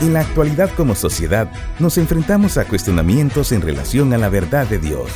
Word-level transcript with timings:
En 0.00 0.14
la 0.14 0.20
actualidad 0.20 0.70
como 0.76 0.94
sociedad 0.94 1.52
nos 1.78 1.98
enfrentamos 1.98 2.56
a 2.56 2.64
cuestionamientos 2.64 3.52
en 3.52 3.60
relación 3.60 4.14
a 4.14 4.18
la 4.18 4.30
verdad 4.30 4.66
de 4.66 4.78
Dios. 4.78 5.10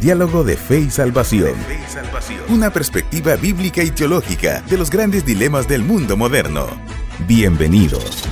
Diálogo 0.00 0.42
de 0.42 0.56
fe 0.56 0.80
y 0.80 0.90
salvación. 0.90 1.54
Una 2.48 2.70
perspectiva 2.70 3.36
bíblica 3.36 3.82
y 3.82 3.90
teológica 3.90 4.62
de 4.62 4.78
los 4.78 4.90
grandes 4.90 5.26
dilemas 5.26 5.68
del 5.68 5.82
mundo 5.84 6.16
moderno. 6.16 6.66
Bienvenidos. 7.26 8.24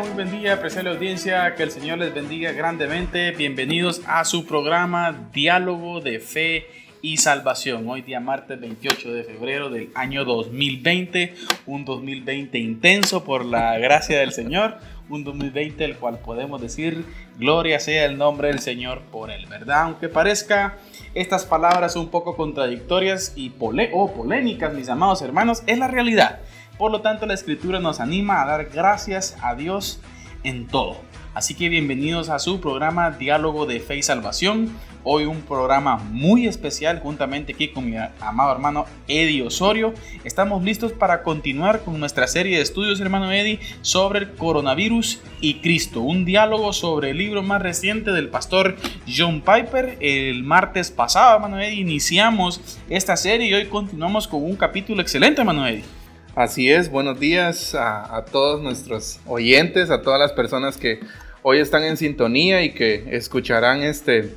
Muy 0.00 0.10
buen 0.10 0.30
día, 0.30 0.54
apreciable 0.54 0.90
audiencia, 0.90 1.54
que 1.54 1.62
el 1.62 1.70
Señor 1.70 1.96
les 1.98 2.12
bendiga 2.12 2.52
grandemente. 2.52 3.30
Bienvenidos 3.30 4.02
a 4.06 4.26
su 4.26 4.44
programa 4.44 5.30
Diálogo 5.32 6.02
de 6.02 6.20
Fe 6.20 6.66
y 7.00 7.16
Salvación. 7.16 7.88
Hoy 7.88 8.02
día 8.02 8.20
martes 8.20 8.60
28 8.60 9.14
de 9.14 9.24
febrero 9.24 9.70
del 9.70 9.88
año 9.94 10.26
2020, 10.26 11.34
un 11.64 11.86
2020 11.86 12.58
intenso 12.58 13.24
por 13.24 13.46
la 13.46 13.78
gracia 13.78 14.18
del 14.18 14.32
Señor, 14.32 14.76
un 15.08 15.24
2020 15.24 15.82
el 15.86 15.96
cual 15.96 16.18
podemos 16.18 16.60
decir 16.60 17.06
gloria 17.38 17.80
sea 17.80 18.04
el 18.04 18.18
nombre 18.18 18.48
del 18.48 18.58
Señor 18.58 19.00
por 19.10 19.30
él, 19.30 19.46
¿verdad? 19.46 19.84
Aunque 19.84 20.10
parezca 20.10 20.76
estas 21.14 21.46
palabras 21.46 21.96
un 21.96 22.08
poco 22.10 22.36
contradictorias 22.36 23.32
y 23.34 23.50
o 23.92 24.12
polémicas, 24.12 24.74
mis 24.74 24.90
amados 24.90 25.22
hermanos, 25.22 25.62
es 25.66 25.78
la 25.78 25.88
realidad. 25.88 26.40
Por 26.78 26.92
lo 26.92 27.00
tanto, 27.00 27.24
la 27.24 27.32
escritura 27.32 27.80
nos 27.80 28.00
anima 28.00 28.42
a 28.42 28.46
dar 28.46 28.66
gracias 28.66 29.36
a 29.40 29.54
Dios 29.54 29.98
en 30.44 30.66
todo. 30.66 30.98
Así 31.32 31.54
que 31.54 31.70
bienvenidos 31.70 32.28
a 32.28 32.38
su 32.38 32.60
programa 32.60 33.10
Diálogo 33.10 33.64
de 33.64 33.80
Fe 33.80 33.96
y 33.96 34.02
Salvación. 34.02 34.70
Hoy 35.02 35.24
un 35.24 35.40
programa 35.42 35.96
muy 35.96 36.46
especial 36.46 37.00
juntamente 37.00 37.54
aquí 37.54 37.68
con 37.68 37.88
mi 37.88 37.96
amado 38.20 38.52
hermano 38.52 38.84
Eddie 39.08 39.42
Osorio. 39.42 39.94
Estamos 40.24 40.62
listos 40.64 40.92
para 40.92 41.22
continuar 41.22 41.80
con 41.80 41.98
nuestra 41.98 42.26
serie 42.26 42.56
de 42.56 42.62
estudios, 42.62 43.00
hermano 43.00 43.32
Eddie, 43.32 43.60
sobre 43.82 44.18
el 44.18 44.32
coronavirus 44.32 45.20
y 45.40 45.60
Cristo. 45.60 46.00
Un 46.00 46.24
diálogo 46.24 46.72
sobre 46.74 47.10
el 47.10 47.18
libro 47.18 47.42
más 47.42 47.62
reciente 47.62 48.12
del 48.12 48.28
pastor 48.28 48.76
John 49.06 49.40
Piper. 49.40 49.96
El 50.00 50.42
martes 50.42 50.90
pasado, 50.90 51.36
hermano 51.36 51.58
Eddie, 51.58 51.80
iniciamos 51.80 52.60
esta 52.90 53.16
serie 53.16 53.48
y 53.48 53.54
hoy 53.54 53.66
continuamos 53.66 54.28
con 54.28 54.42
un 54.42 54.56
capítulo 54.56 55.00
excelente, 55.00 55.40
hermano 55.40 55.66
Eddie. 55.66 55.95
Así 56.36 56.70
es, 56.70 56.90
buenos 56.90 57.18
días 57.18 57.74
a, 57.74 58.26
todos 58.30 58.62
nuestros 58.62 59.20
oyentes, 59.24 59.88
a 59.88 60.02
todas 60.02 60.20
las 60.20 60.34
personas 60.34 60.76
que 60.76 61.00
hoy 61.40 61.60
están 61.60 61.82
en 61.82 61.96
sintonía 61.96 62.62
y 62.62 62.74
que 62.74 63.06
escucharán 63.12 63.82
este, 63.82 64.34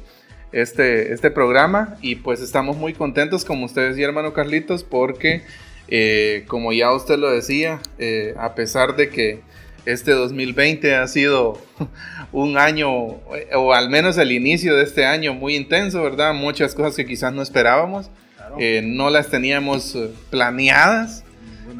este, 0.53 1.11
este 1.11 1.29
programa. 1.29 1.97
Y 2.01 2.15
pues 2.15 2.39
estamos 2.39 2.77
muy 2.77 2.93
contentos, 2.93 3.43
como 3.43 3.65
ustedes 3.65 3.97
y 3.97 4.03
hermano 4.03 4.31
Carlitos, 4.31 4.85
porque 4.85 5.41
eh, 5.89 6.45
como 6.47 6.71
ya 6.71 6.93
usted 6.93 7.19
lo 7.19 7.29
decía, 7.29 7.81
eh, 7.97 8.33
a 8.37 8.55
pesar 8.55 8.95
de 8.95 9.09
que 9.09 9.41
este 9.85 10.11
2020 10.11 10.95
ha 10.95 11.05
sido 11.05 11.61
un 12.31 12.57
año, 12.57 12.89
o 12.93 13.73
al 13.73 13.89
menos 13.89 14.17
el 14.17 14.31
inicio 14.31 14.77
de 14.77 14.83
este 14.83 15.05
año 15.05 15.33
muy 15.33 15.57
intenso, 15.57 16.01
¿verdad? 16.01 16.33
Muchas 16.33 16.75
cosas 16.75 16.95
que 16.95 17.05
quizás 17.05 17.33
no 17.33 17.41
esperábamos, 17.41 18.09
eh, 18.57 18.83
no 18.85 19.09
las 19.09 19.27
teníamos 19.27 19.97
planeadas. 20.29 21.25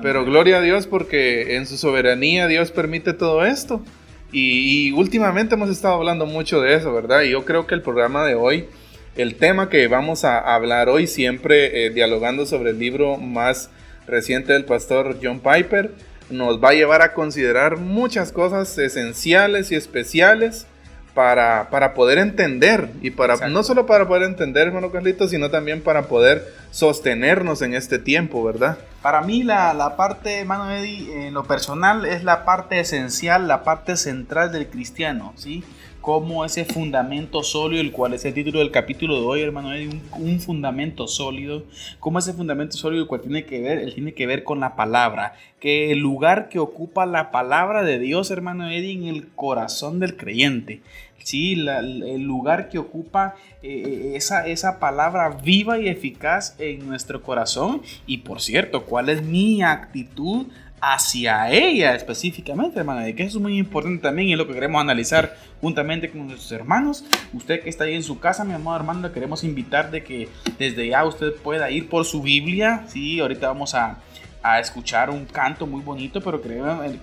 Pero 0.01 0.25
gloria 0.25 0.57
a 0.57 0.61
Dios 0.61 0.87
porque 0.87 1.55
en 1.55 1.65
su 1.65 1.77
soberanía 1.77 2.47
Dios 2.47 2.71
permite 2.71 3.13
todo 3.13 3.45
esto. 3.45 3.83
Y, 4.31 4.91
últimamente 4.91 5.55
hemos 5.55 5.69
estado 5.69 5.95
hablando 5.95 6.25
mucho 6.25 6.61
de 6.61 6.75
eso, 6.75 6.93
¿verdad? 6.93 7.23
Y 7.23 7.31
yo 7.31 7.45
creo 7.45 7.65
que 7.65 7.73
el 7.73 7.81
programa 7.81 8.25
de 8.25 8.35
hoy, 8.35 8.67
el 9.16 9.35
tema 9.35 9.69
que 9.69 9.88
vamos 9.88 10.23
a 10.23 10.39
hablar 10.53 10.88
hoy, 10.88 11.07
siempre 11.07 11.85
eh, 11.85 11.89
dialogando 11.89 12.45
sobre 12.45 12.69
el 12.69 12.79
libro 12.79 13.17
más 13.17 13.72
reciente 14.07 14.53
del 14.53 14.66
pastor 14.66 15.17
John 15.22 15.39
Piper, 15.39 15.91
nos 16.29 16.63
va 16.63 16.69
a 16.69 16.73
llevar 16.73 17.01
a 17.01 17.13
considerar 17.13 17.78
muchas 17.78 18.31
cosas 18.31 18.78
esenciales 18.78 19.72
y 19.72 19.75
especiales 19.75 20.67
para, 21.14 21.70
para 21.70 21.94
poder 21.94 22.18
entender 22.18 22.90
y 23.02 23.12
para 23.12 23.47
no 23.50 23.64
solo 23.64 23.86
para 23.86 24.08
poder 24.08 24.24
entender, 24.24 24.68
hermano 24.68 24.92
Carlitos, 24.92 25.31
sino 25.31 25.50
también 25.50 25.81
para 25.81 26.03
poder 26.03 26.47
sostenernos 26.72 27.62
en 27.62 27.74
este 27.74 28.00
tiempo, 28.00 28.44
¿verdad? 28.44 28.78
Para 29.02 29.22
mí 29.22 29.44
la, 29.44 29.74
la 29.74 29.96
parte, 29.96 30.40
hermano 30.40 30.72
Eddie, 30.72 31.28
en 31.28 31.34
lo 31.34 31.44
personal 31.46 32.06
es 32.06 32.24
la 32.24 32.46
parte 32.46 32.80
esencial, 32.80 33.47
la 33.47 33.64
parte 33.64 33.97
central 33.97 34.52
del 34.52 34.68
cristiano, 34.68 35.34
¿sí? 35.36 35.64
Como 36.09 36.44
ese 36.44 36.66
fundamento 36.66 37.44
sólido, 37.44 37.81
el 37.81 37.92
cual 37.92 38.16
es 38.16 38.25
el 38.25 38.34
título 38.34 38.58
del 38.58 38.72
capítulo 38.72 39.20
de 39.20 39.28
hoy, 39.28 39.42
hermano, 39.42 39.70
un, 39.70 40.02
un 40.18 40.40
fundamento 40.40 41.08
sólido, 41.08 41.66
como 42.00 42.18
ese 42.18 42.34
fundamento 42.34 42.75
sólido, 42.78 43.03
el 43.03 43.08
cual 43.08 43.22
tiene 43.22 43.46
que 43.46 43.62
ver, 43.62 43.78
él 43.78 43.94
tiene 43.94 44.16
que 44.16 44.25
ver 44.25 44.44
con 44.44 44.59
la 44.59 44.75
palabra, 44.75 45.36
que 45.59 45.92
el 45.92 46.00
lugar 46.00 46.50
que 46.50 46.58
ocupa 46.58 47.06
la 47.06 47.30
palabra 47.30 47.84
de 47.84 48.00
Dios, 48.00 48.31
hermano 48.31 48.68
Eddie, 48.72 48.94
en 48.94 49.03
el 49.03 49.28
corazón 49.28 50.00
del 50.00 50.18
creyente. 50.18 50.81
Sí, 51.24 51.53
el 51.53 52.24
lugar 52.24 52.70
que 52.70 52.80
ocupa 52.80 53.36
eh, 53.62 54.14
esa, 54.16 54.47
esa 54.47 54.80
palabra 54.80 55.38
viva 55.44 55.78
y 55.78 55.88
eficaz 55.90 56.56
en 56.58 56.88
nuestro 56.88 57.22
corazón. 57.22 57.84
Y 58.08 58.20
por 58.20 58.41
cierto, 58.41 58.86
¿cuál 58.86 59.09
es 59.09 59.22
mi 59.22 59.62
actitud 59.62 60.47
hacia 60.81 61.50
ella 61.51 61.95
específicamente, 61.95 62.79
hermano, 62.79 63.06
que 63.16 63.23
eso 63.23 63.38
es 63.38 63.41
muy 63.41 63.57
importante 63.57 64.01
también 64.01 64.29
y 64.29 64.31
es 64.34 64.38
lo 64.38 64.47
que 64.47 64.53
queremos 64.53 64.81
analizar 64.81 65.35
juntamente 65.62 66.09
con 66.09 66.28
nuestros 66.28 66.51
hermanos. 66.51 67.06
Usted 67.34 67.62
que 67.62 67.69
está 67.69 67.85
ahí 67.85 67.95
en 67.95 68.03
su 68.03 68.19
casa, 68.19 68.44
mi 68.44 68.53
amado 68.53 68.78
hermano, 68.78 69.07
le 69.07 69.13
queremos 69.13 69.44
invitar 69.44 69.91
de 69.91 70.03
que 70.03 70.29
desde 70.57 70.88
ya 70.88 71.03
usted 71.06 71.34
pueda 71.35 71.69
ir 71.72 71.90
por 71.90 72.06
su 72.06 72.22
Biblia. 72.22 72.85
Sí, 72.88 73.19
ahorita 73.19 73.47
vamos 73.47 73.75
a, 73.75 74.00
a 74.41 74.59
escuchar 74.59 75.09
un 75.09 75.25
canto 75.25 75.67
muy 75.67 75.81
bonito, 75.81 76.22
pero 76.22 76.41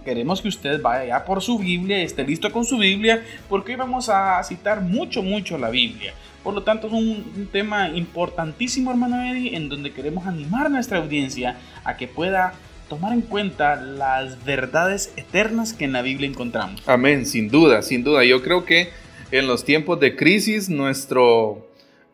queremos 0.04 0.41
que 0.41 0.48
usted 0.48 0.81
vaya 0.81 1.04
ya 1.04 1.25
por 1.25 1.43
su 1.43 1.58
Biblia, 1.58 2.00
esté 2.03 2.25
listo 2.25 2.50
con 2.50 2.64
su 2.64 2.78
Biblia, 2.78 3.22
porque 3.48 3.72
hoy 3.72 3.78
vamos 3.78 4.08
a 4.08 4.43
citar 4.43 4.81
mucho, 4.81 5.22
mucho 5.22 5.58
la 5.58 5.70
Biblia. 5.70 6.14
Por 6.43 6.54
lo 6.54 6.62
tanto, 6.62 6.87
es 6.87 6.93
un, 6.93 7.32
un 7.37 7.48
tema 7.50 7.88
importantísimo, 7.88 8.93
hermano 8.93 9.20
Eddie, 9.20 9.56
en 9.56 9.69
donde 9.69 9.93
queremos 9.93 10.26
animar 10.26 10.66
a 10.66 10.69
nuestra 10.69 10.98
audiencia 10.98 11.56
a 11.82 11.97
que 11.97 12.06
pueda 12.06 12.54
tomar 12.88 13.12
en 13.12 13.22
cuenta 13.22 13.76
las 13.76 14.44
verdades 14.44 15.12
eternas 15.16 15.72
que 15.72 15.84
en 15.84 15.92
la 15.92 16.02
Biblia 16.02 16.28
encontramos. 16.28 16.82
Amén, 16.86 17.26
sin 17.26 17.48
duda, 17.48 17.82
sin 17.82 18.04
duda. 18.04 18.24
Yo 18.24 18.42
creo 18.42 18.64
que 18.64 18.91
en 19.30 19.47
los 19.47 19.64
tiempos 19.64 19.98
de 20.00 20.14
crisis, 20.16 20.69
nuestro, 20.69 21.69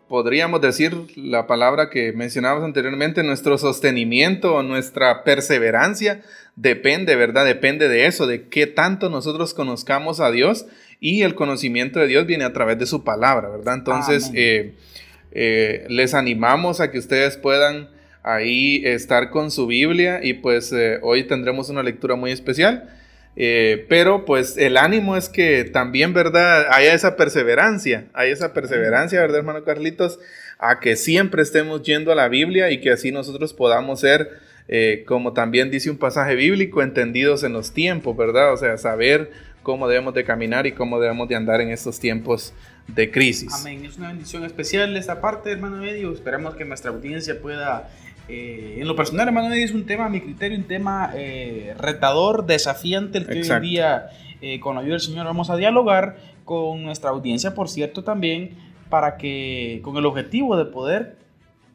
podríamos 0.09 0.61
decir 0.61 0.97
la 1.16 1.47
palabra 1.47 1.91
que 1.91 2.12
mencionábamos 2.12 2.65
anteriormente, 2.65 3.22
nuestro 3.22 3.59
sostenimiento 3.59 4.55
o 4.55 4.62
nuestra 4.62 5.25
perseverancia 5.25 6.22
depende, 6.56 7.16
¿verdad? 7.16 7.44
Depende 7.44 7.88
de 7.88 8.06
eso, 8.06 8.27
de 8.27 8.49
qué 8.49 8.66
tanto 8.66 9.11
nosotros 9.11 9.55
conozcamos 9.55 10.21
a 10.21 10.31
Dios 10.31 10.66
y 11.00 11.22
el 11.22 11.34
conocimiento 11.34 12.00
de 12.00 12.06
Dios 12.06 12.27
viene 12.27 12.44
a 12.44 12.53
través 12.53 12.78
de 12.78 12.87
su 12.87 13.05
palabra, 13.05 13.49
¿verdad? 13.49 13.75
Entonces, 13.75 14.31
eh, 14.34 14.75
eh, 15.32 15.87
les 15.88 16.15
animamos 16.15 16.81
a 16.81 16.91
que 16.91 16.99
ustedes 16.99 17.37
puedan 17.37 17.88
ahí 18.22 18.83
estar 18.84 19.31
con 19.31 19.50
su 19.50 19.66
Biblia 19.66 20.21
y 20.22 20.34
pues 20.34 20.72
eh, 20.72 20.99
hoy 21.03 21.25
tendremos 21.25 21.69
una 21.69 21.83
lectura 21.83 22.15
muy 22.15 22.31
especial. 22.31 22.88
Eh, 23.34 23.87
pero 23.88 24.27
pues 24.27 24.59
el 24.59 24.77
ánimo 24.77 25.16
es 25.16 25.28
que 25.31 25.65
también, 25.65 26.12
¿verdad? 26.12 26.66
Haya 26.71 26.93
esa 26.93 27.16
perseverancia, 27.16 28.05
hay 28.12 28.31
esa 28.31 28.53
perseverancia, 28.53 29.21
¿verdad, 29.21 29.38
hermano 29.38 29.65
Carlitos? 29.65 30.19
A 30.59 30.81
que 30.81 30.97
siempre 30.97 31.43
estemos 31.43 31.82
yendo 31.82 32.12
a 32.12 32.15
la 32.15 32.28
Biblia 32.28 32.71
y 32.71 32.81
que 32.81 32.91
así 32.91 33.11
nosotros 33.11 33.55
podamos 33.55 34.00
ser, 34.00 34.28
eh, 34.69 35.05
como 35.06 35.32
también 35.32 35.71
dice 35.71 35.91
un 35.91 35.97
pasaje 35.97 36.34
bíblico, 36.34 36.82
entendidos 36.82 37.43
en 37.43 37.55
los 37.55 37.73
tiempos, 37.73 38.17
¿verdad? 38.17 38.52
O 38.52 38.56
sea, 38.58 38.76
saber 38.76 39.31
cómo 39.62 39.88
debemos 39.88 40.12
de 40.12 40.25
caminar 40.25 40.67
y 40.67 40.73
cómo 40.73 41.00
debemos 41.00 41.29
de 41.29 41.37
andar 41.37 41.62
en 41.62 41.70
estos 41.70 41.99
tiempos 41.99 42.52
de 42.87 43.11
crisis. 43.11 43.52
Amén. 43.55 43.85
Es 43.85 43.97
una 43.97 44.08
bendición 44.08 44.44
especial 44.44 44.94
esta 44.97 45.20
parte, 45.20 45.52
hermano 45.52 45.79
Medio. 45.79 46.12
Esperamos 46.12 46.55
que 46.55 46.64
nuestra 46.64 46.91
audiencia 46.91 47.41
pueda 47.41 47.88
eh, 48.29 48.77
en 48.79 48.89
lo 48.89 48.97
personal, 48.97 49.29
hermano, 49.29 49.53
es 49.55 49.73
un 49.73 49.85
tema, 49.85 50.07
a 50.07 50.09
mi 50.09 50.21
criterio, 50.21 50.57
un 50.57 50.65
tema 50.65 51.13
eh, 51.15 51.75
retador, 51.79 52.47
desafiante, 52.47 53.19
el 53.19 53.27
que 53.27 53.41
hoy 53.41 53.49
en 53.49 53.63
día, 53.63 54.07
eh, 54.41 54.61
con 54.61 54.75
la 54.75 54.81
ayuda 54.83 54.95
del 54.95 55.01
Señor, 55.01 55.27
vamos 55.27 55.51
a 55.51 55.57
dialogar 55.57 56.17
con 56.45 56.83
nuestra 56.83 57.11
audiencia, 57.11 57.55
por 57.55 57.69
cierto, 57.69 58.05
también, 58.05 58.57
para 58.89 59.17
que, 59.17 59.81
con 59.83 59.97
el 59.97 60.07
objetivo 60.07 60.57
de 60.57 60.67
poder 60.67 61.17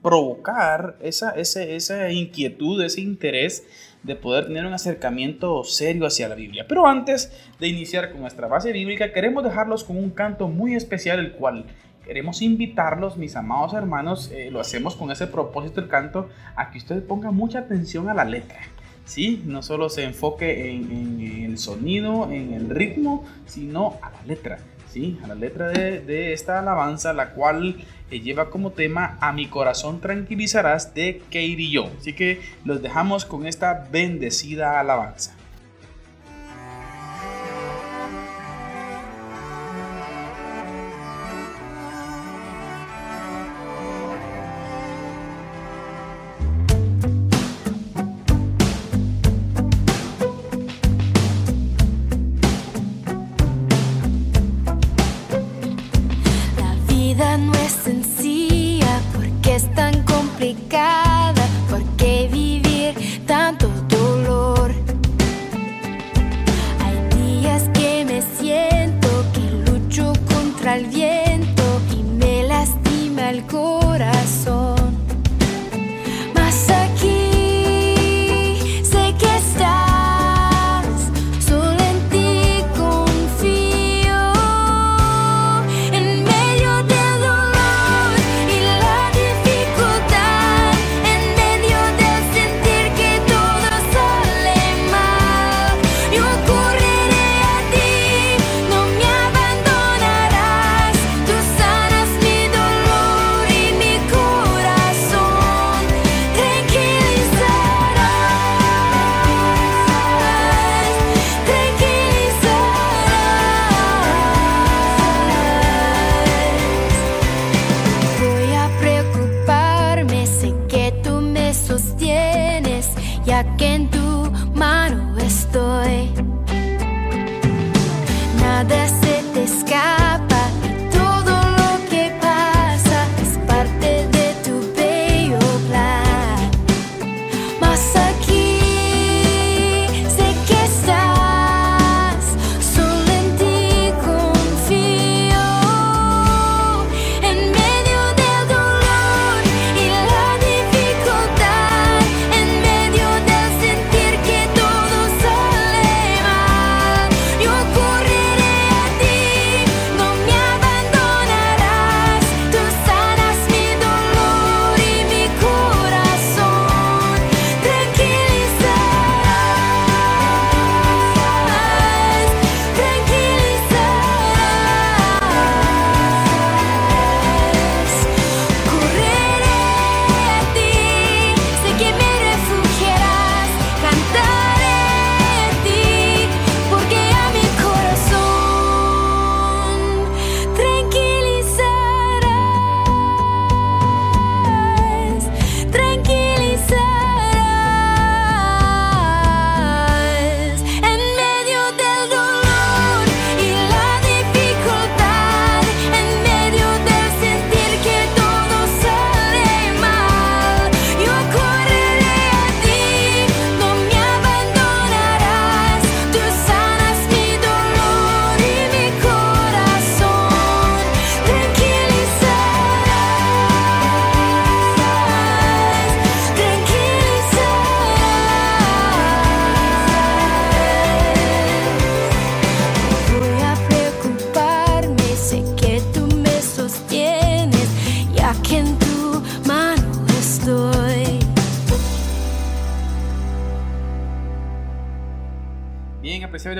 provocar 0.01 0.97
esa, 1.01 1.31
esa 1.31 2.11
inquietud, 2.11 2.81
ese 2.81 3.01
interés 3.01 3.65
de 4.03 4.15
poder 4.15 4.45
tener 4.45 4.65
un 4.65 4.73
acercamiento 4.73 5.63
serio 5.63 6.05
hacia 6.05 6.29
la 6.29 6.35
Biblia. 6.35 6.65
Pero 6.67 6.87
antes 6.87 7.31
de 7.59 7.67
iniciar 7.67 8.11
con 8.11 8.21
nuestra 8.21 8.47
base 8.47 8.71
bíblica, 8.71 9.11
queremos 9.11 9.43
dejarlos 9.43 9.83
con 9.83 9.97
un 9.97 10.11
canto 10.11 10.47
muy 10.47 10.75
especial, 10.75 11.19
el 11.19 11.33
cual 11.33 11.65
queremos 12.07 12.41
invitarlos, 12.41 13.17
mis 13.17 13.35
amados 13.35 13.73
hermanos, 13.73 14.31
eh, 14.31 14.49
lo 14.49 14.61
hacemos 14.61 14.95
con 14.95 15.11
ese 15.11 15.27
propósito 15.27 15.81
el 15.81 15.89
canto, 15.89 16.29
a 16.55 16.71
que 16.71 16.77
ustedes 16.77 17.03
pongan 17.03 17.35
mucha 17.35 17.59
atención 17.59 18.09
a 18.09 18.13
la 18.13 18.23
letra. 18.23 18.59
¿sí? 19.03 19.43
No 19.45 19.61
solo 19.61 19.89
se 19.89 20.03
enfoque 20.03 20.71
en, 20.71 21.19
el 21.45 21.57
sonido, 21.57 22.31
en 22.31 22.53
el 22.53 22.69
ritmo, 22.69 23.25
sino 23.45 23.97
a 24.01 24.11
la 24.11 24.21
letra, 24.25 24.59
¿sí? 24.89 25.19
A 25.23 25.27
la 25.27 25.35
letra 25.35 25.69
de, 25.69 26.33
esta 26.33 26.59
alabanza, 26.59 27.13
la 27.13 27.31
cual 27.31 27.77
eh, 28.09 28.19
lleva 28.19 28.49
como 28.49 28.71
tema 28.71 29.17
A 29.19 29.33
mi 29.33 29.47
corazón 29.47 29.99
tranquilizarás 29.99 30.93
de 30.93 31.21
Katie 31.25 31.69
Yo. 31.69 31.89
Así 31.99 32.13
que 32.13 32.41
los 32.63 32.81
dejamos 32.81 33.25
con 33.25 33.47
esta 33.47 33.87
bendecida 33.91 34.79
alabanza. 34.79 35.36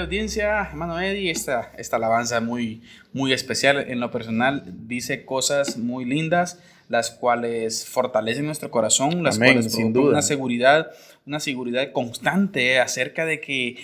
Audiencia, 0.08 0.62
hermano 0.62 1.00
Eddie, 1.02 1.32
esta, 1.32 1.74
esta 1.78 1.98
alabanza 1.98 2.40
muy, 2.40 2.82
muy 3.12 3.34
especial 3.34 3.78
en 3.90 4.00
lo 4.00 4.10
personal 4.10 4.64
dice 4.66 5.26
cosas 5.26 5.78
muy 5.78 6.06
lindas, 6.06 6.60
las 6.88 7.12
cuales 7.12 7.86
fortalecen 7.86 8.46
nuestro 8.46 8.72
corazón, 8.72 9.22
las 9.22 9.38
cuales 9.38 9.74
sin 9.74 9.92
duda. 9.92 10.12
una 10.12 10.22
seguridad, 10.22 10.88
una 11.26 11.42
seguridad 11.42 11.92
constante 11.92 12.80
acerca 12.80 13.26
de 13.26 13.42
que 13.42 13.76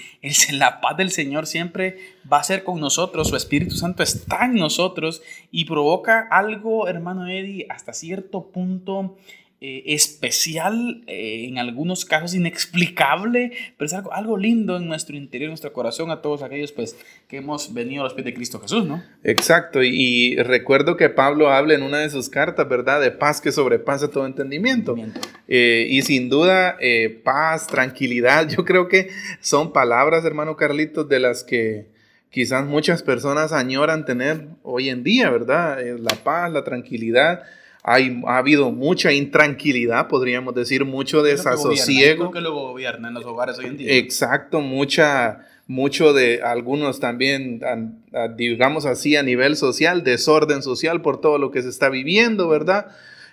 la 0.54 0.80
paz 0.80 0.96
del 0.96 1.12
Señor 1.12 1.46
siempre 1.46 1.98
va 2.32 2.40
a 2.40 2.44
ser 2.44 2.64
con 2.64 2.80
nosotros, 2.80 3.28
su 3.28 3.36
Espíritu 3.36 3.76
Santo 3.76 4.02
está 4.02 4.46
en 4.46 4.56
nosotros 4.56 5.22
y 5.52 5.66
provoca 5.66 6.26
algo, 6.32 6.88
hermano 6.88 7.28
Eddie, 7.28 7.68
hasta 7.70 7.92
cierto 7.92 8.48
punto 8.48 9.18
eh, 9.66 9.94
especial, 9.94 11.06
eh, 11.08 11.46
en 11.48 11.58
algunos 11.58 12.04
casos 12.04 12.34
inexplicable, 12.34 13.54
pero 13.78 13.86
es 13.86 13.94
algo, 13.94 14.12
algo 14.12 14.36
lindo 14.36 14.76
en 14.76 14.90
nuestro 14.90 15.16
interior, 15.16 15.46
en 15.46 15.52
nuestro 15.52 15.72
corazón, 15.72 16.12
a 16.12 16.22
todos 16.22 16.44
aquellos 16.44 16.74
pues, 16.74 16.98
que 17.30 17.38
hemos 17.38 17.74
venido 17.74 18.02
a 18.02 18.04
los 18.04 18.14
pies 18.14 18.26
de 18.26 18.34
Cristo 18.34 18.60
Jesús, 18.60 18.86
¿no? 18.86 19.02
Exacto, 19.24 19.82
y, 19.82 20.36
recuerdo 20.36 20.98
que 20.98 21.08
Pablo 21.08 21.50
habla 21.50 21.76
en 21.76 21.84
una 21.84 22.00
de 22.00 22.10
sus 22.10 22.28
cartas, 22.28 22.68
¿verdad? 22.68 23.00
De 23.00 23.12
paz 23.12 23.40
que 23.40 23.54
sobrepasa 23.54 24.10
todo 24.10 24.26
entendimiento. 24.26 24.98
Eh, 25.48 25.88
y 25.90 26.02
sin 26.02 26.28
duda, 26.28 26.78
paz, 27.24 27.66
tranquilidad, 27.66 28.50
yo 28.54 28.66
creo 28.66 28.90
que 28.90 29.12
son 29.40 29.72
palabras, 29.72 30.26
hermano 30.26 30.58
Carlitos, 30.58 31.08
de 31.08 31.22
las 31.22 31.46
que 31.46 31.88
quizás 32.32 32.66
muchas 32.66 33.02
personas 33.02 33.54
añoran 33.54 34.04
tener 34.04 34.46
hoy 34.62 34.90
en 34.90 35.06
día, 35.06 35.30
¿verdad? 35.30 35.80
la 36.00 36.16
paz, 36.22 36.52
la 36.52 36.66
tranquilidad 36.66 37.44
ha 37.84 38.38
habido 38.38 38.72
mucha 38.72 39.12
intranquilidad, 39.12 40.08
podríamos 40.08 40.56
decir, 40.56 40.86
mucho 40.86 41.22
desasosiego. 41.22 42.32
Que 42.32 42.40
lo 42.40 42.54
gobierna 42.54 43.10
en 43.10 43.14
los 43.14 43.26
hogares 43.26 43.60
hoy 43.60 43.66
en 43.66 43.78
día. 43.78 43.94
Exacto, 43.96 44.62
mucha, 44.62 45.46
mucho 45.68 46.14
de 46.14 46.42
algunos 46.42 47.02
también, 47.02 47.62
digamos 48.38 48.86
así, 48.86 49.18
a 49.18 49.24
nivel 49.24 49.58
social, 49.58 50.04
desorden 50.04 50.64
social 50.64 51.02
por 51.02 51.20
todo 51.20 51.38
lo 51.38 51.52
que 51.52 51.62
se 51.62 51.70
está 51.70 51.90
viviendo, 51.90 52.48
¿verdad? 52.48 52.88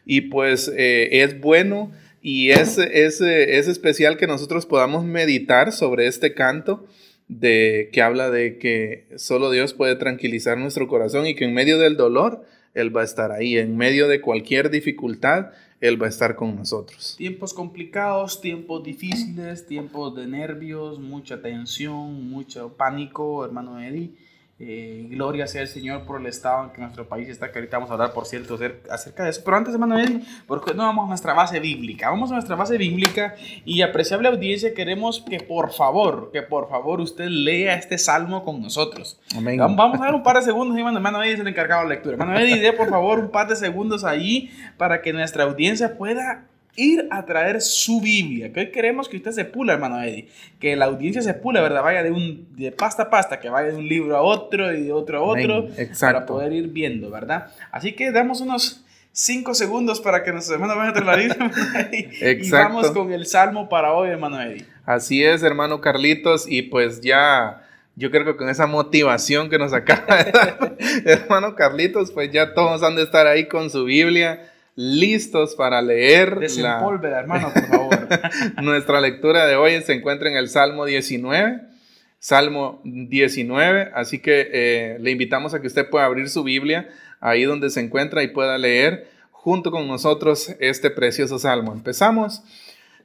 Y 0.04 0.22
pues 0.22 0.72
eh, 0.76 1.22
es 1.22 1.40
bueno 1.40 1.92
Y 2.22 2.50
es, 2.50 2.76
es, 2.78 3.20
es 3.20 3.68
especial 3.68 4.16
que 4.16 4.26
nosotros 4.26 4.66
podamos 4.66 5.04
meditar 5.04 5.72
sobre 5.72 6.06
este 6.06 6.34
canto 6.34 6.86
de 7.28 7.88
que 7.92 8.02
habla 8.02 8.30
de 8.30 8.58
que 8.58 9.06
solo 9.16 9.50
Dios 9.50 9.72
puede 9.72 9.94
tranquilizar 9.94 10.58
nuestro 10.58 10.88
corazón 10.88 11.26
y 11.26 11.34
que 11.34 11.44
en 11.44 11.54
medio 11.54 11.78
del 11.78 11.96
dolor 11.96 12.44
Él 12.74 12.94
va 12.94 13.02
a 13.02 13.04
estar 13.04 13.32
ahí, 13.32 13.58
en 13.58 13.76
medio 13.76 14.08
de 14.08 14.20
cualquier 14.20 14.70
dificultad 14.70 15.50
Él 15.80 16.00
va 16.00 16.06
a 16.06 16.10
estar 16.10 16.36
con 16.36 16.56
nosotros. 16.56 17.14
Tiempos 17.18 17.54
complicados, 17.54 18.40
tiempos 18.40 18.82
difíciles, 18.84 19.66
tiempos 19.66 20.14
de 20.14 20.26
nervios, 20.26 20.98
mucha 20.98 21.40
tensión, 21.42 22.28
mucho 22.30 22.76
pánico, 22.76 23.44
hermano 23.44 23.80
Eddie 23.80 24.12
eh, 24.62 25.06
gloria 25.08 25.46
sea 25.46 25.62
el 25.62 25.68
Señor 25.68 26.02
por 26.02 26.20
el 26.20 26.26
estado 26.26 26.64
en 26.64 26.70
que 26.70 26.82
nuestro 26.82 27.08
país 27.08 27.30
está, 27.30 27.50
que 27.50 27.58
ahorita 27.58 27.78
vamos 27.78 27.90
a 27.90 27.94
hablar, 27.94 28.12
por 28.12 28.26
cierto, 28.26 28.58
acerca 28.90 29.24
de 29.24 29.30
eso. 29.30 29.40
Pero 29.42 29.56
antes, 29.56 29.72
hermano 29.72 29.98
Edwin, 29.98 30.22
porque 30.46 30.74
no 30.74 30.82
vamos 30.82 31.06
a 31.06 31.08
nuestra 31.08 31.32
base 31.32 31.58
bíblica. 31.60 32.10
Vamos 32.10 32.30
a 32.30 32.34
nuestra 32.34 32.56
base 32.56 32.76
bíblica 32.76 33.34
y 33.64 33.80
apreciable 33.80 34.28
audiencia, 34.28 34.74
queremos 34.74 35.24
que 35.26 35.40
por 35.40 35.72
favor, 35.72 36.30
que 36.30 36.42
por 36.42 36.68
favor 36.68 37.00
usted 37.00 37.28
lea 37.28 37.74
este 37.74 37.96
salmo 37.96 38.44
con 38.44 38.60
nosotros. 38.60 39.18
Vamos 39.34 39.98
a 39.98 40.04
dar 40.04 40.14
un 40.14 40.22
par 40.22 40.36
de 40.36 40.42
segundos, 40.42 40.76
hermano, 40.76 40.98
hermano 40.98 41.22
Edwin 41.22 41.34
es 41.34 41.40
el 41.40 41.48
encargado 41.48 41.84
de 41.84 41.94
lectura. 41.94 42.16
Hermano 42.16 42.38
Edwin, 42.38 42.60
dé 42.60 42.74
por 42.74 42.90
favor 42.90 43.18
un 43.18 43.30
par 43.30 43.48
de 43.48 43.56
segundos 43.56 44.04
ahí 44.04 44.50
para 44.76 45.00
que 45.00 45.14
nuestra 45.14 45.44
audiencia 45.44 45.96
pueda 45.96 46.44
ir 46.76 47.08
a 47.10 47.24
traer 47.24 47.60
su 47.60 48.00
Biblia. 48.00 48.52
Que 48.52 48.60
hoy 48.60 48.70
queremos 48.70 49.08
que 49.08 49.16
usted 49.16 49.32
se 49.32 49.44
pula, 49.44 49.74
hermano 49.74 50.02
Eddie. 50.02 50.28
Que 50.58 50.76
la 50.76 50.86
audiencia 50.86 51.22
se 51.22 51.34
pule, 51.34 51.60
¿verdad? 51.60 51.82
Vaya 51.82 52.02
de, 52.02 52.10
un, 52.10 52.48
de 52.56 52.72
pasta 52.72 53.04
a 53.04 53.10
pasta, 53.10 53.40
que 53.40 53.48
vaya 53.48 53.68
de 53.68 53.76
un 53.76 53.88
libro 53.88 54.16
a 54.16 54.22
otro 54.22 54.72
y 54.72 54.82
de 54.82 54.92
otro 54.92 55.18
a 55.18 55.22
otro. 55.22 55.68
Para 56.00 56.26
poder 56.26 56.52
ir 56.52 56.68
viendo, 56.68 57.10
¿verdad? 57.10 57.48
Así 57.70 57.92
que 57.92 58.12
damos 58.12 58.40
unos 58.40 58.84
cinco 59.12 59.54
segundos 59.54 60.00
para 60.00 60.22
que 60.22 60.32
nuestros 60.32 60.54
hermanos 60.54 60.76
vayan 60.76 60.96
a 60.96 61.00
traer 61.00 61.04
la 61.04 61.16
Biblia. 61.16 62.30
y 62.32 62.50
vamos 62.50 62.90
con 62.90 63.12
el 63.12 63.26
salmo 63.26 63.68
para 63.68 63.92
hoy, 63.92 64.10
hermano 64.10 64.40
Eddie. 64.40 64.64
Así 64.86 65.24
es, 65.24 65.42
hermano 65.42 65.80
Carlitos. 65.80 66.46
Y 66.48 66.62
pues 66.62 67.00
ya. 67.00 67.66
Yo 67.96 68.10
creo 68.10 68.24
que 68.24 68.36
con 68.36 68.48
esa 68.48 68.66
motivación 68.66 69.50
que 69.50 69.58
nos 69.58 69.74
acaba 69.74 70.22
de 70.22 70.30
dar, 70.30 70.76
hermano 71.04 71.54
Carlitos, 71.54 72.12
pues 72.12 72.30
ya 72.32 72.54
todos 72.54 72.82
han 72.82 72.96
de 72.96 73.02
estar 73.02 73.26
ahí 73.26 73.46
con 73.46 73.68
su 73.68 73.84
Biblia 73.84 74.50
listos 74.80 75.54
para 75.54 75.82
leer. 75.82 76.38
hermano, 77.18 77.52
por 77.52 77.66
favor. 77.66 78.08
Nuestra 78.62 79.00
lectura 79.00 79.46
de 79.46 79.54
hoy 79.54 79.78
se 79.82 79.92
encuentra 79.92 80.30
en 80.30 80.36
el 80.36 80.48
Salmo 80.48 80.86
19. 80.86 81.60
Salmo 82.18 82.80
19, 82.84 83.90
así 83.94 84.20
que 84.20 84.48
eh, 84.52 84.98
le 85.00 85.10
invitamos 85.10 85.52
a 85.52 85.60
que 85.60 85.66
usted 85.66 85.88
pueda 85.88 86.06
abrir 86.06 86.28
su 86.28 86.42
Biblia 86.44 86.88
ahí 87.20 87.44
donde 87.44 87.70
se 87.70 87.80
encuentra 87.80 88.22
y 88.22 88.28
pueda 88.28 88.56
leer 88.56 89.08
junto 89.30 89.70
con 89.70 89.86
nosotros 89.86 90.54
este 90.60 90.90
precioso 90.90 91.38
salmo. 91.38 91.72
Empezamos. 91.72 92.42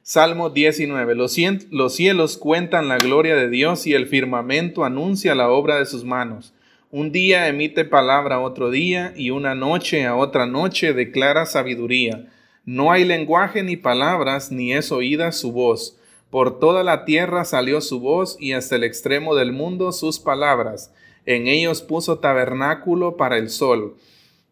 Salmo 0.02 0.50
19. 0.50 1.14
Los, 1.14 1.36
los 1.70 1.94
cielos 1.94 2.38
cuentan 2.38 2.88
la 2.88 2.96
gloria 2.96 3.36
de 3.36 3.50
Dios 3.50 3.86
y 3.86 3.92
el 3.92 4.06
firmamento 4.06 4.84
anuncia 4.84 5.34
la 5.34 5.50
obra 5.50 5.78
de 5.78 5.86
sus 5.86 6.04
manos. 6.04 6.54
Un 6.96 7.12
día 7.12 7.46
emite 7.46 7.84
palabra 7.84 8.36
a 8.36 8.40
otro 8.40 8.70
día 8.70 9.12
y 9.14 9.28
una 9.28 9.54
noche 9.54 10.06
a 10.06 10.16
otra 10.16 10.46
noche 10.46 10.94
declara 10.94 11.44
sabiduría. 11.44 12.26
No 12.64 12.90
hay 12.90 13.04
lenguaje 13.04 13.62
ni 13.62 13.76
palabras, 13.76 14.50
ni 14.50 14.72
es 14.72 14.90
oída 14.90 15.30
su 15.32 15.52
voz. 15.52 15.98
Por 16.30 16.58
toda 16.58 16.82
la 16.82 17.04
tierra 17.04 17.44
salió 17.44 17.82
su 17.82 18.00
voz 18.00 18.38
y 18.40 18.54
hasta 18.54 18.76
el 18.76 18.84
extremo 18.84 19.34
del 19.34 19.52
mundo 19.52 19.92
sus 19.92 20.18
palabras. 20.18 20.90
En 21.26 21.48
ellos 21.48 21.82
puso 21.82 22.18
tabernáculo 22.18 23.18
para 23.18 23.36
el 23.36 23.50
sol. 23.50 23.98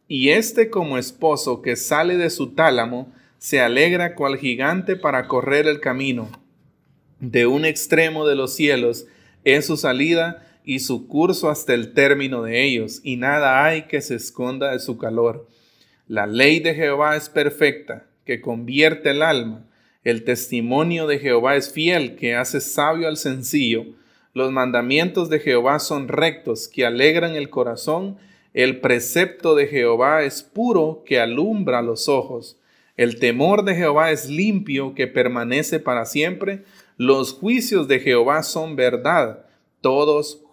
Y 0.07 0.29
éste 0.29 0.69
como 0.69 0.99
esposo 0.99 1.63
que 1.63 1.77
sale 1.77 2.19
de 2.19 2.29
su 2.29 2.49
tálamo, 2.49 3.11
se 3.39 3.63
alegra 3.63 4.15
cual 4.15 4.37
gigante 4.37 4.97
para 4.97 5.29
correr 5.29 5.67
el 5.67 5.81
camino. 5.81 6.29
De 7.21 7.47
un 7.47 7.65
extremo 7.65 8.27
de 8.27 8.35
los 8.35 8.53
cielos 8.53 9.07
es 9.45 9.65
su 9.65 9.79
salida 9.79 10.43
y 10.65 10.81
su 10.81 11.07
curso 11.07 11.51
hasta 11.51 11.75
el 11.75 11.93
término 11.93 12.43
de 12.43 12.65
ellos, 12.65 13.01
y 13.05 13.17
nada 13.17 13.65
hay 13.65 13.83
que 13.83 14.01
se 14.01 14.15
esconda 14.15 14.73
de 14.73 14.79
su 14.79 14.97
calor. 14.97 15.47
La 16.09 16.27
ley 16.27 16.61
de 16.61 16.75
Jehová 16.75 17.17
es 17.17 17.29
perfecta, 17.29 18.07
que 18.25 18.41
convierte 18.41 19.11
el 19.11 19.23
alma. 19.23 19.67
El 20.03 20.25
testimonio 20.25 21.07
de 21.07 21.19
Jehová 21.19 21.57
es 21.57 21.73
fiel, 21.73 22.17
que 22.17 22.35
hace 22.35 22.61
sabio 22.61 23.09
al 23.09 23.17
sencillo. 23.17 23.85
Los 24.33 24.53
mandamientos 24.53 25.31
de 25.31 25.39
Jehová 25.39 25.79
son 25.79 26.09
rectos, 26.09 26.69
que 26.69 26.85
alegran 26.85 27.37
el 27.37 27.51
corazón. 27.51 28.17
El 28.53 28.81
precepto 28.81 29.55
de 29.55 29.67
Jehová 29.67 30.23
es 30.23 30.43
puro, 30.43 31.03
que 31.07 31.21
alumbra 31.21 31.83
los 31.83 32.09
ojos. 32.09 32.59
El 32.97 33.19
temor 33.19 33.65
de 33.65 33.75
Jehová 33.75 34.11
es 34.11 34.29
limpio, 34.29 34.95
que 34.95 35.07
permanece 35.07 35.81
para 35.81 36.05
siempre. 36.05 36.65
Los 36.97 37.33
juicios 37.33 37.89
de 37.89 37.99
Jehová 37.99 38.43
son 38.43 38.77
verdad, 38.77 39.47
todos 39.81 40.44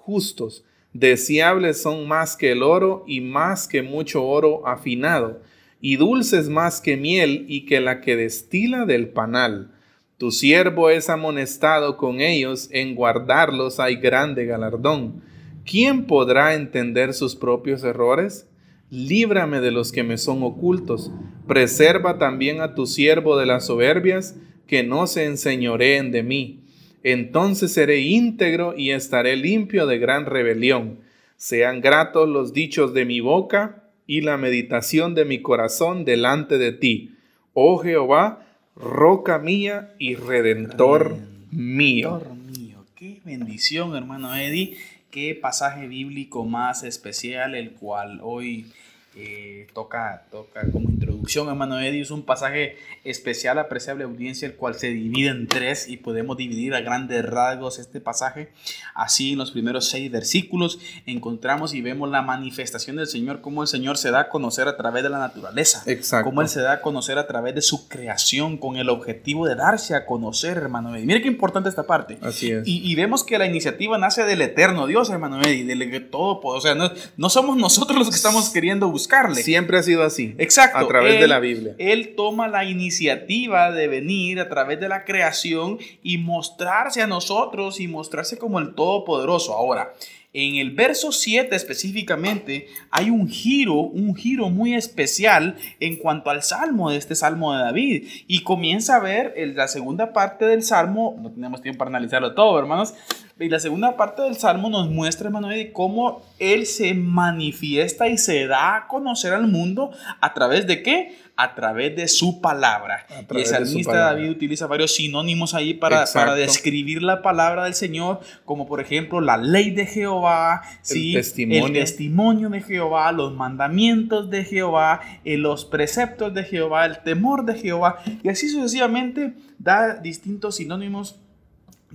Deseables 0.93 1.81
son 1.81 2.07
más 2.07 2.35
que 2.35 2.51
el 2.51 2.63
oro 2.63 3.05
y 3.07 3.21
más 3.21 3.67
que 3.67 3.81
mucho 3.81 4.25
oro 4.25 4.67
afinado, 4.67 5.41
y 5.79 5.95
dulces 5.95 6.49
más 6.49 6.81
que 6.81 6.97
miel 6.97 7.45
y 7.47 7.65
que 7.65 7.79
la 7.79 8.01
que 8.01 8.15
destila 8.15 8.85
del 8.85 9.09
panal. 9.09 9.71
Tu 10.17 10.31
siervo 10.31 10.89
es 10.89 11.09
amonestado 11.09 11.97
con 11.97 12.19
ellos, 12.19 12.69
en 12.71 12.93
guardarlos 12.93 13.79
hay 13.79 13.95
grande 13.95 14.45
galardón. 14.45 15.23
¿Quién 15.65 16.05
podrá 16.05 16.55
entender 16.55 17.13
sus 17.13 17.35
propios 17.35 17.83
errores? 17.83 18.47
Líbrame 18.89 19.61
de 19.61 19.71
los 19.71 19.91
que 19.91 20.03
me 20.03 20.17
son 20.17 20.43
ocultos. 20.43 21.09
Preserva 21.47 22.17
también 22.17 22.59
a 22.59 22.75
tu 22.75 22.85
siervo 22.85 23.37
de 23.37 23.45
las 23.45 23.65
soberbias, 23.65 24.35
que 24.67 24.83
no 24.83 25.07
se 25.07 25.25
enseñoreen 25.25 26.11
de 26.11 26.23
mí 26.23 26.60
entonces 27.03 27.73
seré 27.73 27.99
íntegro 27.99 28.75
y 28.77 28.91
estaré 28.91 29.35
limpio 29.35 29.87
de 29.87 29.97
gran 29.97 30.25
rebelión. 30.25 30.99
Sean 31.37 31.81
gratos 31.81 32.29
los 32.29 32.53
dichos 32.53 32.93
de 32.93 33.05
mi 33.05 33.19
boca 33.19 33.83
y 34.05 34.21
la 34.21 34.37
meditación 34.37 35.15
de 35.15 35.25
mi 35.25 35.41
corazón 35.41 36.05
delante 36.05 36.57
de 36.57 36.71
ti. 36.71 37.15
Oh 37.53 37.79
Jehová, 37.79 38.45
roca 38.75 39.39
mía 39.39 39.93
y 39.97 40.15
redentor, 40.15 41.17
mío. 41.51 42.19
Redentor 42.19 42.59
mío. 42.59 42.85
Qué 42.95 43.21
bendición, 43.25 43.95
hermano 43.95 44.35
Eddie. 44.35 44.77
Qué 45.09 45.33
pasaje 45.35 45.87
bíblico 45.87 46.45
más 46.45 46.83
especial, 46.83 47.55
el 47.55 47.71
cual 47.71 48.19
hoy 48.23 48.67
eh, 49.13 49.67
toca, 49.73 50.23
toca 50.31 50.61
como 50.71 50.89
introducción, 50.89 51.49
hermano 51.49 51.77
Eddie, 51.81 51.99
es 51.99 52.11
un 52.11 52.23
pasaje 52.23 52.77
especial, 53.03 53.59
apreciable 53.59 54.05
audiencia, 54.05 54.47
el 54.47 54.55
cual 54.55 54.75
se 54.75 54.87
divide 54.87 55.29
en 55.29 55.47
tres 55.47 55.89
y 55.89 55.97
podemos 55.97 56.37
dividir 56.37 56.73
a 56.73 56.79
grandes 56.79 57.25
rasgos 57.25 57.77
este 57.77 57.99
pasaje. 57.99 58.53
Así 58.95 59.33
en 59.33 59.39
los 59.39 59.51
primeros 59.51 59.89
seis 59.89 60.09
versículos 60.09 60.79
encontramos 61.05 61.73
y 61.73 61.81
vemos 61.81 62.09
la 62.09 62.21
manifestación 62.21 62.95
del 62.95 63.07
Señor, 63.07 63.41
cómo 63.41 63.63
el 63.63 63.67
Señor 63.67 63.97
se 63.97 64.11
da 64.11 64.21
a 64.21 64.29
conocer 64.29 64.69
a 64.69 64.77
través 64.77 65.03
de 65.03 65.09
la 65.09 65.19
naturaleza, 65.19 65.83
Exacto. 65.87 66.29
cómo 66.29 66.41
Él 66.41 66.47
se 66.47 66.61
da 66.61 66.71
a 66.73 66.81
conocer 66.81 67.17
a 67.17 67.27
través 67.27 67.53
de 67.53 67.61
su 67.61 67.89
creación 67.89 68.57
con 68.57 68.77
el 68.77 68.87
objetivo 68.87 69.45
de 69.45 69.55
darse 69.55 69.93
a 69.93 70.05
conocer, 70.05 70.55
hermano 70.55 70.95
Eddie. 70.95 71.05
Mire 71.05 71.21
qué 71.21 71.27
importante 71.27 71.67
esta 71.67 71.83
parte. 71.83 72.17
Así 72.21 72.51
es. 72.51 72.63
Y, 72.65 72.95
vemos 72.95 73.25
que 73.25 73.37
la 73.37 73.45
iniciativa 73.45 73.97
nace 73.97 74.23
del 74.23 74.41
eterno 74.41 74.87
Dios, 74.87 75.09
hermano 75.09 75.41
Eddie, 75.41 75.65
del 75.65 76.09
todo, 76.09 76.39
o 76.41 76.61
sea, 76.61 76.75
no, 76.75 76.91
no 77.17 77.29
somos 77.29 77.57
nosotros 77.57 77.97
los 77.97 78.09
que 78.09 78.15
estamos 78.15 78.49
queriendo 78.49 78.89
buscar 78.89 79.00
buscarle. 79.01 79.43
Siempre 79.43 79.77
ha 79.77 79.83
sido 79.83 80.03
así. 80.03 80.35
Exacto. 80.37 80.77
A 80.77 80.87
través 80.87 81.19
de 81.19 81.27
la 81.27 81.39
Biblia. 81.39 81.75
Él 81.77 82.13
toma 82.15 82.47
la 82.47 82.65
iniciativa 82.65 83.71
de 83.71 83.87
venir 83.87 84.39
a 84.39 84.49
través 84.49 84.79
de 84.79 84.87
la 84.87 85.03
creación 85.05 85.79
y 86.03 86.17
mostrarse 86.17 87.01
a 87.01 87.07
nosotros 87.07 87.79
y 87.79 87.87
mostrarse 87.87 88.37
como 88.37 88.59
el 88.59 88.73
Todopoderoso. 88.73 89.53
Ahora, 89.53 89.93
en 90.33 90.55
el 90.55 90.71
verso 90.71 91.11
7 91.11 91.55
específicamente 91.55 92.67
hay 92.89 93.09
un 93.09 93.27
giro, 93.27 93.75
un 93.75 94.15
giro 94.15 94.49
muy 94.49 94.75
especial 94.75 95.57
en 95.79 95.97
cuanto 95.97 96.29
al 96.29 96.41
salmo 96.41 96.89
de 96.89 96.97
este 96.97 97.15
salmo 97.15 97.53
de 97.53 97.63
David. 97.63 98.07
Y 98.27 98.43
comienza 98.43 98.95
a 98.95 98.99
ver 98.99 99.33
la 99.55 99.67
segunda 99.67 100.13
parte 100.13 100.45
del 100.45 100.63
salmo, 100.63 101.17
no 101.21 101.31
tenemos 101.31 101.61
tiempo 101.61 101.79
para 101.79 101.89
analizarlo 101.89 102.33
todo, 102.33 102.57
hermanos, 102.59 102.93
y 103.41 103.49
la 103.49 103.59
segunda 103.59 103.97
parte 103.97 104.21
del 104.21 104.35
Salmo 104.35 104.69
nos 104.69 104.89
muestra, 104.89 105.27
hermano, 105.27 105.49
cómo 105.73 106.21
Él 106.37 106.67
se 106.67 106.93
manifiesta 106.93 108.07
y 108.07 108.19
se 108.19 108.45
da 108.45 108.75
a 108.75 108.87
conocer 108.87 109.33
al 109.33 109.47
mundo 109.47 109.89
a 110.19 110.33
través 110.33 110.67
de 110.67 110.83
qué? 110.83 111.17
A 111.43 111.55
través 111.55 111.95
de 111.95 112.07
su 112.07 112.41
palabra. 112.41 113.05
Y 113.31 113.39
el 113.39 113.45
salmista 113.45 113.97
David 113.97 114.29
utiliza 114.29 114.67
varios 114.67 114.95
sinónimos 114.95 115.53
ahí 115.53 115.73
para, 115.73 116.05
para, 116.13 116.35
describir 116.35 117.01
la 117.01 117.21
palabra 117.21 117.65
del 117.65 117.73
Señor, 117.73 118.19
como 118.45 118.67
por 118.67 118.79
ejemplo 118.81 119.21
la 119.21 119.37
ley 119.37 119.71
de 119.71 119.85
Jehová, 119.85 120.61
el, 120.89 121.13
testimonio. 121.13 121.65
el 121.67 121.73
testimonio 121.73 122.49
de 122.49 122.61
Jehová, 122.61 123.11
los 123.11 123.33
mandamientos 123.33 124.29
de 124.29 124.43
Jehová, 124.43 125.01
eh, 125.23 125.37
los 125.37 125.65
preceptos 125.65 126.33
de 126.33 126.43
Jehová, 126.43 126.85
el 126.85 126.99
temor 126.99 127.45
de 127.45 127.55
Jehová, 127.55 127.99
y 128.23 128.29
así 128.29 128.49
sucesivamente 128.49 129.33
da 129.57 129.95
distintos 129.95 130.55
sinónimos 130.55 131.15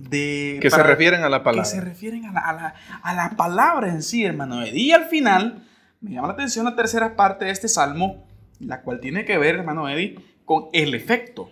que 0.09 0.69
se 0.69 0.83
refieren 0.83 1.23
a 1.23 1.29
la 1.29 1.43
palabra. 1.43 1.63
Que 1.63 1.75
se 1.75 1.81
refieren 1.81 2.25
a 2.25 2.31
la, 2.31 2.75
a 3.01 3.13
la, 3.13 3.29
palabra 3.31 3.89
en 3.89 4.03
sí, 4.03 4.23
hermano. 4.23 4.65
Y 4.67 4.91
al 4.91 5.05
final, 5.05 5.63
me 6.01 6.11
llama 6.11 6.27
la 6.27 6.33
atención 6.33 6.65
la 6.65 6.75
tercera 6.75 7.15
parte 7.15 7.45
de 7.45 7.51
este 7.51 7.67
salmo, 7.67 8.26
la 8.59 8.81
cual 8.81 8.99
tiene 8.99 9.25
que 9.25 9.37
ver, 9.37 9.55
hermano 9.55 9.89
Eddie, 9.89 10.15
con 10.45 10.67
el 10.73 10.93
efecto. 10.93 11.51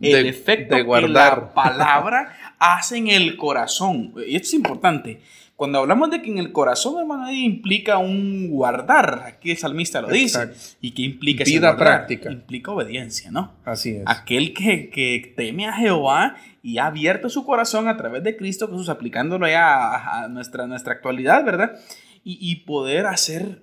el 0.00 0.26
efecto 0.26 0.74
de 0.74 0.84
que 0.84 1.08
la 1.08 1.52
palabra 1.54 2.36
hace 2.58 2.96
en 2.96 3.08
el 3.08 3.36
corazón. 3.36 4.14
Y 4.26 4.36
esto 4.36 4.48
es 4.48 4.54
importante. 4.54 5.20
Cuando 5.56 5.78
hablamos 5.78 6.10
de 6.10 6.20
que 6.20 6.30
en 6.30 6.38
el 6.38 6.50
corazón, 6.50 6.98
hermano, 6.98 7.30
implica 7.30 7.98
un 7.98 8.50
guardar, 8.50 9.22
aquí 9.24 9.52
el 9.52 9.56
salmista 9.56 10.00
lo 10.00 10.08
dice. 10.08 10.50
¿Y 10.80 10.90
qué 10.90 11.02
implica 11.02 11.44
Vida 11.44 11.76
práctica. 11.76 12.32
Implica 12.32 12.72
obediencia, 12.72 13.30
¿no? 13.30 13.52
Así 13.64 13.90
es. 13.90 14.02
Aquel 14.06 14.52
que, 14.52 14.90
que, 14.90 15.32
teme 15.36 15.68
a 15.68 15.72
Jehová 15.72 16.36
y 16.60 16.78
ha 16.78 16.86
abierto 16.86 17.28
su 17.28 17.44
corazón 17.44 17.86
a 17.86 17.96
través 17.96 18.24
de 18.24 18.36
Cristo 18.36 18.66
Jesús, 18.66 18.88
aplicándolo 18.88 19.46
ya 19.46 20.24
a, 20.24 20.28
nuestra, 20.28 20.66
nuestra 20.66 20.94
actualidad, 20.94 21.44
¿verdad? 21.44 21.78
Y, 22.24 22.36
y 22.40 22.56
poder 22.64 23.06
hacer 23.06 23.62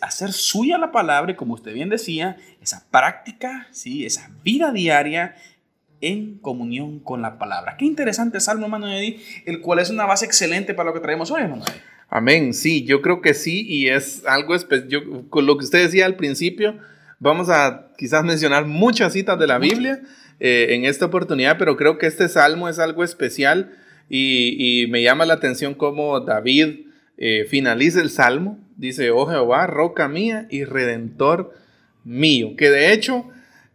hacer 0.00 0.32
suya 0.32 0.78
la 0.78 0.92
palabra 0.92 1.32
y 1.32 1.36
como 1.36 1.54
usted 1.54 1.72
bien 1.72 1.88
decía, 1.88 2.36
esa 2.60 2.86
práctica, 2.90 3.68
¿sí? 3.70 4.04
esa 4.04 4.30
vida 4.42 4.72
diaria 4.72 5.36
en 6.00 6.38
comunión 6.38 6.98
con 6.98 7.22
la 7.22 7.38
palabra. 7.38 7.76
Qué 7.78 7.84
interesante 7.84 8.40
Salmo, 8.40 8.66
hermano 8.66 8.88
el 8.88 9.60
cual 9.60 9.78
es 9.78 9.90
una 9.90 10.06
base 10.06 10.24
excelente 10.24 10.74
para 10.74 10.88
lo 10.88 10.94
que 10.94 11.00
traemos 11.00 11.30
hoy, 11.30 11.42
hermano 11.42 11.64
Amén, 12.08 12.54
sí, 12.54 12.84
yo 12.84 13.02
creo 13.02 13.20
que 13.20 13.34
sí, 13.34 13.64
y 13.68 13.88
es 13.88 14.26
algo 14.26 14.56
especial. 14.56 15.26
Con 15.30 15.46
lo 15.46 15.56
que 15.56 15.64
usted 15.64 15.84
decía 15.84 16.06
al 16.06 16.16
principio, 16.16 16.76
vamos 17.20 17.48
a 17.50 17.92
quizás 17.96 18.24
mencionar 18.24 18.66
muchas 18.66 19.12
citas 19.12 19.38
de 19.38 19.46
la 19.46 19.58
Biblia 19.58 20.00
eh, 20.40 20.68
en 20.70 20.84
esta 20.84 21.06
oportunidad, 21.06 21.56
pero 21.56 21.76
creo 21.76 21.98
que 21.98 22.06
este 22.06 22.28
salmo 22.28 22.68
es 22.68 22.80
algo 22.80 23.04
especial 23.04 23.70
y, 24.08 24.86
me 24.90 25.02
llama 25.02 25.24
la 25.24 25.34
atención 25.34 25.74
cómo 25.74 26.18
David 26.18 26.86
eh, 27.20 27.46
finaliza 27.48 28.00
el 28.00 28.10
salmo. 28.10 28.58
Dice, 28.76 29.10
oh 29.10 29.26
Jehová, 29.26 29.66
roca 29.68 30.08
mía 30.08 30.48
y 30.50 30.64
redentor 30.64 31.54
mío, 32.02 32.56
que 32.56 32.70
de 32.70 32.92
hecho 32.92 33.26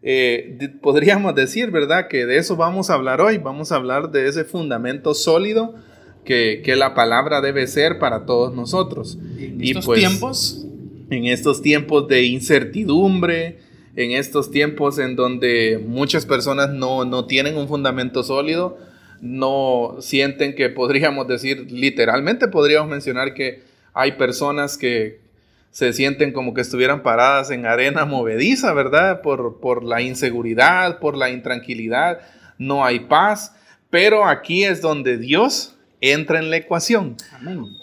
eh, 0.01 0.71
podríamos 0.81 1.33
decir, 1.35 1.71
¿verdad? 1.71 2.07
Que 2.07 2.25
de 2.25 2.37
eso 2.37 2.55
vamos 2.55 2.89
a 2.89 2.95
hablar 2.95 3.21
hoy. 3.21 3.37
Vamos 3.37 3.71
a 3.71 3.75
hablar 3.75 4.11
de 4.11 4.27
ese 4.27 4.43
fundamento 4.43 5.13
sólido 5.13 5.75
que, 6.23 6.61
la 6.77 6.93
palabra 6.93 7.41
debe 7.41 7.67
ser 7.67 7.97
para 7.97 8.25
todos 8.25 8.53
nosotros. 8.53 9.17
En 9.39 9.63
estos 9.63 9.85
pues, 9.85 9.99
tiempos. 9.99 10.65
En 11.09 11.25
estos 11.25 11.61
tiempos 11.61 12.07
de 12.07 12.23
incertidumbre, 12.23 13.59
en 13.95 14.11
estos 14.11 14.51
tiempos 14.51 14.97
en 14.97 15.15
donde 15.15 15.83
muchas 15.85 16.25
personas 16.25 16.71
no, 16.71 17.05
no 17.05 17.25
tienen 17.25 17.57
un 17.57 17.67
fundamento 17.67 18.23
sólido, 18.23 18.77
no 19.25 19.97
sienten 19.99 20.55
que 20.55 20.69
podríamos 20.69 21.27
decir, 21.27 21.71
literalmente 21.71 22.47
podríamos 22.47 22.89
mencionar 22.89 23.33
que 23.33 23.63
hay 23.93 24.13
personas 24.13 24.77
que, 24.77 25.25
se 25.75 25.91
sienten 25.91 26.31
como 26.31 26.53
que 26.53 26.61
estuvieran 26.61 27.03
paradas 27.03 27.51
en 27.51 27.65
arena 27.65 28.05
movediza, 28.05 28.71
¿verdad? 28.71 29.19
Por, 29.19 29.59
por 29.59 29.83
la 29.83 30.01
inseguridad, 30.01 30.99
por 30.99 31.17
la 31.17 31.29
intranquilidad, 31.29 32.21
no 32.57 32.85
hay 32.85 33.01
paz, 33.01 33.53
pero 33.89 34.23
aquí 34.23 34.63
es 34.63 34.79
donde 34.79 35.17
Dios 35.17 35.75
entra 35.99 36.39
en 36.39 36.49
la 36.49 36.55
ecuación. 36.55 37.17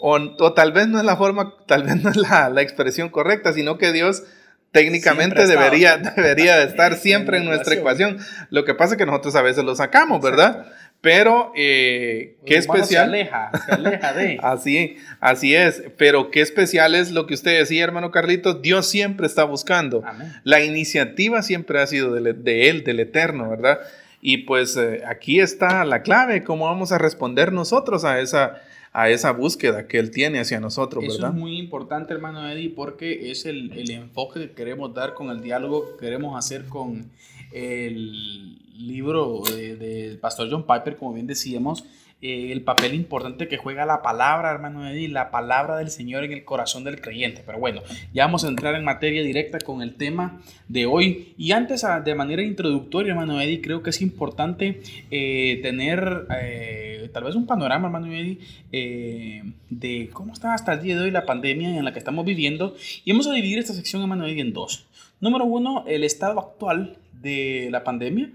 O, 0.01 0.55
tal 0.55 0.73
vez 0.73 0.89
no 0.89 1.01
es 1.01 1.05
la 1.05 1.19
forma, 1.19 1.53
tal 1.67 1.83
vez 1.83 2.03
no 2.03 2.09
es 2.09 2.17
la, 2.17 2.49
la 2.49 2.63
expresión 2.63 3.11
correcta, 3.11 3.53
sino 3.53 3.77
que 3.77 3.93
Dios 3.93 4.23
técnicamente 4.71 5.47
debería, 5.47 5.99
debería 5.99 6.57
de 6.57 6.65
estar 6.65 6.95
siempre 6.99 7.37
en, 7.37 7.45
nuestra 7.45 7.75
ecuación. 7.75 8.17
Lo 8.49 8.65
que 8.65 8.75
pasa 8.75 8.95
es 8.95 8.99
que 8.99 9.05
nosotros 9.05 9.35
a 9.37 9.43
veces 9.43 9.65
lo 9.65 9.77
sacamos, 9.77 10.23
¿verdad? 10.23 10.65
Pero 11.03 11.51
eh, 11.57 12.37
qué 12.47 12.57
especial. 12.57 12.89
Se 12.89 12.99
aleja, 12.99 13.51
se 13.67 13.73
aleja 13.73 14.13
de. 14.13 14.39
así, 14.43 14.97
así 15.19 15.53
es. 15.53 15.83
Pero 15.99 16.31
qué 16.31 16.41
especial 16.41 16.95
es 16.95 17.11
lo 17.11 17.27
que 17.27 17.35
usted 17.35 17.59
decía, 17.59 17.83
hermano 17.83 18.13
Carlitos. 18.13 18.63
Dios 18.63 18.89
siempre 18.89 19.27
está 19.27 19.43
buscando. 19.43 20.05
La 20.45 20.65
iniciativa 20.65 21.43
siempre 21.43 21.81
ha 21.81 21.87
sido 21.89 22.15
de, 22.15 22.71
Él, 22.71 22.85
del 22.85 23.01
Eterno, 23.01 23.51
¿verdad? 23.51 23.81
Y 24.21 24.39
pues 24.39 24.77
eh, 24.77 25.03
aquí 25.05 25.41
está 25.41 25.85
la 25.85 26.03
clave, 26.03 26.45
cómo 26.45 26.67
vamos 26.67 26.93
a 26.93 26.99
responder 26.99 27.53
nosotros 27.53 28.05
a 28.05 28.21
esa, 28.21 28.63
a 28.93 29.11
esa 29.11 29.33
búsqueda 29.33 29.89
que 29.89 29.99
Él 29.99 30.13
tiene 30.13 30.39
hacia 30.39 30.61
nosotros, 30.61 31.03
¿verdad? 31.03 31.19
Eso 31.19 31.27
es 31.27 31.35
muy 31.35 31.59
importante, 31.59 32.15
hermano 32.15 32.49
Eddie, 32.49 32.71
porque 32.71 33.33
es 33.33 33.45
el, 33.45 33.73
el 33.73 33.91
enfoque 33.91 34.39
que 34.39 34.51
queremos 34.53 34.95
dar 34.95 35.15
con 35.15 35.31
el 35.31 35.43
diálogo 35.43 35.97
que 35.97 36.07
queremos 36.07 36.39
hacer 36.39 36.67
con 36.67 37.11
el 37.53 38.59
libro 38.77 39.43
del 39.45 40.19
pastor 40.19 40.49
John 40.51 40.67
Piper, 40.67 40.97
como 40.97 41.13
bien 41.13 41.27
decíamos, 41.27 41.85
eh, 42.25 42.53
el 42.53 42.63
papel 42.63 42.95
importante 42.95 43.49
que 43.49 43.57
juega 43.57 43.85
la 43.85 44.01
palabra, 44.01 44.53
hermano 44.53 44.89
Eddie, 44.89 45.09
la 45.09 45.33
palabra 45.33 45.79
del 45.79 45.91
Señor 45.91 46.23
en 46.23 46.33
el 46.33 46.45
corazón 46.45 46.85
del 46.85 47.01
creyente. 47.01 47.43
Pero 47.45 47.59
bueno, 47.59 47.83
ya 48.15 48.27
vamos 48.27 48.45
a 48.45 48.49
entrar 48.49 48.77
en 48.77 48.85
materia 48.85 49.25
directa 49.25 49.59
con 49.59 49.83
el 49.83 49.97
tema 49.97 50.41
de 50.69 50.87
hoy. 50.87 51.35
Y 51.37 51.51
antes, 51.51 51.85
de 52.05 52.15
manera 52.15 52.43
introductoria, 52.43 53.11
hermano 53.11 53.41
Eddie, 53.41 53.61
creo 53.61 53.83
que 53.83 53.91
es 53.91 54.01
importante 54.03 54.83
eh, 55.11 55.59
tener 55.63 56.29
eh, 56.41 57.11
tal 57.13 57.25
vez 57.25 57.35
un 57.35 57.45
panorama, 57.45 57.89
hermano 57.89 58.07
Eddie, 58.13 58.39
de 59.71 60.09
cómo 60.13 60.33
está 60.33 60.55
hasta 60.55 60.75
el 60.75 60.83
día 60.83 60.95
de 60.95 61.03
hoy 61.03 61.11
la 61.11 61.27
pandemia 61.27 61.77
en 61.77 61.85
la 61.85 61.93
que 61.93 61.99
estamos 61.99 62.25
viviendo. 62.25 62.77
Y 63.05 63.11
vamos 63.11 63.27
a 63.27 63.33
dividir 63.33 63.59
esta 63.59 63.75
sección, 63.75 64.01
hermano 64.01 64.29
Eddie, 64.29 64.43
en 64.43 64.53
dos. 64.53 64.87
Número 65.21 65.45
uno, 65.45 65.85
el 65.89 66.05
estado 66.05 66.39
actual 66.39 66.99
de 67.23 67.69
la 67.71 67.85
pandemia. 67.85 68.31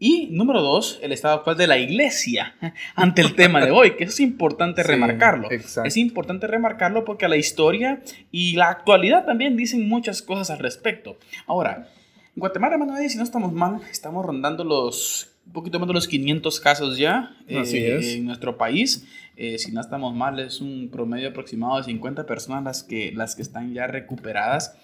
Y 0.00 0.28
número 0.30 0.62
dos, 0.62 1.00
el 1.02 1.10
estado 1.10 1.38
actual 1.38 1.56
de 1.56 1.66
la 1.66 1.78
iglesia 1.78 2.54
ante 2.94 3.20
el 3.20 3.34
tema 3.34 3.64
de 3.64 3.72
hoy, 3.72 3.96
que 3.96 4.04
eso 4.04 4.12
es 4.12 4.20
importante 4.20 4.84
remarcarlo. 4.84 5.48
Es 5.50 5.96
importante 5.96 6.46
remarcarlo 6.46 7.04
porque 7.04 7.26
la 7.26 7.36
historia 7.36 8.00
y 8.30 8.54
la 8.54 8.68
actualidad 8.68 9.24
también 9.24 9.56
dicen 9.56 9.88
muchas 9.88 10.22
cosas 10.22 10.50
al 10.50 10.60
respecto. 10.60 11.18
Ahora, 11.46 11.88
en 12.36 12.40
Guatemala, 12.40 12.74
hermano, 12.74 12.96
si 13.08 13.18
no 13.18 13.24
estamos 13.24 13.52
mal, 13.52 13.80
estamos 13.90 14.24
rondando 14.24 14.62
los 14.62 15.32
un 15.48 15.52
poquito 15.54 15.78
más 15.78 15.88
de 15.88 15.94
los 15.94 16.06
500 16.06 16.60
casos 16.60 16.98
ya 16.98 17.34
eh, 17.48 18.16
en 18.16 18.26
nuestro 18.26 18.58
país. 18.58 19.06
Eh, 19.34 19.58
si 19.58 19.72
no 19.72 19.80
estamos 19.80 20.14
mal, 20.14 20.38
es 20.40 20.60
un 20.60 20.90
promedio 20.90 21.30
aproximado 21.30 21.78
de 21.78 21.84
50 21.84 22.26
personas 22.26 22.62
las 22.62 22.82
que, 22.82 23.12
las 23.12 23.34
que 23.34 23.42
están 23.42 23.72
ya 23.72 23.86
recuperadas. 23.86 24.76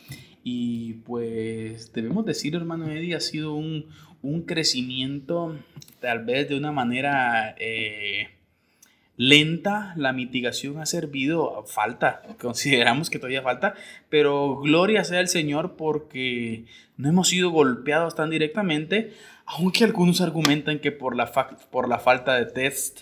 Y 0.46 0.92
pues 1.04 1.92
debemos 1.94 2.26
decir, 2.26 2.54
hermano 2.54 2.90
Eddie, 2.90 3.14
ha 3.14 3.20
sido 3.20 3.54
un, 3.54 3.87
un 4.20 4.42
crecimiento 4.42 5.57
tal 6.00 6.22
vez 6.26 6.50
de 6.50 6.57
una 6.57 6.70
manera 6.70 7.57
eh, 7.59 8.28
lenta. 9.16 9.94
La 9.96 10.12
mitigación 10.12 10.78
ha 10.80 10.87
servido, 10.87 11.64
falta, 11.66 12.20
consideramos 12.38 13.09
que 13.09 13.18
todavía 13.18 13.40
falta, 13.40 13.72
pero 14.11 14.57
gloria 14.61 15.02
sea 15.04 15.20
el 15.20 15.28
Señor 15.28 15.76
porque 15.76 16.66
no 16.98 17.09
hemos 17.09 17.28
sido 17.28 17.48
golpeados 17.48 18.14
tan 18.14 18.28
directamente, 18.28 19.14
aunque 19.46 19.85
algunos 19.85 20.20
argumentan 20.20 20.78
que 20.78 20.92
por 20.92 21.16
la, 21.16 21.33
por 21.70 21.88
la 21.88 21.98
falta 21.98 22.35
de 22.35 22.44
test 22.44 23.00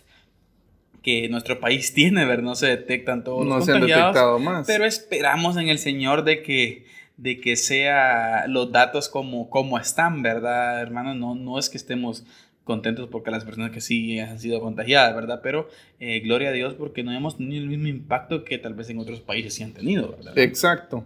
que 1.02 1.28
nuestro 1.28 1.58
país 1.58 1.92
tiene, 1.92 2.24
ver, 2.24 2.44
no 2.44 2.54
se 2.54 2.68
detectan 2.68 3.24
todos 3.24 3.44
no 3.44 3.56
los 3.56 3.64
se 3.64 3.72
han 3.72 3.80
detectado 3.80 4.38
más. 4.38 4.64
Pero 4.66 4.84
esperamos 4.84 5.56
en 5.56 5.68
el 5.68 5.78
Señor 5.78 6.22
de 6.22 6.42
que 6.42 6.86
de 7.16 7.40
que 7.40 7.56
sea 7.56 8.46
los 8.48 8.72
datos 8.72 9.08
como, 9.08 9.50
como 9.50 9.78
están, 9.78 10.22
¿verdad, 10.22 10.80
hermano? 10.80 11.14
No, 11.14 11.34
no 11.34 11.58
es 11.58 11.68
que 11.68 11.76
estemos 11.76 12.24
contentos 12.64 13.08
porque 13.10 13.30
las 13.30 13.44
personas 13.44 13.72
que 13.72 13.80
sí 13.80 14.18
han 14.20 14.38
sido 14.38 14.60
contagiadas, 14.60 15.14
¿verdad? 15.14 15.40
Pero 15.42 15.68
eh, 15.98 16.20
gloria 16.20 16.50
a 16.50 16.52
Dios 16.52 16.74
porque 16.74 17.02
no 17.02 17.12
hemos 17.12 17.36
tenido 17.36 17.62
el 17.62 17.68
mismo 17.68 17.88
impacto 17.88 18.44
que 18.44 18.58
tal 18.58 18.74
vez 18.74 18.88
en 18.90 18.98
otros 18.98 19.20
países 19.20 19.54
sí 19.54 19.62
han 19.62 19.72
tenido, 19.72 20.12
¿verdad? 20.16 20.38
Exacto. 20.38 21.04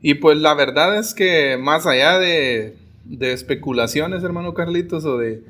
Y 0.00 0.14
pues 0.14 0.38
la 0.38 0.54
verdad 0.54 0.98
es 0.98 1.14
que 1.14 1.56
más 1.58 1.86
allá 1.86 2.18
de, 2.18 2.76
de 3.04 3.32
especulaciones, 3.32 4.22
hermano 4.22 4.54
Carlitos, 4.54 5.04
o 5.04 5.18
de, 5.18 5.42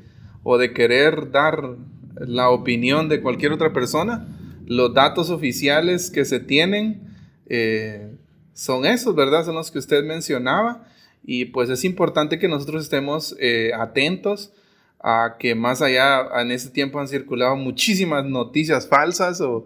o 0.43 0.57
de 0.57 0.73
querer 0.73 1.31
dar 1.31 1.75
la 2.15 2.49
opinión 2.49 3.09
de 3.09 3.21
cualquier 3.21 3.51
otra 3.51 3.73
persona, 3.73 4.27
los 4.65 4.93
datos 4.93 5.29
oficiales 5.29 6.11
que 6.11 6.25
se 6.25 6.39
tienen 6.39 7.01
eh, 7.47 8.15
son 8.59 8.85
esos, 8.85 9.15
¿verdad? 9.15 9.45
Son 9.45 9.55
los 9.55 9.71
que 9.71 9.79
usted 9.79 10.03
mencionaba. 10.03 10.85
Y 11.23 11.45
pues 11.45 11.69
es 11.69 11.85
importante 11.85 12.39
que 12.39 12.49
nosotros 12.49 12.83
estemos 12.83 13.33
eh, 13.39 13.71
atentos 13.73 14.51
a 14.99 15.37
que 15.39 15.55
más 15.55 15.81
allá 15.81 16.27
en 16.41 16.51
este 16.51 16.69
tiempo 16.69 16.99
han 16.99 17.07
circulado 17.07 17.55
muchísimas 17.55 18.25
noticias 18.25 18.85
falsas 18.85 19.39
o 19.39 19.63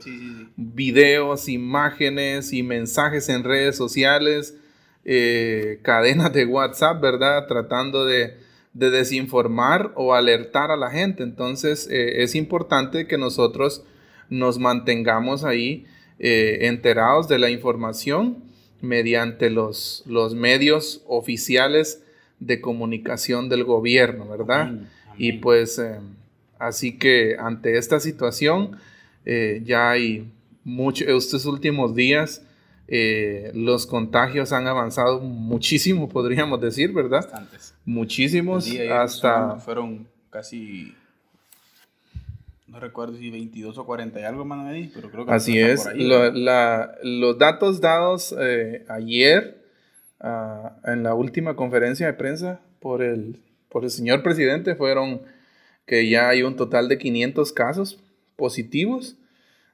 videos, 0.55 1.49
imágenes 1.49 2.53
y 2.53 2.61
mensajes 2.61 3.29
en 3.29 3.43
redes 3.43 3.75
sociales, 3.75 4.55
eh, 5.05 5.79
cadenas 5.81 6.31
de 6.31 6.45
WhatsApp, 6.45 7.01
¿verdad? 7.01 7.47
Tratando 7.47 8.05
de, 8.05 8.37
desinformar 8.73 9.91
o 9.95 10.13
alertar 10.13 10.69
a 10.69 10.77
la 10.77 10.91
gente. 10.91 11.23
Entonces 11.23 11.87
eh, 11.89 12.21
es 12.21 12.35
importante 12.35 13.07
que 13.07 13.17
nosotros 13.17 13.83
nos 14.29 14.59
mantengamos 14.59 15.43
ahí 15.43 15.87
enterados 16.19 17.27
de 17.27 17.37
la 17.37 17.49
información 17.49 18.42
mediante 18.83 19.49
los, 19.49 20.03
los 20.05 20.35
medios 20.35 21.01
oficiales 21.07 22.03
de 22.39 22.59
comunicación 22.59 23.47
del 23.47 23.63
gobierno, 23.63 24.27
¿verdad? 24.27 24.73
Y 25.17 25.33
pues 25.33 25.79
eh, 25.79 25.99
así 26.59 26.97
que 26.97 27.37
ante 27.39 27.77
esta 27.77 28.01
situación 28.01 28.77
eh, 29.25 29.61
ya 29.63 29.91
hay 29.91 30.29
mucho, 30.65 31.05
estos 31.05 31.45
últimos 31.45 31.95
días 31.95 32.43
eh, 32.89 33.51
los 33.55 33.87
contagios 33.87 34.51
han 34.51 34.67
avanzado 34.67 35.21
muchísimo, 35.21 36.09
podríamos 36.09 36.59
decir, 36.59 36.91
¿verdad? 36.91 37.21
Bastantes. 37.21 37.73
Muchísimos, 37.85 38.69
hasta... 38.91 39.55
Fueron 39.61 40.07
casi 40.29 40.93
no 42.73 42.79
recuerdo 42.79 43.15
si 43.15 43.29
22 43.29 43.77
o 43.77 43.85
40 43.85 44.19
y 44.19 44.23
algo, 44.23 44.47
Eddie, 44.67 44.89
pero 44.93 45.11
creo 45.11 45.25
que 45.27 45.31
Así 45.31 45.59
es. 45.59 45.87
los 45.95 47.37
datos 47.37 47.79
dados 47.79 48.35
eh, 48.39 48.83
ayer 48.89 49.63
ah, 50.19 50.77
en 50.83 51.03
la 51.03 51.13
última 51.13 51.55
conferencia 51.55 52.07
de 52.07 52.13
prensa 52.13 52.61
por 52.79 53.03
el, 53.03 53.39
por 53.69 53.83
el 53.83 53.91
señor 53.91 54.23
presidente 54.23 54.73
fueron 54.73 55.21
que 55.85 56.09
ya 56.09 56.29
hay 56.29 56.41
un 56.41 56.55
total 56.55 56.89
de 56.89 56.97
500 56.97 57.53
casos 57.53 57.99
positivos 58.35 59.17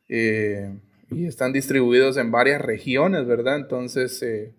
eh, 0.10 0.70
y 1.10 1.26
están 1.26 1.54
distribuidos 1.54 2.18
en 2.18 2.32
varias 2.32 2.60
regiones, 2.60 3.26
¿verdad? 3.26 3.56
Entonces, 3.56 4.22
eh, 4.24 4.52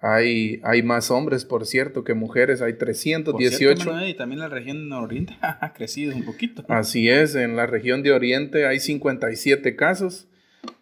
hay, 0.00 0.60
hay 0.64 0.82
más 0.82 1.10
hombres, 1.10 1.44
por 1.44 1.66
cierto, 1.66 2.04
que 2.04 2.14
mujeres. 2.14 2.62
Hay 2.62 2.74
318. 2.74 4.06
y 4.06 4.14
también 4.14 4.40
la 4.40 4.48
región 4.48 4.88
de 4.88 4.96
Oriente 4.96 5.36
ha 5.40 5.72
crecido 5.72 6.14
un 6.14 6.24
poquito. 6.24 6.64
Así 6.68 7.08
es, 7.08 7.34
en 7.34 7.56
la 7.56 7.66
región 7.66 8.02
de 8.02 8.12
Oriente 8.12 8.66
hay 8.66 8.80
57 8.80 9.76
casos. 9.76 10.26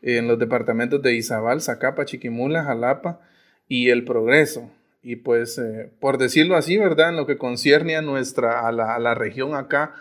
En 0.02 0.26
los 0.26 0.38
departamentos 0.38 1.02
de 1.02 1.14
Izabal, 1.14 1.60
Zacapa, 1.60 2.04
Chiquimula, 2.04 2.64
Jalapa 2.64 3.20
y 3.68 3.90
El 3.90 4.04
Progreso. 4.04 4.70
Y 5.02 5.16
pues, 5.16 5.58
eh, 5.58 5.90
por 6.00 6.18
decirlo 6.18 6.56
así, 6.56 6.76
¿verdad? 6.76 7.10
En 7.10 7.16
lo 7.16 7.26
que 7.26 7.38
concierne 7.38 7.96
a 7.96 8.02
nuestra, 8.02 8.66
a 8.66 8.72
la, 8.72 8.94
a 8.94 8.98
la 8.98 9.14
región 9.14 9.54
acá, 9.54 9.94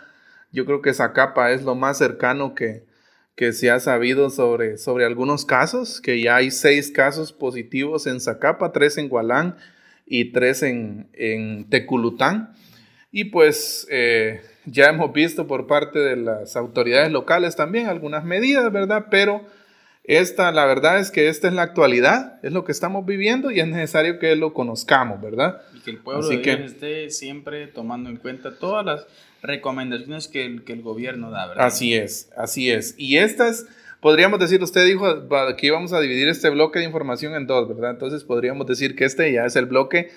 yo 0.51 0.65
creo 0.65 0.81
que 0.81 0.93
Zacapa 0.93 1.51
es 1.51 1.63
lo 1.63 1.75
más 1.75 1.97
cercano 1.97 2.55
que, 2.55 2.83
que 3.35 3.51
se 3.51 3.69
ha 3.69 3.79
sabido 3.79 4.29
sobre, 4.29 4.77
sobre 4.77 5.05
algunos 5.05 5.45
casos, 5.45 5.99
que 5.99 6.21
ya 6.21 6.37
hay 6.37 6.51
seis 6.51 6.91
casos 6.91 7.33
positivos 7.33 8.07
en 8.07 8.21
Zacapa, 8.21 8.71
tres 8.71 8.97
en 8.97 9.09
Gualán 9.09 9.57
y 10.05 10.31
tres 10.31 10.63
en, 10.63 11.07
en 11.13 11.69
Teculután. 11.69 12.53
Y 13.11 13.25
pues 13.25 13.87
eh, 13.89 14.41
ya 14.65 14.85
hemos 14.85 15.11
visto 15.13 15.47
por 15.47 15.67
parte 15.67 15.99
de 15.99 16.15
las 16.15 16.55
autoridades 16.55 17.11
locales 17.11 17.55
también 17.55 17.87
algunas 17.87 18.23
medidas, 18.23 18.71
¿verdad? 18.71 19.07
Pero 19.11 19.45
esta, 20.07 20.51
la 20.51 20.65
verdad 20.65 20.99
es 20.99 21.09
que 21.09 21.27
esta 21.29 21.47
es 21.47 21.53
la 21.53 21.63
actualidad, 21.63 22.39
es 22.43 22.51
lo 22.51 22.63
que 22.63 22.71
estamos 22.71 23.05
viviendo 23.05 23.51
y 23.51 23.59
es 23.59 23.67
necesario 23.67 24.19
que 24.19 24.35
lo 24.35 24.53
conozcamos, 24.53 25.21
¿verdad? 25.21 25.61
Y 25.73 25.79
que 25.79 25.91
el 25.91 25.97
pueblo 25.97 26.27
de 26.27 26.65
esté 26.65 27.09
siempre 27.09 27.67
tomando 27.67 28.09
en 28.09 28.17
cuenta 28.17 28.57
todas 28.57 28.85
las 28.85 29.07
recomendaciones 29.41 30.27
que 30.27 30.45
el, 30.45 30.63
que 30.63 30.73
el 30.73 30.81
gobierno 30.81 31.31
da, 31.31 31.47
¿verdad? 31.47 31.65
Así 31.65 31.93
es, 31.93 32.29
así 32.37 32.69
es. 32.69 32.93
Y 32.97 33.17
estas, 33.17 33.65
podríamos 33.99 34.39
decir, 34.39 34.61
usted 34.61 34.85
dijo 34.85 35.27
que 35.57 35.67
íbamos 35.67 35.91
a 35.93 35.99
dividir 35.99 36.27
este 36.27 36.49
bloque 36.49 36.79
de 36.79 36.85
información 36.85 37.33
en 37.33 37.47
dos, 37.47 37.67
¿verdad? 37.67 37.91
Entonces 37.91 38.23
podríamos 38.23 38.67
decir 38.67 38.95
que 38.95 39.05
este 39.05 39.31
ya 39.31 39.45
es 39.45 39.55
el 39.55 39.65
bloque 39.65 40.11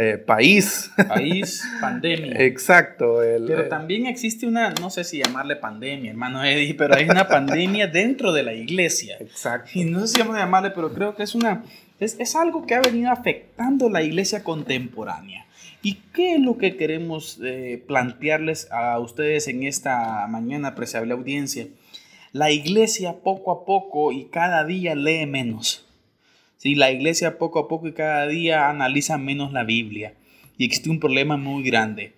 eh, 0.00 0.16
país. 0.16 0.92
País, 1.08 1.62
pandemia. 1.80 2.34
Exacto. 2.38 3.16
pero 3.18 3.62
eh, 3.62 3.68
también 3.68 4.06
existe 4.06 4.46
una, 4.46 4.70
no 4.70 4.90
sé 4.90 5.02
si 5.02 5.18
llamarle 5.18 5.56
pandemia, 5.56 6.12
hermano 6.12 6.44
Eddie, 6.44 6.74
pero 6.74 6.94
hay 6.94 7.08
una 7.08 7.26
pandemia 7.26 7.86
dentro 7.92 8.32
de 8.32 8.44
la 8.44 8.54
iglesia. 8.54 9.16
Exacto. 9.18 9.70
Y 9.74 9.84
no 9.84 10.00
sé 10.00 10.08
si 10.08 10.18
vamos 10.20 10.36
a 10.36 10.40
llamarle, 10.40 10.70
pero 10.70 10.92
creo 10.92 11.16
que 11.16 11.24
es 11.24 11.34
una, 11.34 11.64
es, 11.98 12.16
es 12.20 12.36
algo 12.36 12.64
que 12.64 12.76
ha 12.76 12.80
venido 12.80 13.10
afectando 13.10 13.90
la 13.90 14.02
iglesia 14.02 14.44
contemporánea. 14.44 15.46
¿Y 15.82 15.94
qué 16.12 16.34
es 16.34 16.40
lo 16.40 16.58
que 16.58 16.76
queremos 16.76 17.40
eh, 17.42 17.82
plantearles 17.86 18.70
a 18.70 18.98
ustedes 19.00 19.48
en 19.48 19.64
esta 19.64 20.26
mañana, 20.28 20.68
apreciable 20.68 21.14
audiencia? 21.14 21.66
La 22.32 22.52
iglesia 22.52 23.16
poco 23.24 23.50
a 23.50 23.64
poco 23.64 24.12
y 24.12 24.26
cada 24.26 24.64
día 24.64 24.94
lee 24.94 25.26
menos. 25.26 25.87
¿Sí? 26.58 26.74
La 26.74 26.92
iglesia 26.92 27.38
poco 27.38 27.58
a 27.58 27.68
poco 27.68 27.88
y 27.88 27.94
cada 27.94 28.26
día 28.28 28.68
analiza 28.68 29.16
menos 29.16 29.52
la 29.52 29.64
Biblia. 29.64 30.14
Y 30.58 30.66
existe 30.66 30.90
un 30.90 31.00
problema 31.00 31.38
muy 31.38 31.64
grande 31.64 32.12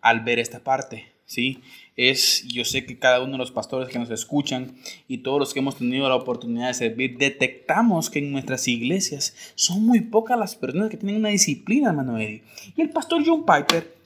al 0.00 0.20
ver 0.20 0.38
esta 0.38 0.60
parte. 0.60 1.06
¿sí? 1.26 1.60
es, 1.96 2.44
yo 2.48 2.64
sé 2.64 2.84
que 2.84 2.98
cada 2.98 3.20
uno 3.22 3.32
de 3.32 3.38
los 3.38 3.50
pastores 3.50 3.88
que 3.88 3.98
nos 3.98 4.10
escuchan 4.10 4.76
y 5.08 5.18
todos 5.18 5.38
los 5.38 5.54
que 5.54 5.60
hemos 5.60 5.76
tenido 5.76 6.08
la 6.08 6.14
oportunidad 6.14 6.68
de 6.68 6.74
servir, 6.74 7.16
detectamos 7.16 8.10
que 8.10 8.18
en 8.18 8.32
nuestras 8.32 8.68
iglesias 8.68 9.34
son 9.54 9.84
muy 9.84 10.00
pocas 10.00 10.38
las 10.38 10.54
personas 10.54 10.90
que 10.90 10.98
tienen 10.98 11.16
una 11.16 11.30
disciplina, 11.30 11.94
Eddie. 12.18 12.42
Y 12.76 12.82
el 12.82 12.90
pastor 12.90 13.22
John 13.24 13.44
Piper, 13.46 13.96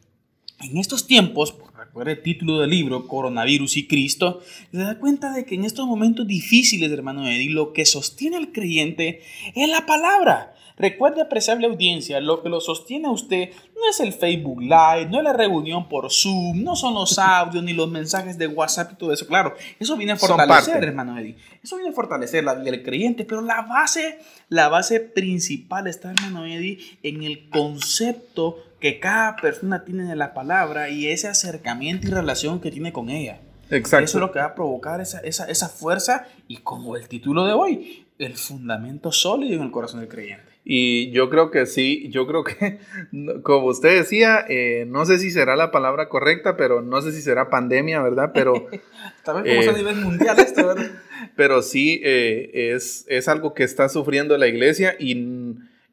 en 0.61 0.79
estos 0.79 1.07
tiempos, 1.07 1.55
recuerda 1.91 2.13
el 2.13 2.23
título 2.23 2.59
del 2.61 2.71
libro, 2.71 3.09
Coronavirus 3.09 3.77
y 3.77 3.89
Cristo, 3.89 4.41
se 4.71 4.79
da 4.79 4.97
cuenta 5.01 5.33
de 5.33 5.45
que 5.45 5.57
en 5.57 5.65
estos 5.65 5.89
momentos 5.89 6.25
difíciles, 6.25 6.93
hermano 6.93 7.27
Eddie, 7.27 7.51
lo 7.51 7.73
que 7.73 7.85
sostiene 7.85 8.37
al 8.37 8.53
creyente 8.53 9.23
es 9.57 9.69
la 9.69 9.87
palabra. 9.87 10.55
Recuerde, 10.77 11.21
apreciable 11.21 11.67
audiencia, 11.67 12.21
lo 12.21 12.43
que 12.43 12.49
lo 12.49 12.61
sostiene 12.61 13.09
a 13.09 13.11
usted 13.11 13.51
no 13.75 13.91
es 13.91 13.99
el 13.99 14.13
Facebook 14.13 14.63
Live, 14.63 15.09
no 15.11 15.19
es 15.19 15.25
la 15.25 15.33
reunión 15.33 15.89
por 15.89 16.11
Zoom, 16.13 16.63
no 16.63 16.77
son 16.77 16.95
los 16.95 17.19
audios 17.19 17.65
ni 17.65 17.73
los 17.73 17.91
mensajes 17.91 18.39
de 18.39 18.47
WhatsApp 18.47 18.93
y 18.93 18.97
todo 18.97 19.13
eso. 19.13 19.27
Claro, 19.27 19.55
eso 19.81 19.97
viene 19.97 20.13
a 20.13 20.17
fortalecer, 20.17 20.83
hermano 20.85 21.19
Eddie. 21.19 21.37
Eso 21.63 21.77
viene 21.77 21.91
a 21.91 21.93
fortalecer 21.95 22.45
la 22.45 22.55
vida 22.55 22.71
del 22.71 22.85
creyente, 22.85 23.25
pero 23.25 23.43
la 23.43 23.63
base, 23.63 24.21
la 24.49 24.69
base 24.69 25.01
principal 25.01 25.89
está, 25.89 26.13
hermano 26.13 26.47
Eddie, 26.47 26.79
en 27.03 27.25
el 27.25 27.51
concepto 27.51 28.57
que 28.81 28.99
cada 28.99 29.37
persona 29.37 29.85
tiene 29.85 30.05
de 30.05 30.17
la 30.17 30.35
palabra 30.35 30.89
y 30.89 31.09
ese 31.09 31.29
acercamiento 31.29 32.09
y 32.09 32.11
relación 32.11 32.61
que 32.61 32.71
tiene 32.71 32.93
con 32.93 33.11
ella. 33.11 33.41
Exacto. 33.71 34.05
Eso 34.05 34.19
es 34.19 34.21
lo 34.23 34.33
que 34.33 34.41
va 34.41 34.47
a 34.47 34.55
provocar 34.55 35.01
esa, 35.01 35.21
esa, 35.21 35.45
esa 35.49 35.69
fuerza 35.69 36.27
y 36.49 36.57
como 36.59 36.97
el 36.97 37.09
título 37.09 37.47
de 37.47 37.53
hoy, 37.53 38.07
el 38.19 38.37
fundamento 38.37 39.13
sólido 39.13 39.57
en 39.57 39.63
el 39.63 39.71
corazón 39.71 40.01
del 40.01 40.09
creyente. 40.09 40.51
Y 40.65 41.11
yo 41.11 41.31
creo 41.31 41.51
que 41.51 41.67
sí, 41.67 42.09
yo 42.11 42.27
creo 42.27 42.45
que, 42.45 42.79
como 43.43 43.67
usted 43.67 43.99
decía, 43.99 44.45
eh, 44.49 44.85
no 44.89 45.07
sé 45.07 45.19
si 45.19 45.31
será 45.31 45.57
la 45.57 45.71
palabra 45.71 46.09
correcta, 46.09 46.57
pero 46.57 46.83
no 46.83 47.01
sé 47.01 47.13
si 47.13 47.23
será 47.23 47.51
pandemia, 47.51 48.03
¿verdad? 48.03 48.33
Pero... 48.35 48.69
Tal 49.25 49.43
vez 49.43 49.67
como 49.67 49.75
a 49.75 49.79
nivel 49.79 49.97
mundial 49.97 50.39
esto, 50.39 50.67
¿verdad? 50.67 50.91
Pero 51.37 51.63
sí, 51.63 52.01
eh, 52.03 52.73
es, 52.75 53.05
es 53.09 53.29
algo 53.29 53.53
que 53.53 53.63
está 53.63 53.89
sufriendo 53.89 54.37
la 54.39 54.49
iglesia 54.49 54.97
y, 54.99 55.15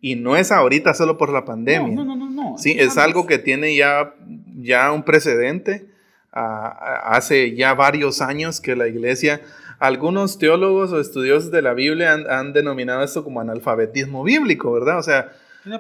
y, 0.02 0.16
no 0.16 0.38
es 0.38 0.52
ahorita 0.52 0.94
solo 0.94 1.18
por 1.18 1.32
la 1.32 1.46
pandemia. 1.46 1.96
No, 1.96 2.06
no, 2.06 2.16
no, 2.16 2.30
no. 2.30 2.58
Sí, 2.58 2.76
es 2.78 2.98
algo 2.98 3.26
que 3.26 3.40
tiene 3.40 3.76
ya, 3.76 4.14
ya 4.56 4.92
un 4.92 5.04
precedente. 5.04 5.88
hace 6.32 7.56
ya 7.56 7.74
varios 7.74 8.22
años 8.22 8.62
que 8.62 8.76
la 8.76 8.88
iglesia 8.88 9.42
algunos 9.80 10.40
teólogos 10.40 10.92
o 10.92 11.00
estudiosos 11.00 11.52
de 11.52 11.62
la 11.62 11.74
Biblia 11.74 12.14
han, 12.14 12.54
denominado 12.54 13.04
esto 13.04 13.24
como 13.24 13.42
analfabetismo 13.42 14.24
bíblico, 14.24 14.72
¿verdad? 14.72 14.98
O 14.98 15.04
sea, 15.04 15.32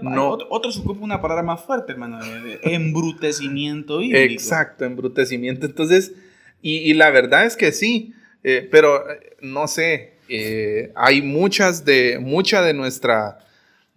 no, 0.01 0.37
otros 0.49 0.77
ocupan 0.77 1.03
una 1.03 1.21
palabra 1.21 1.43
más 1.43 1.63
fuerte, 1.63 1.93
hermano, 1.93 2.19
embrutecimiento 2.61 3.99
bíblico. 3.99 4.33
Exacto, 4.33 4.85
embrutecimiento. 4.85 5.65
Entonces, 5.65 6.13
y, 6.61 6.93
la 6.93 7.09
verdad 7.09 7.45
es 7.45 7.55
que 7.55 7.71
sí, 7.71 8.13
eh, 8.43 8.67
pero 8.69 9.09
eh, 9.09 9.37
no 9.41 9.67
sé, 9.67 10.17
eh, 10.29 10.91
hay 10.95 11.21
muchas 11.21 11.85
de, 11.85 12.19
mucha 12.19 12.61
de 12.61 12.73
nuestra, 12.73 13.39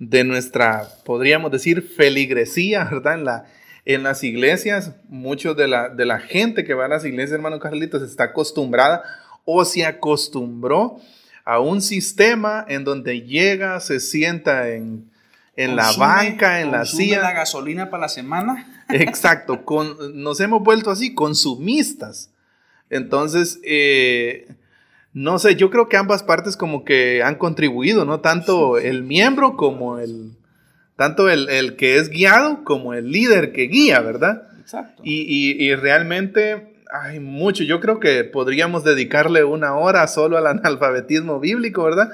de 0.00 0.24
nuestra, 0.24 0.88
podríamos 1.04 1.52
decir, 1.52 1.82
feligresía, 1.82 2.84
¿verdad? 2.90 3.14
En, 3.14 3.24
la, 3.24 3.44
en 3.84 4.02
las 4.02 4.24
iglesias, 4.24 4.92
mucho 5.08 5.54
de 5.54 5.68
la, 5.68 5.88
de 5.90 6.06
la 6.06 6.18
gente 6.18 6.64
que 6.64 6.74
va 6.74 6.86
a 6.86 6.88
las 6.88 7.04
iglesias, 7.04 7.32
hermano 7.32 7.60
Carlitos, 7.60 8.02
está 8.02 8.24
acostumbrada 8.24 9.04
o 9.44 9.64
se 9.64 9.86
acostumbró 9.86 10.98
a 11.44 11.60
un 11.60 11.80
sistema 11.80 12.64
en 12.68 12.84
donde 12.84 13.22
llega, 13.22 13.78
se 13.80 14.00
sienta 14.00 14.70
en, 14.70 15.10
en 15.56 15.76
la 15.76 15.92
banca, 15.92 16.60
en 16.60 16.70
la 16.70 16.84
silla. 16.84 17.20
la 17.20 17.32
gasolina 17.32 17.90
para 17.90 18.02
la 18.02 18.08
semana. 18.08 18.84
Exacto, 18.88 19.64
con, 19.64 20.22
nos 20.22 20.40
hemos 20.40 20.62
vuelto 20.62 20.90
así, 20.90 21.14
consumistas. 21.14 22.30
Entonces, 22.88 23.60
eh, 23.64 24.48
no 25.12 25.38
sé, 25.38 25.57
yo 25.57 25.70
creo 25.70 25.88
que 25.88 25.96
ambas 25.96 26.23
partes 26.23 26.57
como 26.57 26.85
que 26.85 27.23
han 27.23 27.37
contribuido, 27.37 28.05
¿no? 28.05 28.20
Tanto 28.20 28.79
el 28.79 29.03
miembro 29.03 29.57
como 29.57 29.99
el, 29.99 30.33
tanto 30.96 31.29
el, 31.29 31.77
que 31.77 31.96
es 31.96 32.09
guiado 32.09 32.64
como 32.64 32.94
el 32.94 33.11
líder 33.11 33.53
que 33.53 33.62
guía, 33.62 34.01
¿verdad? 34.01 34.49
Exacto. 34.61 35.03
Y, 35.05 35.62
y 35.64 35.75
realmente 35.75 36.70
hay 36.92 37.20
mucho. 37.20 37.64
Yo 37.64 37.81
creo 37.81 38.01
que 38.01 38.25
podríamos 38.25 38.85
dedicarle 38.85 39.44
una 39.44 39.75
hora 39.77 40.07
solo 40.07 40.37
al 40.37 40.46
analfabetismo 40.46 41.40
bíblico, 41.40 41.85
¿verdad? 41.85 42.11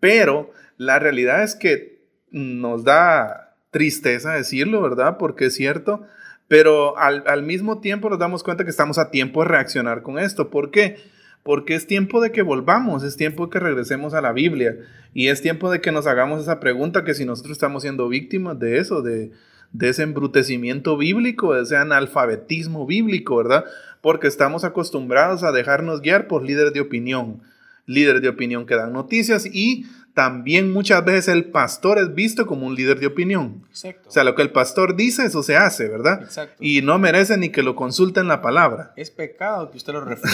Pero 0.00 0.50
la 0.76 0.98
realidad 0.98 1.42
es 1.42 1.54
que 1.54 2.04
nos 2.30 2.84
da 2.84 3.56
tristeza 3.70 4.32
decirlo, 4.32 4.82
¿verdad? 4.82 5.16
Porque 5.18 5.46
es 5.46 5.54
cierto. 5.54 6.06
Pero 6.46 6.98
al, 6.98 7.42
mismo 7.42 7.80
tiempo 7.80 8.10
nos 8.10 8.18
damos 8.18 8.42
cuenta 8.42 8.64
que 8.64 8.70
estamos 8.70 8.98
a 8.98 9.10
tiempo 9.10 9.42
de 9.42 9.48
reaccionar 9.48 10.02
con 10.02 10.18
esto. 10.18 10.50
¿Por 10.50 10.70
qué? 10.70 10.98
Porque 11.44 11.76
es 11.76 11.86
tiempo 11.86 12.20
de 12.20 12.32
que 12.32 12.42
volvamos, 12.42 13.04
es 13.04 13.16
tiempo 13.16 13.46
de 13.46 13.50
que 13.52 13.60
regresemos 13.60 14.14
a 14.14 14.20
la 14.20 14.32
Biblia 14.32 14.76
y 15.12 15.28
es 15.28 15.40
tiempo 15.40 15.70
de 15.70 15.80
que 15.80 15.92
nos 15.92 16.08
hagamos 16.08 16.42
esa 16.42 16.58
pregunta 16.58 17.04
que 17.04 17.14
si 17.14 17.24
nosotros 17.24 17.52
estamos 17.52 17.82
siendo 17.82 18.08
víctimas 18.08 18.58
de 18.58 18.78
eso, 18.78 19.02
de, 19.02 19.30
de 19.72 19.88
ese 19.90 20.02
embrutecimiento 20.02 20.96
bíblico, 20.96 21.54
de 21.54 21.62
ese 21.62 21.76
analfabetismo 21.76 22.86
bíblico, 22.86 23.36
¿verdad? 23.36 23.64
porque 24.04 24.26
estamos 24.26 24.64
acostumbrados 24.64 25.44
a 25.44 25.50
dejarnos 25.50 26.02
guiar 26.02 26.28
por 26.28 26.44
líderes 26.44 26.74
de 26.74 26.80
opinión, 26.80 27.40
líderes 27.86 28.20
de 28.20 28.28
opinión 28.28 28.66
que 28.66 28.74
dan 28.74 28.92
noticias 28.92 29.46
y 29.46 29.86
también 30.14 30.72
muchas 30.72 31.04
veces 31.04 31.28
el 31.34 31.46
pastor 31.46 31.98
es 31.98 32.14
visto 32.14 32.46
como 32.46 32.66
un 32.66 32.76
líder 32.76 33.00
de 33.00 33.06
opinión. 33.08 33.64
Exacto. 33.68 34.08
O 34.08 34.12
sea, 34.12 34.22
lo 34.22 34.36
que 34.36 34.42
el 34.42 34.52
pastor 34.52 34.94
dice, 34.94 35.24
eso 35.24 35.42
se 35.42 35.56
hace, 35.56 35.88
¿verdad? 35.88 36.22
Exacto. 36.22 36.54
Y 36.60 36.82
no 36.82 36.98
merece 37.00 37.36
ni 37.36 37.50
que 37.50 37.64
lo 37.64 37.74
consulten 37.74 38.28
la 38.28 38.40
palabra, 38.40 38.92
es 38.96 39.10
pecado 39.10 39.70
que 39.72 39.76
usted 39.76 39.92
lo 39.92 40.00
refute. 40.04 40.30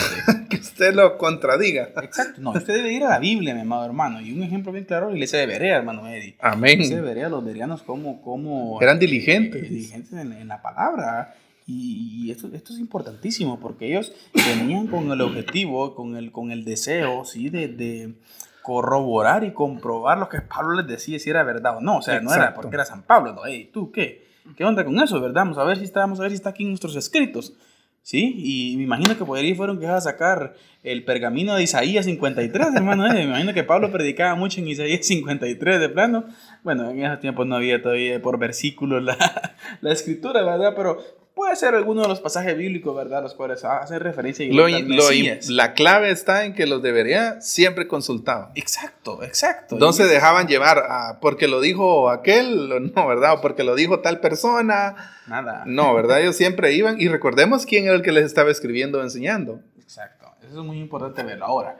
que 0.51 0.57
usted 0.57 0.95
lo 0.95 1.17
contradiga. 1.17 1.89
Exacto. 2.03 2.41
No, 2.43 2.51
usted 2.53 2.75
debe 2.75 2.93
ir 2.93 3.05
a 3.05 3.09
la 3.09 3.19
Biblia, 3.19 3.55
mi 3.55 3.63
amado 3.63 3.87
hermano. 3.87 4.21
Y 4.21 4.33
un 4.33 4.43
ejemplo 4.43 4.71
bien 4.71 4.85
claro, 4.85 5.09
la 5.09 5.15
iglesia 5.15 5.39
de 5.39 5.47
Berea, 5.47 5.79
hermano 5.79 6.07
Eddie. 6.07 6.37
La 6.43 6.55
iglesia 6.57 6.97
de 6.97 7.01
Amén. 7.01 7.05
Berea, 7.05 7.29
los 7.31 7.43
bereanos, 7.45 7.83
como, 7.83 8.21
como 8.21 8.79
Eran 8.83 8.99
diligentes. 8.99 9.63
eh, 9.65 9.69
diligentes 9.69 10.13
en, 10.13 10.33
en 10.33 10.49
la 10.49 10.61
palabra. 10.61 11.35
Y, 11.67 12.25
y 12.27 12.31
esto, 12.33 12.51
esto 12.53 12.73
es 12.75 12.81
importantísimo 12.81 13.61
porque 13.61 13.87
ellos 13.87 14.13
venían 14.35 14.89
con 14.89 15.11
el 15.13 15.21
objetivo, 15.23 15.95
con 15.95 16.17
el, 16.17 16.33
con 16.33 16.51
el 16.51 16.65
deseo, 16.65 17.25
¿sí? 17.25 17.49
De, 17.49 17.69
de 17.69 18.15
corroborar 18.71 19.43
y 19.43 19.51
comprobar 19.51 20.19
lo 20.19 20.29
que 20.29 20.43
Pablo 20.43 20.75
les 20.77 20.87
decía, 20.87 21.19
si 21.19 21.29
era 21.29 21.43
verdad 21.43 21.79
o 21.79 21.81
no. 21.81 21.97
O 21.97 22.03
sea, 22.03 22.21
no 22.21 22.31
era 22.31 22.43
Exacto. 22.43 22.61
porque 22.61 22.77
era 22.77 22.85
San 22.85 23.03
Pablo, 23.03 23.33
no. 23.33 23.45
Ey, 23.45 23.65
¿tú 23.65 23.91
qué? 23.91 24.29
¿Qué 24.57 24.65
onda 24.65 24.85
con 24.85 24.97
eso, 25.01 25.21
verdad? 25.21 25.41
Vamos 25.41 25.59
a 25.59 25.65
ver 25.65 25.77
si 25.79 25.83
está, 25.83 25.99
vamos 25.99 26.21
a 26.21 26.23
ver 26.23 26.31
si 26.31 26.37
está 26.37 26.51
aquí 26.51 26.63
en 26.63 26.69
nuestros 26.69 26.95
escritos. 26.95 27.53
¿Sí? 28.03 28.33
Y 28.37 28.77
me 28.77 28.85
imagino 28.85 29.19
que 29.19 29.25
por 29.25 29.39
ahí 29.39 29.57
fueron 29.57 29.81
que 29.81 29.89
a 29.89 30.01
sacar 30.01 30.55
el 30.85 31.05
pergamino 31.05 31.57
de 31.57 31.65
Isaías 31.65 32.05
53, 32.05 32.69
hermano. 32.77 33.09
¿eh? 33.09 33.13
Me 33.13 33.23
imagino 33.25 33.53
que 33.53 33.65
Pablo 33.65 33.91
predicaba 33.91 34.37
mucho 34.37 34.61
en 34.61 34.69
Isaías 34.69 35.05
53, 35.05 35.81
de 35.81 35.89
plano. 35.89 36.27
Bueno, 36.63 36.89
en 36.91 37.05
esos 37.05 37.19
tiempos 37.19 37.49
no 37.49 37.57
había 37.57 37.83
todavía 37.83 38.23
por 38.23 38.39
versículos 38.39 39.03
la, 39.03 39.17
la 39.81 39.93
escritura, 39.93 40.45
¿verdad? 40.45 40.75
Pero 40.77 40.99
puede 41.35 41.57
ser 41.57 41.75
alguno 41.75 42.03
de 42.03 42.09
los 42.09 42.21
pasajes 42.21 42.57
bíblicos, 42.57 42.95
¿verdad? 42.95 43.23
Los 43.23 43.35
cuales 43.35 43.65
hacen 43.65 44.01
referencia 44.01 44.47
Lo- 44.53 44.67
al 44.67 44.89
lo- 44.89 45.09
Mesías. 45.09 45.49
la 45.49 45.73
clave 45.75 46.11
está 46.11 46.45
en 46.45 46.55
que 46.55 46.67
los 46.67 46.83
debería 46.83 47.41
siempre 47.41 47.87
consultaban. 47.89 48.51
Exacto, 48.55 49.23
exacto. 49.23 49.77
No 49.79 49.93
se 49.93 50.05
dejaban 50.07 50.47
llevar 50.49 50.79
a 50.89 51.19
porque 51.21 51.49
lo 51.49 51.61
dijo 51.61 52.11
aquel, 52.11 52.93
no, 52.95 53.07
¿verdad? 53.07 53.35
O 53.35 53.41
porque 53.41 53.65
lo 53.65 53.75
dijo 53.75 54.01
tal 54.01 54.21
persona. 54.21 54.95
Nada. 55.27 55.65
No, 55.67 55.95
¿verdad? 55.95 56.21
Ellos 56.21 56.37
siempre 56.37 56.73
iban 56.75 57.01
y 57.01 57.09
recordemos 57.09 57.65
quién 57.67 57.85
era 57.87 57.95
el 57.95 58.03
que 58.03 58.13
les 58.13 58.25
estaba 58.25 58.51
escribiendo 58.51 58.99
o 58.99 59.03
enseñando. 59.03 59.61
Exacto. 59.81 60.27
Eso 60.43 60.61
es 60.61 60.67
muy 60.67 60.79
importante 60.79 61.23
verlo. 61.23 61.45
Ahora, 61.47 61.77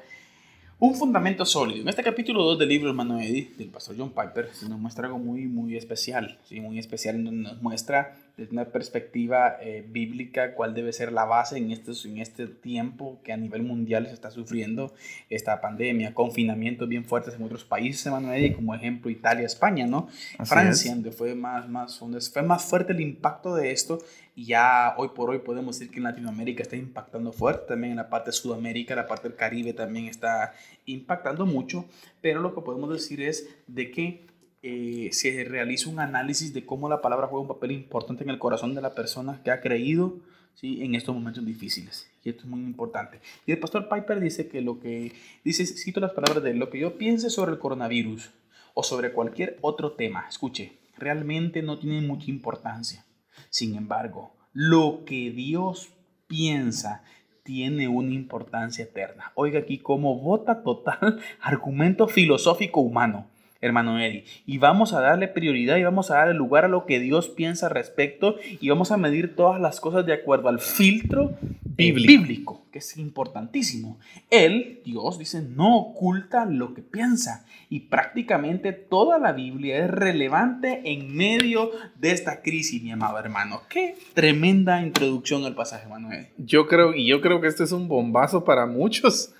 un 0.79 0.95
fundamento 0.95 1.45
sólido. 1.45 1.83
En 1.83 1.89
este 1.89 2.03
capítulo 2.03 2.43
2 2.45 2.59
del 2.61 2.69
libro 2.71 2.89
Hermano 2.89 3.21
Eddie, 3.21 3.53
del 3.59 3.69
pastor 3.69 3.97
John 3.99 4.11
Piper, 4.15 4.49
se 4.55 4.67
nos 4.69 4.79
muestra 4.79 5.07
algo 5.07 5.19
muy, 5.19 5.43
muy 5.47 5.77
especial. 5.77 6.39
¿sí? 6.45 6.61
Muy 6.61 6.79
especial, 6.79 7.23
nos 7.43 7.61
muestra 7.61 8.17
desde 8.37 8.53
una 8.53 8.67
perspectiva 8.67 9.57
eh, 9.61 9.85
bíblica 9.87 10.55
cuál 10.55 10.75
debe 10.75 10.93
ser 10.93 11.13
la 11.13 11.25
base 11.25 11.59
en, 11.59 11.71
estos, 11.71 12.05
en 12.05 12.19
este 12.19 12.47
tiempo 12.47 13.21
que 13.23 13.33
a 13.33 13.37
nivel 13.37 13.63
mundial 13.63 14.07
se 14.07 14.15
está 14.15 14.31
sufriendo 14.31 14.93
esta 15.29 15.61
pandemia, 15.61 16.15
confinamientos 16.15 16.89
bien 16.89 17.05
fuertes 17.05 17.35
en 17.35 17.43
otros 17.43 17.65
países, 17.65 18.07
hermano 18.07 18.33
Eddie, 18.33 18.55
como 18.55 18.75
ejemplo 18.75 19.11
Italia, 19.11 19.47
España, 19.47 19.87
¿no? 19.87 20.09
Así 20.39 20.53
Francia, 20.53 20.91
es. 20.91 20.95
donde 20.97 21.13
fue 21.13 21.35
más, 21.35 21.69
más, 21.69 21.99
donde 21.99 22.21
fue 22.21 22.43
más 22.43 22.65
fuerte 22.65 22.93
el 22.93 23.01
impacto 23.01 23.55
de 23.55 23.73
esto 23.73 23.99
y 24.35 24.47
ya 24.47 24.95
hoy 24.97 25.09
por 25.15 25.29
hoy 25.31 25.41
podemos 25.41 25.79
decir 25.79 25.93
que 25.93 25.99
en 25.99 26.05
Latinoamérica 26.05 26.63
está 26.63 26.77
impactando 26.77 27.33
fuerte, 27.33 27.67
también 27.69 27.93
en 27.93 27.97
la 27.99 28.09
parte 28.09 28.31
de 28.31 28.37
Sudamérica, 28.37 28.95
la 28.95 29.07
parte 29.07 29.29
del 29.29 29.37
Caribe 29.37 29.73
también 29.73 30.07
está 30.07 30.55
impactando 30.87 31.47
mucho, 31.47 31.85
pero 32.23 32.41
lo 32.41 32.55
que 32.55 32.61
podemos 32.63 32.91
decir 32.91 33.21
es 33.21 33.49
de 33.67 33.91
que 33.91 34.30
eh, 34.63 35.09
se 35.13 35.45
realiza 35.45 35.89
un 35.89 36.01
análisis 36.01 36.53
de 36.53 36.67
cómo 36.67 36.89
la 36.89 37.01
palabra 37.01 37.27
juega 37.27 37.43
un 37.43 37.49
papel 37.49 37.73
importante 37.73 38.25
en 38.25 38.31
el 38.31 38.39
corazón 38.39 38.75
de 38.75 38.83
la 38.83 38.95
persona 38.95 39.41
que 39.43 39.51
ha 39.51 39.61
creído 39.61 40.19
¿sí? 40.55 40.83
en 40.83 40.95
estos 40.95 41.15
momentos 41.15 41.45
difíciles. 41.45 42.11
Y 42.23 42.31
esto 42.31 42.43
es 42.43 42.49
muy 42.49 42.61
importante. 42.61 43.21
Y 43.47 43.53
el 43.53 43.59
pastor 43.59 43.89
Piper 43.89 44.21
dice 44.21 44.49
que 44.49 44.61
lo 44.61 44.79
que 44.79 45.13
dice, 45.45 45.67
cito 45.67 46.01
las 46.01 46.13
palabras 46.13 46.43
de 46.43 46.51
él, 46.51 46.59
lo 46.59 46.71
que 46.71 46.81
yo 46.81 46.99
piense 46.99 47.31
sobre 47.31 47.53
el 47.53 47.59
coronavirus 47.59 48.31
o 48.75 48.83
sobre 48.83 49.13
cualquier 49.13 49.59
otro 49.63 49.93
tema, 49.93 50.27
escuche, 50.29 50.79
realmente 50.99 51.63
no 51.63 51.79
tiene 51.79 52.01
mucha 52.03 52.31
importancia. 52.31 53.05
Sin 53.49 53.75
embargo, 53.75 54.35
lo 54.53 55.05
que 55.07 55.31
Dios 55.31 55.91
piensa 56.27 57.03
tiene 57.43 57.89
una 57.89 58.13
importancia 58.13 58.85
eterna. 58.85 59.33
Oiga 59.35 59.61
aquí 59.61 59.79
como 59.79 60.21
vota 60.21 60.63
total 60.63 61.21
argumento 61.41 62.07
filosófico 62.09 62.81
humano, 62.81 63.30
hermano 63.61 63.99
Eddie. 64.01 64.25
Y 64.47 64.59
vamos 64.59 64.93
a 64.93 65.01
darle 65.01 65.29
prioridad 65.29 65.77
y 65.77 65.85
vamos 65.85 66.11
a 66.11 66.17
darle 66.17 66.35
lugar 66.35 66.65
a 66.65 66.69
lo 66.69 66.87
que 66.87 66.99
Dios 66.99 67.29
piensa 67.29 67.67
al 67.67 67.75
respecto 67.75 68.37
y 68.61 68.69
vamos 68.69 68.91
a 68.91 68.97
medir 68.97 69.37
todas 69.37 69.61
las 69.61 69.81
cosas 69.81 70.07
de 70.07 70.15
acuerdo 70.15 70.49
al 70.49 70.61
filtro 70.61 71.37
Bíblico. 71.77 72.09
bíblico, 72.09 72.67
que 72.73 72.79
es 72.79 72.97
importantísimo. 72.99 73.99
Él, 74.31 74.81
Dios, 74.85 75.19
dice, 75.19 75.43
no 75.43 75.79
oculta 75.79 76.45
lo 76.45 76.75
que 76.75 76.83
piensa. 76.83 77.47
Y 77.69 77.81
prácticamente 77.81 78.73
toda 78.73 79.19
la 79.19 79.33
Biblia 79.33 79.85
es 79.85 79.91
relevante 79.91 80.83
en 80.85 81.15
medio 81.15 81.71
de 81.99 82.11
esta 82.11 82.43
crisis, 82.43 82.83
mi 82.83 82.91
amado 82.91 83.19
hermano. 83.19 83.63
Qué 83.69 83.97
tremenda 84.15 84.83
introducción 84.83 85.45
al 85.45 85.55
pasaje, 85.55 85.89
Manuel. 85.89 86.29
Yo 86.37 86.67
creo, 86.67 86.95
y 86.95 87.07
yo 87.07 87.21
creo 87.21 87.41
que 87.41 87.49
este 87.49 87.65
es 87.65 87.73
un 87.73 87.89
bombazo 87.89 88.45
para 88.45 88.67
muchos. 88.67 89.33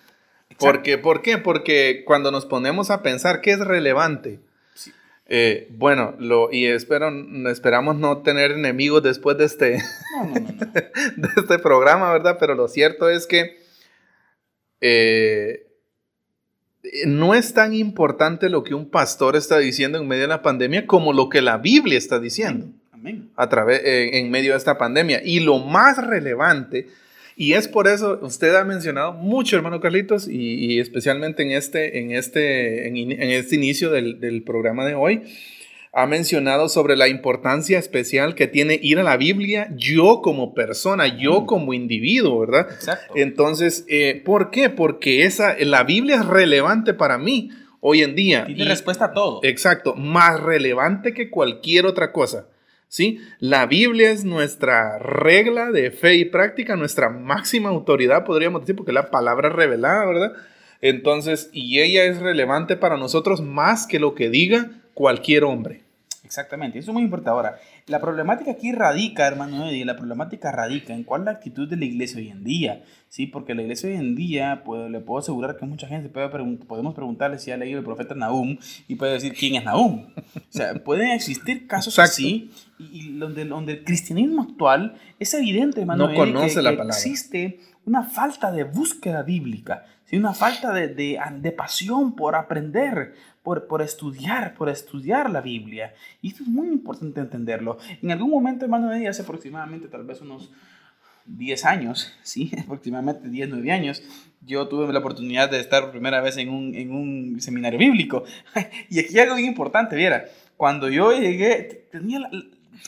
Porque, 0.61 0.99
¿Por 0.99 1.23
qué? 1.23 1.39
Porque 1.39 2.03
cuando 2.07 2.31
nos 2.31 2.47
ponemos 2.47 2.91
a 2.91 3.03
pensar 3.03 3.41
qué 3.41 3.53
es 3.53 3.59
relevante, 3.61 4.39
Sí. 4.75 4.93
eh, 5.27 5.67
bueno, 5.73 6.15
lo, 6.19 6.53
y 6.53 6.67
espero, 6.67 7.11
esperamos 7.51 7.97
no 7.97 8.19
tener 8.19 8.53
enemigos 8.53 9.03
después 9.03 9.37
de 9.39 9.45
este, 9.47 9.79
No, 10.17 10.25
no, 10.27 10.35
no, 10.35 10.41
no. 10.41 10.73
de 11.17 11.29
este 11.37 11.59
programa, 11.59 12.13
¿verdad? 12.13 12.37
Pero 12.39 12.55
lo 12.55 12.69
cierto 12.69 13.09
es 13.11 13.27
que 13.27 13.59
eh, 14.81 15.67
no 17.07 17.35
es 17.35 17.53
tan 17.53 17.75
importante 17.75 18.49
lo 18.49 18.65
que 18.65 18.75
un 18.75 18.89
pastor 18.89 19.37
está 19.37 19.59
diciendo 19.59 19.99
en 19.99 20.09
medio 20.09 20.23
de 20.23 20.29
la 20.29 20.43
pandemia 20.43 20.87
como 20.87 21.13
lo 21.13 21.29
que 21.29 21.43
la 21.43 21.59
Biblia 21.59 21.99
está 21.99 22.19
diciendo 22.19 22.69
Amén. 22.91 23.31
a 23.37 23.49
través, 23.49 23.83
eh, 23.85 24.19
en 24.19 24.31
medio 24.31 24.53
de 24.53 24.59
esta 24.59 24.79
pandemia. 24.79 25.21
Y 25.25 25.41
lo 25.41 25.59
más 25.59 25.99
relevante, 25.99 26.89
y 27.43 27.55
es 27.55 27.69
por 27.69 27.89
eso, 27.89 28.19
usted 28.23 28.55
ha 28.55 28.65
mencionado 28.65 29.13
mucho, 29.15 29.57
hermano 29.57 29.81
Carlitos, 29.81 30.29
y, 30.29 30.55
y 30.75 30.79
especialmente 30.81 31.43
en 31.43 31.53
este, 31.53 31.99
en 32.01 32.11
este, 32.13 32.87
en 32.89 33.23
este 33.23 33.55
inicio 33.57 33.91
del, 33.91 34.21
del 34.21 34.43
programa 34.43 34.85
de 34.85 34.95
hoy, 34.95 35.23
ha 35.93 36.07
mencionado 36.07 36.69
sobre 36.69 36.97
la 36.97 37.09
importancia 37.09 37.79
especial 37.79 38.35
que 38.37 38.47
tiene 38.47 38.79
ir 38.81 38.99
a 39.01 39.03
la 39.03 39.17
Biblia 39.17 39.69
yo 39.75 40.21
como 40.23 40.55
persona, 40.55 41.19
yo 41.19 41.41
Mm. 41.41 41.47
como 41.47 41.75
individuo, 41.75 42.39
¿verdad? 42.41 42.69
Exacto. 42.71 43.15
Entonces, 43.17 43.85
eh, 43.89 44.23
¿por 44.25 44.51
qué? 44.51 44.71
Porque 44.71 45.25
esa, 45.25 45.57
la 45.59 45.83
Biblia 45.83 46.17
es 46.17 46.27
relevante 46.27 46.95
para 46.95 47.19
mí 47.19 47.51
hoy 47.81 48.03
en 48.03 48.15
día. 48.15 48.45
Tiene 48.47 48.63
Y- 48.65 48.69
respuesta 48.69 49.07
a 49.07 49.13
todo. 49.15 49.41
Exacto, 49.43 49.95
más 49.97 50.39
relevante 50.41 51.13
que 51.15 51.29
cualquier 51.31 51.87
otra 51.87 52.13
cosa. 52.13 52.47
¿Sí? 52.91 53.21
La 53.39 53.65
Biblia 53.65 54.11
es 54.11 54.25
nuestra 54.27 54.99
regla 54.99 55.71
de 55.71 55.91
fe 55.91 56.17
y 56.17 56.27
práctica, 56.27 56.77
nuestra 56.77 57.09
máxima 57.09 57.71
autoridad, 57.71 58.25
podríamos 58.27 58.61
decir, 58.61 58.77
porque 58.77 58.91
es 58.91 58.95
la 58.95 59.11
palabra 59.11 59.49
revelada, 59.49 60.05
¿verdad? 60.05 60.33
Entonces, 60.83 61.49
y 61.53 61.81
ella 61.81 62.05
es 62.05 62.21
relevante 62.21 62.77
para 62.77 62.99
nosotros 62.99 63.41
más 63.41 63.87
que 63.87 63.99
lo 63.99 64.15
que 64.15 64.29
diga 64.29 64.71
cualquier 64.93 65.45
hombre. 65.45 65.83
Exactamente, 66.25 66.79
eso 66.79 66.93
es 66.93 66.95
muy 66.95 67.03
importante. 67.03 67.31
Ahora, 67.31 67.59
la 67.87 68.01
problemática 68.01 68.53
aquí 68.53 68.71
radica, 68.71 69.27
hermano 69.27 69.69
Eddie, 69.69 69.85
la 69.85 69.97
problemática 69.97 70.53
radica 70.53 70.95
en 70.95 71.03
cuál 71.03 71.23
es 71.23 71.25
la 71.25 71.31
actitud 71.33 71.69
de 71.69 71.77
la 71.77 71.85
iglesia 71.87 72.19
hoy 72.19 72.29
en 72.29 72.45
día, 72.45 72.85
¿sí? 73.09 73.27
Porque 73.27 73.53
la 73.55 73.63
iglesia 73.63 73.89
hoy 73.91 73.97
en 73.97 74.15
día, 74.15 74.63
pues, 74.65 74.91
le 74.91 75.01
puedo 75.01 75.19
asegurar 75.19 75.57
que 75.57 75.67
mucha 75.67 75.89
gente 75.89 76.09
puede 76.09 76.31
pregun- 76.31 76.59
podemos 76.67 76.95
preguntarle 76.95 77.41
si 77.41 77.51
ha 77.51 77.57
leído 77.57 77.79
el 77.81 77.85
profeta 77.85 78.15
Nahum 78.15 78.59
y 78.87 78.95
puede 78.95 79.15
decir 79.15 79.35
quién 79.37 79.57
es 79.57 79.65
Nahum. 79.65 80.07
O 80.37 80.41
sea, 80.51 80.75
pueden 80.75 81.11
existir 81.11 81.67
casos 81.67 81.95
Exacto. 81.95 82.13
así 82.13 82.51
y, 82.81 83.09
y 83.09 83.19
donde, 83.19 83.45
donde 83.45 83.73
el 83.75 83.85
cristianismo 83.85 84.43
actual 84.43 84.97
es 85.19 85.33
evidente, 85.35 85.81
hermano 85.81 86.05
No 86.05 86.11
Eddie, 86.11 86.19
conoce 86.19 86.55
que- 86.57 86.63
la 86.63 86.71
que 86.71 86.77
palabra. 86.79 86.97
existe 86.97 87.61
una 87.87 88.03
falta 88.05 88.51
de 88.53 88.65
búsqueda 88.65 89.23
bíblica, 89.23 89.85
¿sí? 90.05 90.17
una 90.17 90.35
falta 90.35 90.73
de, 90.73 90.89
de, 90.89 91.19
de 91.41 91.53
pasión 91.53 92.15
por 92.15 92.35
aprender, 92.37 93.15
por, 93.43 93.67
por 93.67 93.83
estudiar, 93.83 94.55
por 94.55 94.69
estudiar 94.69 95.31
la 95.31 95.41
Biblia. 95.41 95.95
Y 96.23 96.29
esto 96.29 96.43
es 96.43 96.49
muy 96.49 96.69
importante 96.69 97.21
entenderlo. 97.21 97.79
En 98.03 98.11
algún 98.11 98.31
momento, 98.31 98.65
hermano 98.65 98.91
de 98.91 99.09
hace 99.09 99.23
aproximadamente 99.23 99.89
tal 99.89 100.05
vez 100.05 100.21
unos 100.21 100.51
10 101.27 101.65
años, 101.65 102.13
¿sí? 102.23 102.51
aproximadamente 102.65 103.29
10, 103.29 103.49
9 103.51 103.73
años, 103.73 104.03
yo 104.43 104.69
tuve 104.69 104.93
la 104.93 104.99
oportunidad 105.01 105.51
de 105.51 105.61
estar 105.61 105.83
por 105.83 105.91
primera 105.93 106.21
vez 106.21 106.37
en 106.37 106.49
un, 106.51 106.75
en 106.75 106.93
un 106.93 107.41
seminario 107.41 107.79
bíblico. 107.79 108.25
y 108.91 108.99
aquí 109.01 109.15
hay 109.19 109.25
algo 109.25 109.37
bien 109.37 109.49
importante, 109.49 109.97
viera, 109.97 110.25
cuando 110.57 110.89
yo 110.91 111.13
llegué, 111.13 111.87
tenía 111.91 112.21
la, 112.21 112.31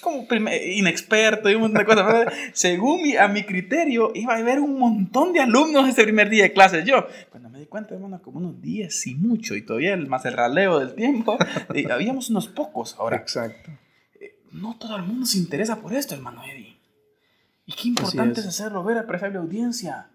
como 0.00 0.26
inexperto 0.31 1.50
y 1.50 1.55
un 1.55 1.62
montón 1.62 1.81
de 1.81 1.85
cosas. 1.87 2.33
Según 2.52 3.02
mi, 3.02 3.16
a 3.16 3.28
mi 3.28 3.44
criterio, 3.44 4.12
iba 4.14 4.35
a 4.35 4.38
haber 4.38 4.61
un 4.61 4.78
montón 4.78 5.33
de 5.33 5.40
alumnos 5.40 5.88
ese 5.88 6.02
primer 6.05 6.28
día 6.28 6.44
de 6.44 6.52
clases. 6.52 6.85
Yo, 6.85 7.07
cuando 7.31 7.48
me 7.48 7.59
di 7.59 7.66
cuenta, 7.66 7.94
hermano, 7.94 8.20
como 8.22 8.38
unos 8.38 8.61
10 8.61 9.07
y 9.07 9.14
mucho, 9.14 9.55
y 9.55 9.62
todavía 9.62 9.94
el, 9.94 10.07
más 10.07 10.24
el 10.24 10.35
raleo 10.35 10.78
del 10.78 10.94
tiempo, 10.94 11.37
y 11.74 11.90
habíamos 11.90 12.31
unos 12.31 12.48
pocos. 12.48 12.96
Ahora, 12.98 13.16
Exacto. 13.16 13.70
no 14.52 14.76
todo 14.78 14.96
el 14.96 15.02
mundo 15.02 15.26
se 15.26 15.38
interesa 15.38 15.81
por 15.81 15.92
esto, 15.92 16.14
hermano 16.14 16.42
Eddie. 16.44 16.78
Y 17.66 17.72
qué 17.74 17.88
importante 17.88 18.40
es. 18.40 18.46
es. 18.46 18.61
hacerlo 18.61 18.83
ver 18.85 18.98
a 18.98 19.07
prefable 19.07 19.38
audiencia. 19.38 20.09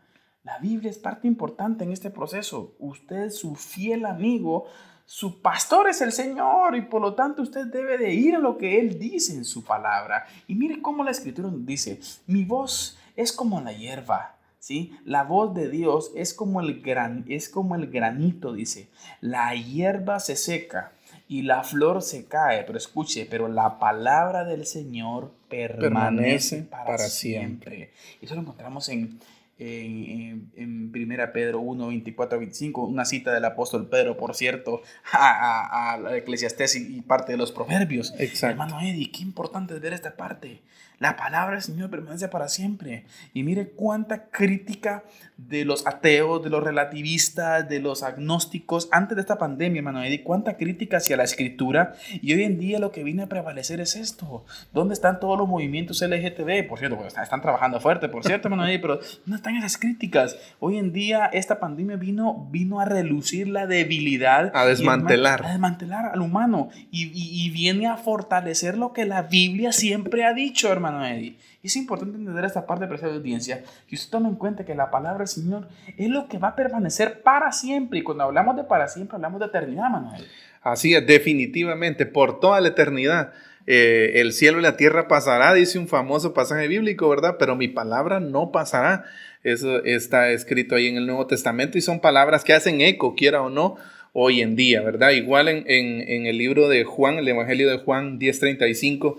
La 0.43 0.59
Biblia 0.59 0.89
es 0.89 0.97
parte 0.97 1.27
importante 1.27 1.83
en 1.83 1.91
este 1.91 2.09
proceso. 2.09 2.75
Usted, 2.79 3.31
su 3.31 3.55
fiel 3.55 4.05
amigo, 4.05 4.65
su 5.09 5.41
pastor 5.41 5.87
es 5.87 6.01
el 6.01 6.11
Señor 6.11 6.75
y 6.75 6.81
por 6.81 7.01
lo 7.01 7.13
tanto 7.13 7.41
usted 7.41 7.67
debe 7.67 7.97
de 7.97 8.13
ir 8.13 8.35
a 8.35 8.39
lo 8.39 8.57
que 8.57 8.77
Él 8.77 8.99
dice 8.99 9.33
en 9.33 9.45
su 9.45 9.63
palabra. 9.63 10.25
Y 10.47 10.55
mire 10.55 10.81
cómo 10.81 11.01
la 11.01 11.11
escritura 11.11 11.49
nos 11.49 11.65
dice, 11.65 12.01
mi 12.27 12.43
voz 12.43 12.99
es 13.15 13.31
como 13.31 13.61
la 13.61 13.71
hierba. 13.71 14.35
¿Sí? 14.59 14.91
La 15.05 15.23
voz 15.23 15.55
de 15.55 15.69
Dios 15.69 16.11
es 16.13 16.33
como, 16.33 16.59
el 16.59 16.81
gran, 16.81 17.23
es 17.29 17.47
como 17.47 17.75
el 17.75 17.87
granito, 17.89 18.51
dice. 18.51 18.89
La 19.21 19.55
hierba 19.55 20.19
se 20.19 20.35
seca 20.35 20.91
y 21.29 21.43
la 21.43 21.63
flor 21.63 22.01
se 22.01 22.25
cae, 22.25 22.63
pero 22.63 22.77
escuche, 22.77 23.25
pero 23.29 23.47
la 23.47 23.79
palabra 23.79 24.43
del 24.43 24.65
Señor 24.65 25.31
permanece, 25.47 26.63
para, 26.63 26.97
siempre. 26.97 27.91
Y 28.19 28.25
eso 28.25 28.35
lo 28.35 28.41
encontramos 28.41 28.89
en 28.89 29.19
en, 29.59 30.51
en, 30.55 30.91
Primera 30.91 31.33
Pedro 31.33 31.59
1, 31.59 31.87
24 31.87 32.39
25, 32.39 32.85
una 32.85 33.05
cita 33.05 33.33
del 33.33 33.45
apóstol 33.45 33.89
Pedro, 33.89 34.17
por 34.17 34.35
cierto, 34.35 34.81
a, 35.11 35.93
a, 35.93 35.97
la 35.97 36.15
Eclesiastés 36.17 36.75
y, 36.75 37.01
parte 37.01 37.33
de 37.33 37.37
los 37.37 37.51
proverbios. 37.51 38.13
Exacto. 38.19 38.61
Hermano 38.61 38.79
Eddie, 38.81 39.11
qué 39.11 39.23
importante 39.23 39.73
es 39.75 39.81
ver 39.81 39.93
esta 39.93 40.15
parte. 40.15 40.61
La 40.99 41.15
palabra 41.15 41.53
del 41.53 41.61
Señor 41.61 41.91
permanece 41.91 42.27
para 42.27 42.47
siempre. 42.47 43.05
Y 43.33 43.43
mire 43.43 43.69
cuánta 43.69 44.29
crítica 44.29 45.03
de 45.37 45.63
los 45.63 45.85
ateos, 45.85 46.43
de 46.43 46.49
los 46.49 46.63
relativistas, 46.63 47.69
de 47.69 47.79
los 47.79 48.01
agnósticos 48.01 48.89
antes 48.91 49.15
de 49.15 49.21
esta 49.21 49.37
pandemia, 49.37 49.79
hermano 49.79 50.03
Eddie, 50.03 50.23
cuánta 50.23 50.57
crítica 50.57 50.97
hacia 50.97 51.15
la 51.15 51.23
escritura. 51.23 51.93
Y 52.09 52.33
hoy 52.33 52.43
en 52.43 52.57
día 52.57 52.79
lo 52.79 52.91
que 52.91 53.03
viene 53.03 53.21
a 53.21 53.27
prevalecer 53.27 53.79
es 53.79 53.95
esto. 53.95 54.43
¿Dónde 54.73 54.95
están 54.95 55.19
todos 55.19 55.37
los 55.37 55.47
movimientos 55.47 56.01
LGTB? 56.01 56.67
Por 56.67 56.79
cierto, 56.79 57.05
están 57.05 57.41
trabajando 57.41 57.79
fuerte, 57.79 58.09
por 58.09 58.23
cierto, 58.23 58.47
hermano 58.47 58.67
Eddie, 58.67 58.79
pero 58.79 58.99
no 59.27 59.35
están 59.35 59.55
esas 59.55 59.77
críticas. 59.77 60.35
Hoy 60.59 60.77
en 60.77 60.93
día 60.93 61.27
esta 61.27 61.59
pandemia 61.59 61.97
vino, 61.97 62.47
vino 62.49 62.79
a 62.79 62.85
relucir 62.85 63.47
la 63.47 63.67
debilidad. 63.67 64.51
A 64.55 64.65
desmantelar. 64.65 65.45
a 65.45 65.51
desmantelar 65.51 66.05
al 66.07 66.21
humano. 66.21 66.69
Y, 66.89 67.11
y 67.13 67.51
viene 67.51 67.85
a 67.85 67.97
fortalecer 67.97 68.79
lo 68.79 68.93
que 68.93 69.05
la 69.05 69.21
Biblia 69.21 69.71
siempre 69.71 70.25
ha 70.25 70.33
dicho, 70.33 70.71
hermano 70.71 70.86
hermano 70.87 71.05
Eddie. 71.05 71.37
es 71.63 71.75
importante 71.75 72.17
entender 72.17 72.45
esta 72.45 72.65
parte, 72.65 72.87
de 72.87 73.13
audiencia, 73.13 73.63
que 73.87 73.95
usted 73.95 74.09
tome 74.09 74.29
en 74.29 74.35
cuenta 74.35 74.65
que 74.65 74.75
la 74.75 74.89
palabra 74.89 75.19
del 75.19 75.27
Señor 75.27 75.67
es 75.97 76.09
lo 76.09 76.27
que 76.27 76.37
va 76.37 76.49
a 76.49 76.55
permanecer 76.55 77.21
para 77.21 77.51
siempre. 77.51 77.99
Y 77.99 78.03
cuando 78.03 78.23
hablamos 78.23 78.55
de 78.55 78.63
para 78.63 78.87
siempre, 78.87 79.15
hablamos 79.15 79.39
de 79.39 79.47
eternidad, 79.47 79.89
Manuel. 79.89 80.25
Así 80.61 80.93
es, 80.95 81.05
definitivamente, 81.05 82.05
por 82.05 82.39
toda 82.39 82.59
la 82.61 82.69
eternidad. 82.69 83.33
Eh, 83.65 84.21
el 84.21 84.31
cielo 84.31 84.59
y 84.59 84.61
la 84.61 84.77
tierra 84.77 85.07
pasará, 85.07 85.53
dice 85.53 85.77
un 85.77 85.87
famoso 85.87 86.33
pasaje 86.33 86.67
bíblico, 86.67 87.09
¿verdad? 87.09 87.35
Pero 87.37 87.55
mi 87.55 87.67
palabra 87.67 88.19
no 88.19 88.51
pasará. 88.51 89.03
Eso 89.43 89.83
está 89.83 90.29
escrito 90.31 90.75
ahí 90.75 90.87
en 90.87 90.97
el 90.97 91.05
Nuevo 91.05 91.27
Testamento 91.27 91.77
y 91.77 91.81
son 91.81 91.99
palabras 91.99 92.43
que 92.43 92.53
hacen 92.53 92.81
eco, 92.81 93.15
quiera 93.15 93.41
o 93.41 93.49
no, 93.49 93.75
hoy 94.13 94.41
en 94.41 94.55
día, 94.55 94.81
¿verdad? 94.81 95.11
Igual 95.11 95.47
en, 95.49 95.65
en 95.67 96.25
el 96.25 96.37
libro 96.37 96.69
de 96.69 96.83
Juan, 96.85 97.19
el 97.19 97.27
Evangelio 97.27 97.69
de 97.69 97.77
Juan 97.77 98.19
10:35 98.19 99.17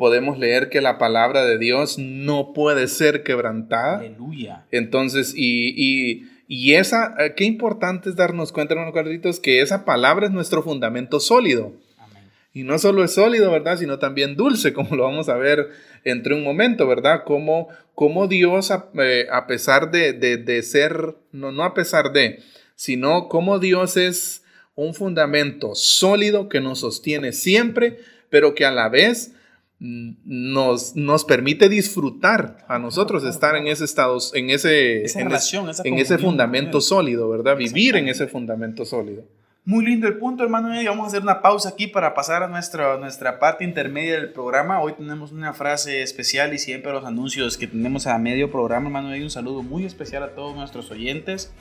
podemos 0.00 0.38
leer 0.38 0.70
que 0.70 0.80
la 0.80 0.96
palabra 0.96 1.44
de 1.44 1.58
Dios 1.58 1.98
no 1.98 2.54
puede 2.54 2.88
ser 2.88 3.22
quebrantada. 3.22 3.98
Aleluya. 3.98 4.64
Entonces, 4.70 5.34
y, 5.36 5.74
y, 5.76 6.26
y 6.48 6.72
esa, 6.76 7.14
eh, 7.18 7.34
qué 7.36 7.44
importante 7.44 8.08
es 8.08 8.16
darnos 8.16 8.50
cuenta, 8.50 8.72
hermano 8.72 8.94
Carlitos, 8.94 9.40
que 9.40 9.60
esa 9.60 9.84
palabra 9.84 10.24
es 10.24 10.32
nuestro 10.32 10.62
fundamento 10.62 11.20
sólido. 11.20 11.74
Amén. 11.98 12.30
Y 12.54 12.62
no 12.62 12.78
solo 12.78 13.04
es 13.04 13.12
sólido, 13.12 13.52
¿verdad? 13.52 13.76
Sino 13.76 13.98
también 13.98 14.36
dulce, 14.36 14.72
como 14.72 14.96
lo 14.96 15.02
vamos 15.02 15.28
a 15.28 15.36
ver 15.36 15.68
entre 16.04 16.34
un 16.34 16.44
momento, 16.44 16.88
¿verdad? 16.88 17.24
Como, 17.26 17.68
como 17.94 18.26
Dios, 18.26 18.70
a, 18.70 18.88
eh, 18.94 19.26
a 19.30 19.46
pesar 19.46 19.90
de, 19.90 20.14
de, 20.14 20.38
de, 20.38 20.62
ser, 20.62 21.14
no, 21.30 21.52
no 21.52 21.62
a 21.62 21.74
pesar 21.74 22.14
de, 22.14 22.38
sino 22.74 23.28
como 23.28 23.58
Dios 23.58 23.98
es 23.98 24.44
un 24.76 24.94
fundamento 24.94 25.74
sólido 25.74 26.48
que 26.48 26.62
nos 26.62 26.80
sostiene 26.80 27.34
siempre, 27.34 27.98
pero 28.30 28.54
que 28.54 28.64
a 28.64 28.70
la 28.70 28.88
vez 28.88 29.34
nos, 29.80 30.94
nos 30.94 31.24
permite 31.24 31.70
disfrutar 31.70 32.64
a 32.68 32.78
nosotros 32.78 33.24
estar 33.24 33.56
en 33.56 33.66
ese 33.66 33.86
estado, 33.86 34.18
en 34.34 34.50
ese, 34.50 35.04
en, 35.18 35.98
ese 35.98 36.18
fundamento 36.18 36.82
sólido, 36.82 37.30
¿verdad? 37.30 37.56
Vivir 37.56 37.96
en 37.96 38.08
ese 38.08 38.26
fundamento 38.26 38.84
sólido. 38.84 39.24
Muy 39.64 39.84
lindo 39.84 40.06
el 40.06 40.18
punto, 40.18 40.42
hermano. 40.42 40.80
Y 40.80 40.86
vamos 40.86 41.04
a 41.04 41.08
hacer 41.08 41.22
una 41.22 41.40
pausa 41.40 41.70
aquí 41.70 41.86
para 41.86 42.14
pasar 42.14 42.42
a 42.42 42.48
nuestra, 42.48 42.98
nuestra 42.98 43.38
parte 43.38 43.64
intermedia 43.64 44.14
del 44.14 44.32
programa. 44.32 44.80
Hoy 44.80 44.94
tenemos 44.94 45.32
una 45.32 45.52
frase 45.54 46.02
especial 46.02 46.52
y 46.52 46.58
siempre 46.58 46.92
los 46.92 47.04
anuncios 47.04 47.56
que 47.56 47.66
tenemos 47.66 48.06
a 48.06 48.18
medio 48.18 48.50
programa, 48.50 48.86
hermano. 48.86 49.14
Y 49.16 49.22
un 49.22 49.30
saludo 49.30 49.62
muy 49.62 49.84
especial 49.86 50.22
a 50.22 50.34
todos 50.34 50.54
nuestros 50.54 50.90
oyentes, 50.90 51.52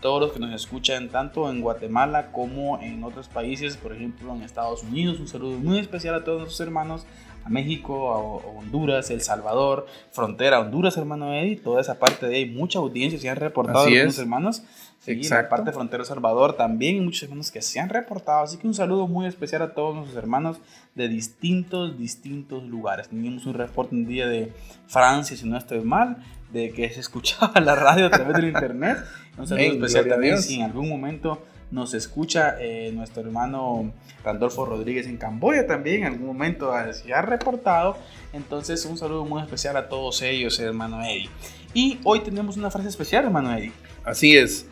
todos 0.00 0.20
los 0.20 0.32
que 0.32 0.38
nos 0.40 0.54
escuchan 0.54 1.10
tanto 1.10 1.50
en 1.50 1.60
Guatemala 1.60 2.32
como 2.32 2.80
en 2.80 3.02
otros 3.04 3.28
países, 3.28 3.76
por 3.76 3.92
ejemplo 3.92 4.34
en 4.34 4.42
Estados 4.42 4.82
Unidos. 4.82 5.20
Un 5.20 5.28
saludo 5.28 5.58
muy 5.58 5.78
especial 5.78 6.14
a 6.14 6.24
todos 6.24 6.38
nuestros 6.38 6.60
hermanos 6.60 7.06
México, 7.48 8.12
a, 8.12 8.18
Honduras, 8.58 9.10
El 9.10 9.20
Salvador, 9.20 9.86
frontera 10.12 10.60
Honduras, 10.60 10.96
hermano 10.96 11.32
Eddie, 11.32 11.56
toda 11.56 11.80
esa 11.80 11.98
parte 11.98 12.26
de 12.26 12.36
ahí, 12.36 12.46
mucha 12.46 12.78
audiencia 12.78 13.18
se 13.18 13.28
han 13.28 13.36
reportado 13.36 13.80
algunos 13.80 14.18
hermanos. 14.18 14.62
Sí, 15.00 15.22
la 15.28 15.48
parte 15.48 15.66
de 15.66 15.72
frontera 15.72 16.04
Salvador 16.04 16.54
también 16.54 17.02
muchos 17.04 17.22
hermanos 17.22 17.50
que 17.50 17.62
se 17.62 17.78
han 17.80 17.88
reportado. 17.88 18.42
Así 18.42 18.58
que 18.58 18.66
un 18.66 18.74
saludo 18.74 19.06
muy 19.06 19.26
especial 19.26 19.62
a 19.62 19.72
todos 19.72 19.94
nuestros 19.94 20.18
hermanos 20.18 20.58
de 20.94 21.08
distintos, 21.08 21.96
distintos 21.96 22.64
lugares. 22.64 23.08
Teníamos 23.08 23.46
un 23.46 23.54
reporte 23.54 23.94
un 23.94 24.06
día 24.06 24.26
de 24.26 24.52
Francia, 24.88 25.36
si 25.36 25.48
no 25.48 25.56
estoy 25.56 25.80
mal, 25.80 26.18
de 26.52 26.72
que 26.72 26.90
se 26.90 27.00
escuchaba 27.00 27.60
la 27.60 27.74
radio 27.74 28.06
a 28.06 28.10
través 28.10 28.34
del 28.36 28.48
internet. 28.48 28.98
Un 29.38 29.46
saludo 29.46 29.72
especial 29.74 30.08
también 30.08 30.42
si 30.42 30.56
en 30.56 30.62
algún 30.62 30.88
momento 30.88 31.42
nos 31.70 31.94
escucha 31.94 32.56
eh, 32.60 32.90
nuestro 32.92 33.22
hermano 33.22 33.92
Randolfo 34.24 34.64
Rodríguez 34.64 35.06
en 35.06 35.16
Camboya 35.16 35.66
también, 35.66 36.02
en 36.02 36.12
algún 36.12 36.26
momento 36.26 36.72
se 36.92 37.12
ha 37.12 37.22
reportado. 37.22 37.96
Entonces, 38.32 38.84
un 38.84 38.96
saludo 38.96 39.24
muy 39.24 39.42
especial 39.42 39.76
a 39.76 39.88
todos 39.88 40.22
ellos, 40.22 40.58
hermano 40.60 41.02
Eddie. 41.02 41.28
Y 41.74 41.98
hoy 42.04 42.20
tenemos 42.20 42.56
una 42.56 42.70
frase 42.70 42.88
especial, 42.88 43.24
hermano 43.24 43.56
Eddie. 43.56 43.72
Así 44.04 44.36
es. 44.36 44.66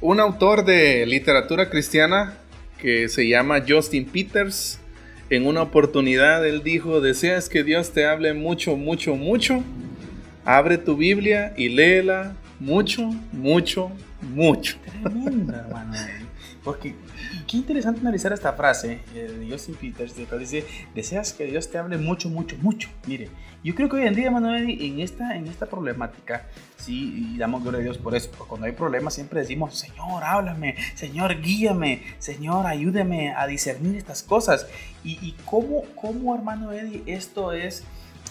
Un 0.00 0.20
autor 0.20 0.64
de 0.64 1.06
literatura 1.06 1.70
cristiana 1.70 2.34
que 2.78 3.08
se 3.08 3.28
llama 3.28 3.62
Justin 3.66 4.04
Peters, 4.04 4.78
en 5.30 5.46
una 5.46 5.62
oportunidad 5.62 6.46
él 6.46 6.62
dijo, 6.62 7.00
deseas 7.00 7.48
que 7.48 7.64
Dios 7.64 7.92
te 7.92 8.06
hable 8.06 8.34
mucho, 8.34 8.76
mucho, 8.76 9.16
mucho, 9.16 9.62
abre 10.44 10.76
tu 10.76 10.96
Biblia 10.96 11.54
y 11.56 11.70
léela 11.70 12.36
mucho, 12.60 13.10
mucho, 13.32 13.90
mucho. 14.20 14.76
Tremenda, 15.02 15.64
hermano. 15.66 15.94
Porque 16.64 16.94
qué 17.46 17.58
interesante 17.58 18.00
analizar 18.00 18.32
esta 18.32 18.54
frase 18.54 19.00
eh, 19.14 19.36
de 19.38 19.50
Justin 19.50 19.74
Peters, 19.74 20.14
que 20.14 20.38
dice, 20.38 20.64
deseas 20.94 21.34
que 21.34 21.44
Dios 21.44 21.70
te 21.70 21.76
hable 21.76 21.98
mucho, 21.98 22.30
mucho, 22.30 22.56
mucho. 22.62 22.88
Mire, 23.06 23.28
yo 23.62 23.74
creo 23.74 23.88
que 23.88 23.96
hoy 23.96 24.06
en 24.06 24.14
día, 24.14 24.30
Manuel, 24.30 24.70
en 24.80 25.00
esta, 25.00 25.36
en 25.36 25.46
esta 25.46 25.66
problemática, 25.66 26.46
sí, 26.76 27.32
y 27.34 27.38
damos 27.38 27.62
gloria 27.62 27.80
a 27.80 27.82
Dios 27.82 27.98
por 27.98 28.14
eso, 28.14 28.30
porque 28.30 28.48
cuando 28.48 28.66
hay 28.66 28.72
problemas 28.72 29.14
siempre 29.14 29.40
decimos, 29.40 29.78
Señor, 29.78 30.24
háblame, 30.24 30.76
Señor, 30.94 31.40
guíame, 31.42 32.02
Señor, 32.18 32.66
ayúdame 32.66 33.34
a 33.34 33.46
discernir 33.46 33.96
estas 33.96 34.22
cosas. 34.22 34.66
Y, 35.04 35.18
y 35.20 35.36
cómo, 35.44 35.82
cómo, 35.94 36.34
hermano 36.34 36.72
Eddie, 36.72 37.02
esto 37.06 37.52
es 37.52 37.84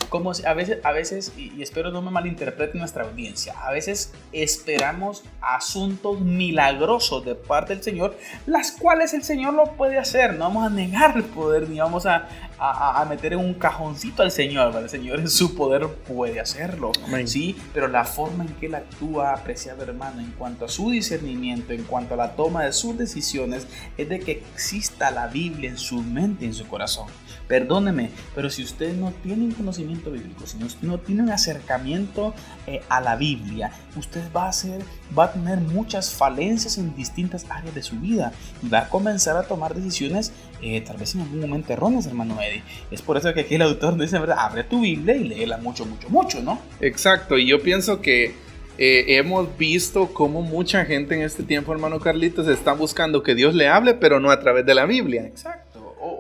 como 0.10 0.32
a 0.32 0.54
veces, 0.54 0.80
a 0.84 0.92
veces 0.92 1.34
y, 1.38 1.62
espero 1.62 1.92
no 1.92 2.02
me 2.02 2.12
malinterprete 2.12 2.78
nuestra 2.78 3.04
audiencia, 3.04 3.54
a 3.62 3.72
veces 3.72 4.14
esperamos 4.32 5.24
asuntos 5.42 6.20
milagrosos 6.22 7.26
de 7.26 7.36
parte 7.36 7.74
del 7.76 7.84
Señor, 7.84 8.18
las 8.46 8.72
cuales 8.72 9.14
el 9.14 9.24
Señor 9.24 9.54
lo 9.54 9.66
puede 9.76 9.98
hacer. 9.98 10.34
No 10.34 10.46
vamos 10.46 10.66
a 10.66 10.70
negar 10.70 11.16
el 11.16 11.24
poder 11.24 11.70
ni 11.70 11.80
vamos 11.80 12.06
a, 12.06 12.28
a, 12.58 13.06
meter 13.10 13.34
en 13.34 13.40
un 13.40 13.54
cajoncito 13.54 14.24
al 14.24 14.32
Señor. 14.32 14.76
El 14.76 14.90
Señor 14.90 15.20
en 15.20 15.30
su 15.30 15.56
poder 15.56 15.88
puede 15.88 16.40
hacerlo. 16.40 16.92
Sí, 17.26 17.58
pero 17.74 17.88
la 17.88 18.06
forma 18.06 18.44
en 18.44 18.54
que 18.56 18.68
Él 18.68 18.76
actúa, 18.76 19.34
apreciado 19.34 19.84
hermano, 19.84 20.22
en 20.22 20.32
cuanto 20.32 20.66
a 20.66 20.70
su 20.70 20.92
discernimiento, 20.92 21.74
en 21.74 21.84
cuanto 21.84 22.14
a 22.14 22.18
la 22.18 22.36
toma 22.36 22.64
de 22.64 22.74
sus 22.74 22.98
decisiones, 22.98 23.68
es 23.98 24.10
de 24.10 24.20
que 24.20 24.32
exista 24.32 25.12
la 25.12 25.28
Biblia 25.28 25.70
en 25.70 25.78
su 25.78 26.02
mente, 26.02 26.46
en 26.46 26.54
su 26.54 26.68
corazón. 26.68 27.08
Perdóneme, 27.48 28.10
pero 28.36 28.50
si 28.50 28.64
usted 28.64 28.94
no 28.96 29.12
tiene 29.24 29.44
un 29.44 29.52
conocimiento 29.52 30.12
bíblico, 30.12 30.46
si 30.48 30.58
no 30.82 31.00
tiene 31.00 31.24
un 31.24 31.30
acercamiento 31.30 32.34
eh, 32.68 32.82
a 32.90 33.02
la 33.02 33.16
Biblia, 33.16 33.72
usted 33.98 34.22
va 34.36 34.48
a, 34.48 34.54
ser, 34.54 34.82
va 35.18 35.26
a 35.26 35.34
tener 35.34 35.60
muchas 35.60 36.14
falencias 36.14 36.78
en 36.78 36.96
distintas 36.96 37.46
áreas 37.50 37.76
de 37.76 37.84
su 37.84 37.98
vida 38.00 38.32
y 38.62 38.70
va 38.70 38.80
a 38.80 38.90
comenzar 38.90 39.36
a 39.36 39.44
tomar 39.44 39.76
decisiones 39.76 40.32
eh, 40.62 40.82
tal 40.82 40.98
vez 40.98 41.14
en 41.16 41.22
algún 41.22 41.42
momento 41.42 41.74
erróneas, 41.74 42.06
hermano 42.06 42.42
Eddie. 42.42 42.64
Es 42.90 43.02
por 43.02 43.18
eso 43.18 43.34
que 43.34 43.42
aquí 43.42 43.56
el 43.56 43.62
autor 43.62 43.98
dice, 43.98 44.18
¿verdad? 44.20 44.38
Abre 44.40 44.64
tu 44.64 44.82
Biblia 44.82 45.16
y 45.16 45.26
léela 45.26 45.58
mucho, 45.58 45.86
mucho, 45.86 46.10
mucho, 46.10 46.42
¿no? 46.42 46.60
Exacto, 46.80 47.38
y 47.38 47.46
yo 47.46 47.62
pienso 47.62 48.02
que 48.02 48.34
eh, 48.78 49.18
hemos 49.18 49.56
visto 49.58 50.14
cómo 50.14 50.42
mucha 50.42 50.86
gente 50.86 51.16
en 51.16 51.22
este 51.22 51.44
tiempo, 51.44 51.74
hermano 51.74 52.00
Carlitos, 52.00 52.48
está 52.48 52.74
buscando 52.74 53.22
que 53.22 53.36
Dios 53.36 53.54
le 53.54 53.68
hable, 53.68 53.94
pero 53.94 54.20
no 54.20 54.32
a 54.32 54.40
través 54.40 54.66
de 54.66 54.74
la 54.74 54.86
Biblia. 54.86 55.26
Exacto. 55.26 55.73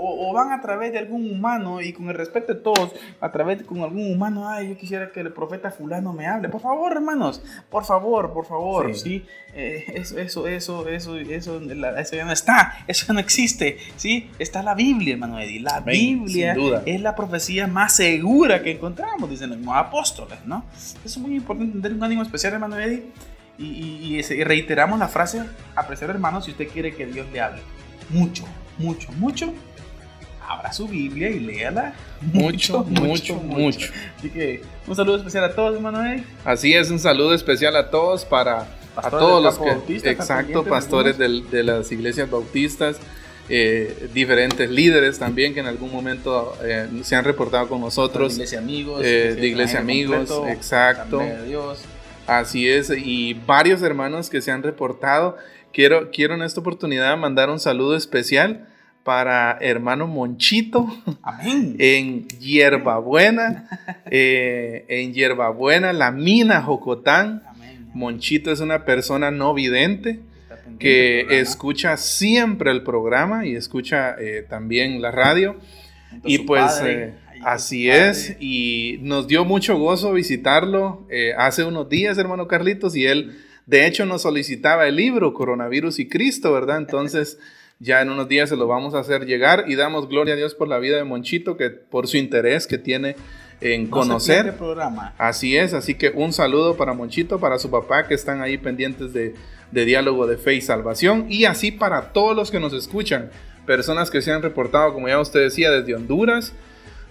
O, 0.05 0.29
o 0.29 0.33
van 0.33 0.51
a 0.51 0.59
través 0.59 0.91
de 0.91 0.99
algún 0.99 1.31
humano 1.31 1.79
y 1.79 1.93
con 1.93 2.09
el 2.09 2.15
respeto 2.15 2.53
de 2.53 2.59
todos, 2.59 2.91
a 3.21 3.31
través 3.31 3.59
de 3.59 3.65
con 3.65 3.79
algún 3.79 4.11
humano, 4.11 4.49
ay, 4.49 4.69
yo 4.69 4.77
quisiera 4.77 5.11
que 5.11 5.21
el 5.21 5.31
profeta 5.31 5.71
fulano 5.71 6.11
me 6.11 6.27
hable. 6.27 6.49
Por 6.49 6.59
favor, 6.59 6.91
hermanos, 6.91 7.41
por 7.69 7.85
favor, 7.85 8.33
por 8.33 8.45
favor, 8.45 8.93
sí. 8.95 9.25
Eh, 9.55 9.85
eso, 9.95 10.17
eso, 10.17 10.47
eso, 10.47 10.87
eso, 10.89 11.17
eso, 11.17 11.61
eso 11.61 12.15
ya 12.15 12.25
no 12.25 12.31
está, 12.31 12.83
eso 12.87 13.05
ya 13.07 13.13
no 13.13 13.19
existe, 13.19 13.77
¿sí? 13.95 14.29
Está 14.39 14.61
la 14.61 14.75
Biblia, 14.75 15.13
hermano 15.13 15.39
Eddie. 15.39 15.61
La 15.61 15.79
Biblia 15.79 16.81
es 16.85 17.01
la 17.01 17.15
profecía 17.15 17.67
más 17.67 17.95
segura 17.95 18.61
que 18.61 18.71
encontramos, 18.71 19.29
dicen 19.29 19.49
los 19.49 19.57
mismos 19.57 19.77
apóstoles, 19.77 20.39
¿no? 20.45 20.65
Eso 20.75 20.97
es 21.05 21.17
muy 21.17 21.35
importante 21.35 21.65
entender 21.65 21.93
un 21.93 22.03
ánimo 22.03 22.23
especial, 22.23 22.53
hermano 22.53 22.77
Eddie. 22.77 23.03
Y, 23.57 24.17
y, 24.17 24.43
reiteramos 24.43 24.97
la 24.97 25.07
frase, 25.07 25.43
apreciar 25.75 26.09
hermano, 26.09 26.41
si 26.41 26.51
usted 26.51 26.67
quiere 26.67 26.95
que 26.95 27.05
Dios 27.05 27.27
le 27.31 27.39
hable 27.39 27.61
mucho, 28.09 28.45
mucho, 28.79 29.11
mucho, 29.13 29.53
abra 30.47 30.71
su 30.73 30.87
Biblia 30.87 31.29
y 31.29 31.39
léala 31.39 31.93
mucho, 32.21 32.83
mucho, 32.83 33.35
mucho. 33.35 33.91
Así 34.17 34.29
que 34.29 34.61
un 34.87 34.95
saludo 34.95 35.17
especial 35.17 35.43
a 35.45 35.55
todos, 35.55 35.75
Eddie. 35.75 36.23
Así 36.45 36.73
es, 36.73 36.89
un 36.91 36.99
saludo 36.99 37.33
especial 37.33 37.75
a 37.75 37.89
todos 37.89 38.25
para 38.25 38.67
a 38.95 39.09
todos 39.09 39.43
los 39.43 39.57
que, 39.57 40.09
exacto, 40.09 40.63
pastores 40.63 41.17
de 41.17 41.63
las 41.63 41.91
iglesias 41.91 42.29
bautistas, 42.29 42.97
eh, 43.49 44.07
diferentes 44.13 44.69
líderes 44.69 45.19
también 45.19 45.53
que 45.53 45.59
en 45.59 45.65
algún 45.65 45.91
momento 45.91 46.57
eh, 46.63 46.87
se 47.03 47.15
han 47.15 47.25
reportado 47.25 47.67
con 47.67 47.81
nosotros. 47.81 48.29
De 48.29 48.35
iglesia 48.35 48.59
amigos, 48.59 49.01
eh, 49.03 49.35
de 49.35 49.47
iglesia 49.47 49.79
amigos, 49.79 50.31
exacto. 50.49 51.21
Así 52.25 52.69
es, 52.69 52.89
y 52.89 53.33
varios 53.33 53.81
hermanos 53.81 54.29
que 54.29 54.41
se 54.41 54.51
han 54.51 54.63
reportado. 54.63 55.37
Quiero, 55.73 56.09
quiero 56.11 56.35
en 56.35 56.43
esta 56.43 56.61
oportunidad 56.61 57.17
mandar 57.17 57.49
un 57.49 57.59
saludo 57.59 57.97
especial 57.97 58.69
para 59.03 59.57
hermano 59.59 60.07
Monchito 60.07 60.87
Amén. 61.21 61.75
en 61.77 62.27
Hierbabuena, 62.39 63.67
eh, 64.09 64.85
en 64.87 65.13
Hierbabuena, 65.13 65.93
la 65.93 66.11
mina 66.11 66.61
Jocotán. 66.61 67.43
Monchito 67.93 68.51
es 68.51 68.59
una 68.59 68.85
persona 68.85 69.29
no 69.29 69.53
vidente 69.53 70.19
que 70.79 71.39
escucha 71.39 71.97
siempre 71.97 72.71
el 72.71 72.83
programa 72.83 73.45
y 73.45 73.55
escucha 73.55 74.15
eh, 74.19 74.45
también 74.49 75.01
la 75.01 75.11
radio. 75.11 75.57
y 76.23 76.39
pues 76.39 76.81
eh, 76.83 77.13
así 77.45 77.89
es, 77.89 78.35
y 78.39 78.99
nos 79.01 79.27
dio 79.27 79.45
mucho 79.45 79.77
gozo 79.77 80.13
visitarlo 80.13 81.07
hace 81.37 81.63
unos 81.63 81.89
días, 81.89 82.17
hermano 82.17 82.47
Carlitos, 82.47 82.95
y 82.95 83.05
él 83.05 83.37
de 83.65 83.85
hecho 83.85 84.05
nos 84.05 84.23
solicitaba 84.23 84.87
el 84.87 84.95
libro 84.95 85.33
Coronavirus 85.33 85.99
y 85.99 86.07
Cristo, 86.07 86.53
¿verdad? 86.53 86.77
Entonces... 86.77 87.37
Ya 87.79 88.01
en 88.01 88.09
unos 88.09 88.27
días 88.27 88.49
se 88.49 88.55
lo 88.55 88.67
vamos 88.67 88.93
a 88.93 88.99
hacer 88.99 89.25
llegar 89.25 89.65
y 89.67 89.75
damos 89.75 90.07
gloria 90.07 90.35
a 90.35 90.37
Dios 90.37 90.55
por 90.55 90.67
la 90.67 90.79
vida 90.79 90.97
de 90.97 91.03
Monchito, 91.03 91.57
que 91.57 91.69
por 91.69 92.07
su 92.07 92.17
interés 92.17 92.67
que 92.67 92.77
tiene 92.77 93.15
en 93.61 93.87
conocer. 93.87 94.55
programa. 94.55 95.13
Así 95.17 95.57
es, 95.57 95.73
así 95.73 95.95
que 95.95 96.09
un 96.09 96.33
saludo 96.33 96.75
para 96.75 96.93
Monchito, 96.93 97.39
para 97.39 97.59
su 97.59 97.69
papá 97.69 98.07
que 98.07 98.13
están 98.13 98.41
ahí 98.41 98.57
pendientes 98.57 99.13
de, 99.13 99.33
diálogo 99.71 100.27
de 100.27 100.37
fe 100.37 100.55
y 100.55 100.61
salvación 100.61 101.25
y 101.29 101.45
así 101.45 101.71
para 101.71 102.13
todos 102.13 102.35
los 102.35 102.51
que 102.51 102.59
nos 102.59 102.73
escuchan, 102.73 103.31
personas 103.65 104.11
que 104.11 104.21
se 104.21 104.31
han 104.31 104.41
reportado, 104.41 104.93
como 104.93 105.07
ya 105.07 105.19
usted 105.19 105.41
decía, 105.41 105.71
desde 105.71 105.95
Honduras, 105.95 106.53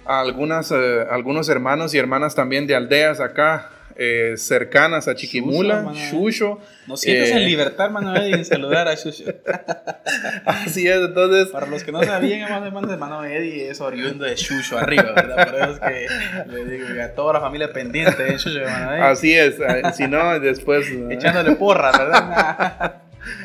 algunas, 0.05 0.71
eh, 0.71 1.07
algunos 1.11 1.49
hermanos 1.49 1.95
y 1.95 1.99
hermanas 1.99 2.35
también 2.35 2.67
de 2.67 2.77
aldeas 2.77 3.21
acá 3.21 3.71
eh, 3.97 4.35
cercanas 4.37 5.09
a 5.09 5.15
Chiquimula, 5.15 5.93
Shusho. 5.95 6.59
Nos 6.87 7.01
sientes 7.01 7.31
en 7.31 7.39
eh, 7.39 7.47
libertad, 7.47 7.87
hermano 7.87 8.17
Eddie, 8.17 8.35
en 8.35 8.45
saludar 8.45 8.89
a 8.89 8.95
Shusho. 8.95 9.25
Así 10.45 10.87
es, 10.87 10.97
entonces. 10.97 11.49
Para 11.49 11.67
los 11.67 11.85
que 11.85 11.93
no 11.93 12.03
sabían, 12.03 12.41
hermano, 12.65 12.93
hermano 12.93 13.25
Eddie 13.25 13.71
es 13.71 13.81
oriundo 13.81 14.25
de 14.25 14.35
Shusho 14.35 14.79
arriba, 14.79 15.13
¿verdad? 15.15 15.47
Por 15.47 15.55
eso 15.61 15.73
es 15.73 15.81
que 15.81 16.53
le 16.53 16.65
digo 16.65 16.87
a 17.03 17.09
toda 17.09 17.35
la 17.35 17.41
familia 17.41 17.73
pendiente 17.73 18.23
de 18.23 18.37
Shusho, 18.39 18.61
hermano 18.61 18.93
Eddie. 18.93 19.05
Así 19.05 19.35
es, 19.35 19.57
si 19.97 20.09
no, 20.09 20.39
después. 20.41 20.87
Echándole 21.11 21.53
porras, 21.57 21.99
¿verdad? 21.99 23.03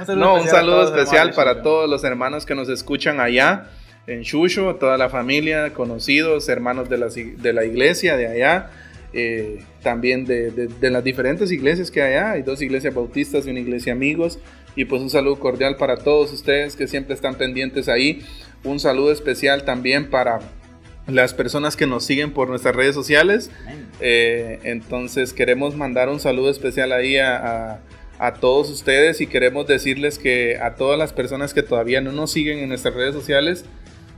un 0.08 0.20
no, 0.20 0.36
un 0.36 0.48
saludo 0.48 0.86
especial 0.86 1.34
para 1.34 1.62
todos 1.62 1.90
los 1.90 2.04
hermanos 2.04 2.46
que 2.46 2.56
nos 2.56 2.70
escuchan 2.70 3.20
allá 3.20 3.68
en 4.08 4.22
Shusho, 4.22 4.76
toda 4.76 4.98
la 4.98 5.10
familia, 5.10 5.74
conocidos, 5.74 6.48
hermanos 6.50 6.90
de 6.90 6.98
la, 6.98 7.08
de 7.08 7.54
la 7.54 7.66
iglesia 7.66 8.16
de 8.16 8.28
allá. 8.28 8.70
Eh, 9.20 9.58
también 9.82 10.26
de, 10.26 10.70
las 10.80 11.04
diferentes 11.04 11.52
iglesias 11.52 11.90
que 11.90 12.04
hay. 12.04 12.14
Hay 12.14 12.42
dos 12.44 12.62
iglesias 12.62 12.94
bautistas 12.94 13.48
y 13.48 13.50
una 13.50 13.60
iglesia 13.60 13.92
amigos. 13.92 14.38
Y 14.76 14.86
pues 14.86 15.02
un 15.02 15.10
saludo 15.10 15.40
cordial 15.40 15.76
para 15.76 15.98
todos 15.98 16.32
ustedes 16.32 16.76
que 16.76 16.88
siempre 16.88 17.16
están 17.16 17.34
pendientes 17.34 17.90
ahí. 17.90 18.22
Un 18.64 18.80
saludo 18.80 19.12
especial 19.12 19.66
también 19.66 20.12
para 20.12 20.40
las 21.08 21.34
personas 21.34 21.76
que 21.76 21.88
nos 21.88 22.04
siguen 22.04 22.32
por 22.32 22.48
nuestras 22.48 22.76
redes 22.76 22.94
sociales. 22.94 23.50
Eh, 24.02 24.60
entonces 24.62 25.34
queremos 25.34 25.76
mandar 25.76 26.10
un 26.10 26.20
saludo 26.20 26.52
especial 26.52 26.92
ahí 26.92 27.18
a, 27.18 27.80
a, 28.20 28.34
todos 28.36 28.70
ustedes 28.70 29.20
y 29.20 29.26
queremos 29.26 29.66
decirles 29.66 30.20
que 30.20 30.58
a 30.62 30.76
todas 30.76 31.00
las 31.00 31.12
personas 31.12 31.56
que 31.56 31.64
todavía 31.64 32.02
no 32.02 32.12
nos 32.12 32.32
siguen 32.32 32.60
en 32.60 32.70
nuestras 32.70 32.94
redes 32.94 33.16
sociales, 33.16 33.66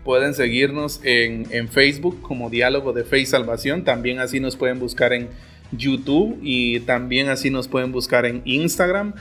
Pueden 0.03 0.33
seguirnos 0.33 1.01
en, 1.03 1.69
Facebook 1.69 2.21
como 2.21 2.49
Diálogo 2.49 2.93
de 2.93 3.03
Fe 3.03 3.19
y 3.19 3.25
Salvación. 3.25 3.83
También 3.83 4.19
así 4.19 4.39
nos 4.39 4.55
pueden 4.55 4.79
buscar 4.79 5.13
en 5.13 5.29
YouTube 5.71 6.39
y 6.41 6.79
también 6.81 7.29
así 7.29 7.49
nos 7.49 7.67
pueden 7.67 7.91
buscar 7.91 8.25
en 8.25 8.41
Instagram. 8.45 9.13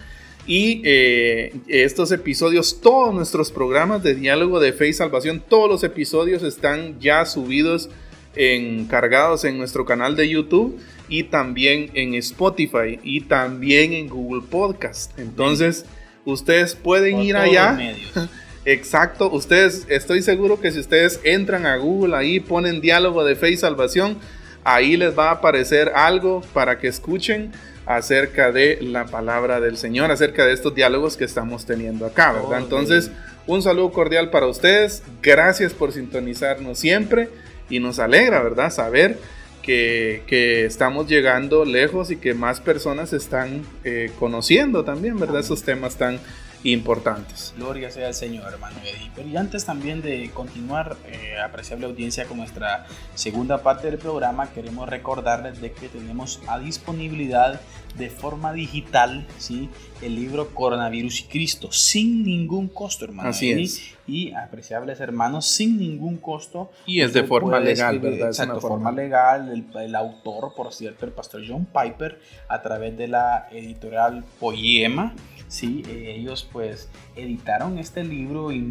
Y 0.47 0.81
eh, 0.85 1.55
estos 1.69 2.11
episodios, 2.11 2.81
todos 2.81 3.15
nuestros 3.15 3.53
programas 3.53 4.03
de 4.03 4.15
Diálogo 4.15 4.61
de 4.61 4.73
Fe 4.73 4.89
y 4.89 4.93
Salvación, 4.95 5.43
todos 5.47 5.69
los 5.69 5.85
episodios 5.85 6.43
están 6.43 6.99
ya 7.01 7.27
subidos, 7.27 7.91
en, 8.35 8.87
cargados 8.87 9.45
en 9.45 9.59
nuestro 9.59 9.85
canal 9.85 10.17
de 10.17 10.29
YouTube 10.29 10.81
y 11.09 11.25
también 11.25 11.91
en 11.95 12.15
Spotify 12.15 12.99
y 13.03 13.23
también 13.23 13.93
en 13.93 14.09
Google 14.09 14.43
Podcast. 14.49 15.19
Entonces, 15.19 15.85
ustedes 16.25 16.75
pueden 16.75 17.21
ir 17.21 17.37
allá. 17.37 17.79
Exacto, 18.69 19.31
ustedes, 19.31 19.87
estoy 19.89 20.21
seguro 20.21 20.61
que 20.61 20.71
si 20.71 20.79
ustedes 20.79 21.21
entran 21.25 21.65
a 21.65 21.79
Google 21.79 22.15
ahí, 22.15 22.39
ponen 22.39 22.83
diálogo 22.83 23.25
de 23.25 23.35
fe 23.35 23.49
y 23.49 23.57
salvación, 23.57 24.19
ahí 24.63 24.99
les 24.99 25.19
va 25.19 25.31
a 25.31 25.33
aparecer 25.33 25.93
algo 25.95 26.43
para 26.53 26.79
que 26.79 26.87
escuchen 26.87 27.51
acerca 27.87 28.53
de 28.53 28.79
la 28.83 29.07
palabra 29.07 29.59
del 29.59 29.79
Señor, 29.79 30.11
acerca 30.11 30.45
de 30.45 30.53
estos 30.53 30.75
diálogos 30.75 31.17
que 31.17 31.25
estamos 31.25 31.65
teniendo 31.65 32.05
acá, 32.05 32.33
¿verdad? 32.33 32.59
Entonces, 32.59 33.11
un 33.47 33.63
saludo 33.63 33.91
cordial 33.91 34.29
para 34.29 34.47
ustedes, 34.47 35.03
gracias 35.23 35.73
por 35.73 35.93
sintonizarnos 35.93 36.79
siempre 36.79 37.31
y 37.71 37.81
nos 37.81 37.99
alegra, 37.99 38.43
¿verdad? 38.43 38.71
Saber 38.71 39.17
que, 39.63 40.67
estamos 40.67 41.09
llegando 41.09 41.65
lejos 41.65 42.11
y 42.11 42.17
que 42.17 42.35
más 42.35 42.61
personas 42.61 43.15
están 43.15 43.63
eh, 43.85 44.11
conociendo 44.19 44.85
también, 44.85 45.19
¿verdad? 45.19 45.41
Esos 45.41 45.63
temas 45.63 45.97
tan 45.97 46.21
importantes. 46.65 47.55
Gloria 47.57 47.91
sea 47.91 48.09
al 48.09 48.15
Señor, 48.15 48.53
hermano 48.53 48.77
Eddie. 48.83 49.11
Pero 49.15 49.29
y 49.29 49.37
antes 49.37 49.65
también 49.65 50.03
de 50.03 50.31
continuar, 50.33 50.97
eh, 51.07 51.37
apreciable 51.43 51.87
audiencia, 51.87 52.27
con 52.27 52.39
nuestra 52.39 52.87
segunda 53.15 53.63
parte 53.63 53.91
del 53.91 53.99
programa, 53.99 54.51
queremos 54.51 54.89
recordarles 54.89 55.61
de 55.61 55.73
que 55.73 55.89
tenemos 55.89 56.41
a 56.47 56.59
disponibilidad 56.59 57.61
de 57.97 58.11
forma 58.11 58.53
digital 58.53 59.27
¿sí? 59.39 59.69
el 60.03 60.15
libro 60.15 60.55
Coronavirus 60.55 61.21
y 61.21 61.25
Cristo, 61.25 61.73
sin 61.73 62.25
ningún 62.25 62.69
costo, 62.69 63.05
hermano. 63.05 63.31
Así 63.31 63.51
es. 63.51 63.95
Y 64.07 64.33
apreciables 64.33 65.01
hermanos, 65.01 65.47
sin 65.47 65.79
ningún 65.79 66.17
costo. 66.17 66.71
Y 66.87 67.01
es 67.01 67.13
de 67.13 67.25
forma 67.25 67.61
legal, 67.61 67.99
¿verdad? 67.99 68.29
Exacto, 68.29 68.55
de 68.55 68.61
forma, 68.61 68.93
legal. 68.93 69.51
El, 69.51 69.67
el, 69.81 69.95
autor, 69.95 70.55
por 70.57 70.73
cierto, 70.73 71.05
el 71.05 71.13
pastor 71.13 71.43
John 71.47 71.67
Piper, 71.67 72.21
a 72.49 72.63
través 72.63 72.97
de 72.97 73.09
la 73.09 73.49
editorial 73.51 74.25
Poema 74.41 75.15
¿sí? 75.49 75.83
Eh, 75.89 76.15
ellos 76.17 76.49
pues 76.51 76.89
editaron 77.17 77.79
este 77.79 78.05
libro 78.05 78.53
y, 78.53 78.69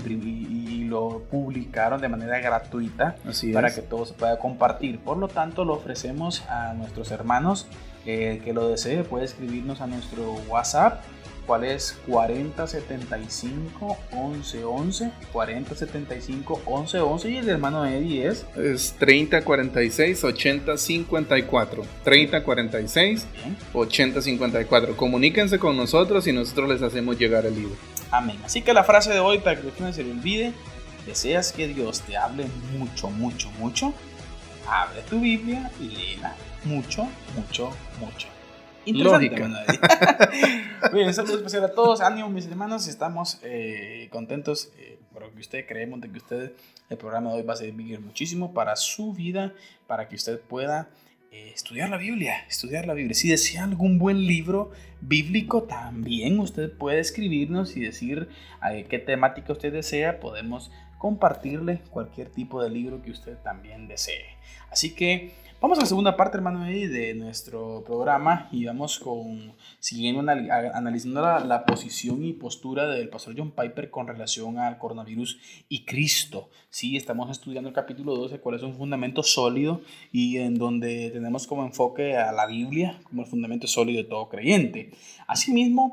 lo 0.88 1.24
publicaron 1.30 2.00
de 2.00 2.08
manera 2.08 2.40
gratuita 2.40 3.18
para 3.52 3.74
que 3.74 3.82
todo 3.82 4.06
se 4.06 4.14
pueda 4.14 4.40
compartir. 4.40 5.00
Por 5.00 5.18
lo 5.18 5.28
tanto, 5.28 5.66
lo 5.66 5.74
ofrecemos 5.74 6.44
a 6.48 6.74
nuestros 6.74 7.12
hermanos. 7.12 7.68
Eh, 8.10 8.42
que 8.42 8.54
lo 8.54 8.70
desee 8.70 9.04
puede 9.04 9.26
escribirnos 9.26 9.82
a 9.82 9.88
nuestro 9.88 10.32
WhatsApp 10.48 11.04
cuál 11.46 11.66
es 11.66 12.00
4075 12.08 13.98
1111 14.14 15.12
4075 15.34 16.62
1111 16.66 17.30
y 17.30 17.36
el 17.36 17.50
hermano 17.50 17.86
Eddie 17.86 18.28
es 18.28 18.46
es 18.56 18.96
3046 18.98 20.24
8054 20.24 21.84
3046 22.06 23.28
8054 23.74 24.96
comuníquense 24.96 25.60
con 25.60 25.76
nosotros 25.76 26.26
y 26.28 26.32
nosotros 26.32 26.70
les 26.70 26.82
hacemos 26.82 27.20
llegar 27.20 27.46
el 27.46 27.56
libro. 27.56 27.76
Amén. 28.10 28.38
Así 28.46 28.62
que 28.62 28.74
la 28.74 28.86
frase 28.86 29.12
de 29.12 29.20
hoy 29.20 29.40
para 29.40 29.60
que 29.60 29.70
no 29.82 29.92
se 29.92 30.06
le 30.06 30.12
olvide 30.12 30.54
deseas 31.06 31.52
que 31.52 31.68
Dios 31.68 32.00
te 32.04 32.16
hable 32.16 32.46
mucho 32.78 33.10
mucho 33.10 33.52
mucho 33.60 33.94
abre 34.66 35.02
tu 35.10 35.20
Biblia 35.20 35.70
y 35.82 35.90
léela 35.90 36.36
mucho 36.68 37.08
mucho 37.36 37.72
mucho 38.00 38.28
Lógica. 38.94 39.50
Bien, 40.94 41.08
un 41.08 41.14
saludo 41.14 41.38
especial 41.38 41.66
a 41.66 41.72
todos. 41.72 42.02
Ánimo, 42.02 42.30
mis 42.30 42.46
hermanos. 42.46 42.88
Estamos 42.88 43.40
eh, 43.44 44.08
contentos 44.12 44.72
eh, 44.78 44.98
por 45.12 45.30
que 45.32 45.42
usted 45.42 45.66
creemos 45.68 46.00
de 46.02 46.10
que 46.10 46.18
usted 46.18 46.52
el 46.90 46.98
programa 46.98 47.32
de 47.32 47.38
hoy 47.38 47.44
va 47.44 47.54
a 47.54 47.58
servir 47.58 48.00
muchísimo 48.00 48.54
para 48.54 48.76
su 48.76 49.14
vida, 49.14 49.54
para 49.88 50.08
que 50.08 50.16
usted 50.16 50.40
pueda 50.40 50.90
eh, 51.32 51.52
estudiar 51.54 51.90
la 51.90 51.98
Biblia, 51.98 52.46
estudiar 52.48 52.86
la 52.86 52.94
Biblia. 52.94 53.14
Si 53.14 53.28
desea 53.28 53.66
algún 53.66 54.00
buen 54.00 54.26
libro 54.26 54.72
bíblico, 55.02 55.64
también 55.64 56.40
usted 56.40 56.72
puede 56.72 57.00
escribirnos 57.00 57.76
y 57.76 57.82
decir 57.82 58.30
qué 58.90 59.00
temática 59.00 59.52
usted 59.52 59.74
desea. 59.74 60.20
Podemos 60.20 60.72
compartirle 60.98 61.82
cualquier 61.90 62.30
tipo 62.30 62.64
de 62.64 62.70
libro 62.70 63.02
que 63.02 63.12
usted 63.12 63.38
también 63.38 63.88
desee. 63.88 64.38
Así 64.72 64.94
que 64.94 65.34
Vamos 65.60 65.80
a 65.80 65.82
la 65.82 65.88
segunda 65.88 66.16
parte, 66.16 66.38
hermano, 66.38 66.66
de 66.66 67.16
nuestro 67.16 67.84
programa 67.84 68.48
y 68.52 68.66
vamos 68.66 69.00
con, 69.00 69.54
siguiendo 69.80 70.20
analizando 70.20 71.20
la, 71.20 71.66
posición 71.66 72.24
y 72.24 72.34
postura 72.34 72.86
del 72.86 73.10
pastor 73.10 73.34
John 73.36 73.50
Piper 73.50 73.90
con 73.90 74.08
relación 74.08 74.60
al 74.60 74.78
coronavirus 74.78 75.40
y 75.68 75.84
Cristo. 75.84 76.52
Sí, 76.70 76.96
estamos 76.96 77.32
estudiando 77.32 77.70
el 77.70 77.74
capítulo 77.74 78.16
12, 78.16 78.40
cuál 78.40 78.58
es 78.58 78.62
un 78.62 78.76
fundamento 78.76 79.24
sólido 79.24 79.82
y 80.12 80.38
en 80.38 80.60
donde 80.60 81.10
tenemos 81.10 81.48
como 81.48 81.66
enfoque 81.66 82.16
a 82.16 82.32
la 82.32 82.46
Biblia 82.46 83.00
como 83.06 83.24
el 83.24 83.28
fundamento 83.28 83.66
sólido 83.66 84.04
de 84.04 84.10
todo 84.10 84.30
creyente. 84.30 84.92
Asimismo, 85.26 85.92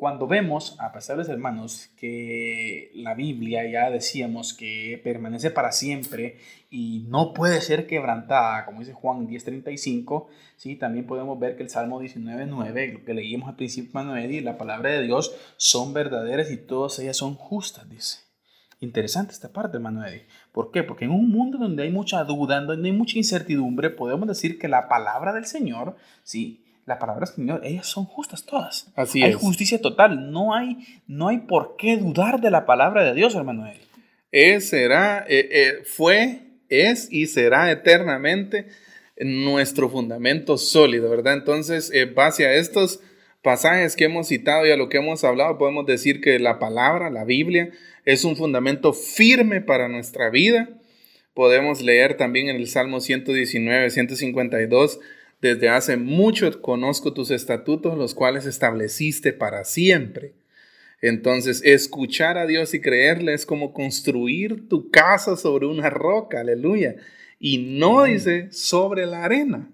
cuando 0.00 0.26
vemos, 0.26 0.76
a 0.80 0.92
pesar 0.92 1.22
de 1.22 1.30
hermanos, 1.30 1.90
que 1.98 2.90
la 2.94 3.12
Biblia 3.12 3.70
ya 3.70 3.90
decíamos 3.90 4.54
que 4.54 4.98
permanece 5.04 5.50
para 5.50 5.72
siempre 5.72 6.38
y 6.70 7.04
no 7.10 7.34
puede 7.34 7.60
ser 7.60 7.86
quebrantada, 7.86 8.64
como 8.64 8.80
dice 8.80 8.94
Juan 8.94 9.28
10:35, 9.28 10.28
¿sí? 10.56 10.76
también 10.76 11.06
podemos 11.06 11.38
ver 11.38 11.54
que 11.54 11.64
el 11.64 11.68
Salmo 11.68 12.00
19:9, 12.00 12.94
lo 12.94 13.04
que 13.04 13.12
leímos 13.12 13.50
al 13.50 13.56
principio, 13.56 13.90
Manuel, 13.92 14.32
y 14.32 14.40
la 14.40 14.56
palabra 14.56 14.88
de 14.88 15.02
Dios 15.02 15.36
son 15.58 15.92
verdaderas 15.92 16.50
y 16.50 16.56
todas 16.56 16.98
ellas 16.98 17.18
son 17.18 17.34
justas, 17.34 17.86
dice. 17.90 18.20
Interesante 18.80 19.34
esta 19.34 19.52
parte, 19.52 19.76
hermano 19.76 20.02
Eddie. 20.06 20.26
¿Por 20.50 20.70
qué? 20.70 20.82
Porque 20.82 21.04
en 21.04 21.10
un 21.10 21.28
mundo 21.28 21.58
donde 21.58 21.82
hay 21.82 21.90
mucha 21.90 22.24
duda, 22.24 22.58
donde 22.62 22.88
hay 22.88 22.96
mucha 22.96 23.18
incertidumbre, 23.18 23.90
podemos 23.90 24.26
decir 24.26 24.58
que 24.58 24.66
la 24.66 24.88
palabra 24.88 25.34
del 25.34 25.44
Señor, 25.44 25.96
sí, 26.22 26.64
la 26.90 26.98
palabra 26.98 27.24
del 27.24 27.34
Señor, 27.34 27.60
ellas 27.64 27.86
son 27.86 28.04
justas 28.04 28.44
todas. 28.44 28.90
Así 28.96 29.22
hay 29.22 29.30
es. 29.30 29.36
Hay 29.36 29.40
justicia 29.40 29.80
total. 29.80 30.30
No 30.32 30.54
hay, 30.54 30.78
no 31.06 31.28
hay 31.28 31.38
por 31.38 31.76
qué 31.76 31.96
dudar 31.96 32.40
de 32.40 32.50
la 32.50 32.66
palabra 32.66 33.04
de 33.04 33.14
Dios, 33.14 33.34
hermano 33.34 33.66
Eli. 33.66 33.80
Es, 34.32 34.68
será, 34.68 35.24
eh, 35.28 35.48
eh, 35.50 35.72
fue, 35.84 36.40
es 36.68 37.08
y 37.10 37.26
será 37.26 37.70
eternamente 37.70 38.66
nuestro 39.16 39.88
fundamento 39.88 40.58
sólido, 40.58 41.08
¿verdad? 41.10 41.34
Entonces, 41.34 41.90
eh, 41.94 42.06
base 42.06 42.46
a 42.46 42.54
estos 42.54 43.00
pasajes 43.42 43.96
que 43.96 44.04
hemos 44.04 44.28
citado 44.28 44.66
y 44.66 44.70
a 44.70 44.76
lo 44.76 44.88
que 44.88 44.98
hemos 44.98 45.22
hablado, 45.24 45.58
podemos 45.58 45.86
decir 45.86 46.20
que 46.20 46.38
la 46.38 46.58
palabra, 46.58 47.10
la 47.10 47.24
Biblia, 47.24 47.70
es 48.04 48.24
un 48.24 48.36
fundamento 48.36 48.92
firme 48.92 49.60
para 49.60 49.88
nuestra 49.88 50.30
vida. 50.30 50.68
Podemos 51.34 51.82
leer 51.82 52.16
también 52.16 52.48
en 52.48 52.56
el 52.56 52.66
Salmo 52.66 53.00
119, 53.00 53.90
152, 53.90 55.00
desde 55.40 55.68
hace 55.68 55.96
mucho 55.96 56.60
conozco 56.60 57.12
tus 57.12 57.30
estatutos, 57.30 57.96
los 57.96 58.14
cuales 58.14 58.46
estableciste 58.46 59.32
para 59.32 59.64
siempre. 59.64 60.34
Entonces, 61.00 61.62
escuchar 61.64 62.36
a 62.36 62.46
Dios 62.46 62.74
y 62.74 62.80
creerle 62.80 63.32
es 63.32 63.46
como 63.46 63.72
construir 63.72 64.68
tu 64.68 64.90
casa 64.90 65.36
sobre 65.36 65.66
una 65.66 65.88
roca, 65.88 66.40
aleluya. 66.40 66.96
Y 67.38 67.78
no 67.78 68.04
dice 68.04 68.52
sobre 68.52 69.06
la 69.06 69.24
arena, 69.24 69.70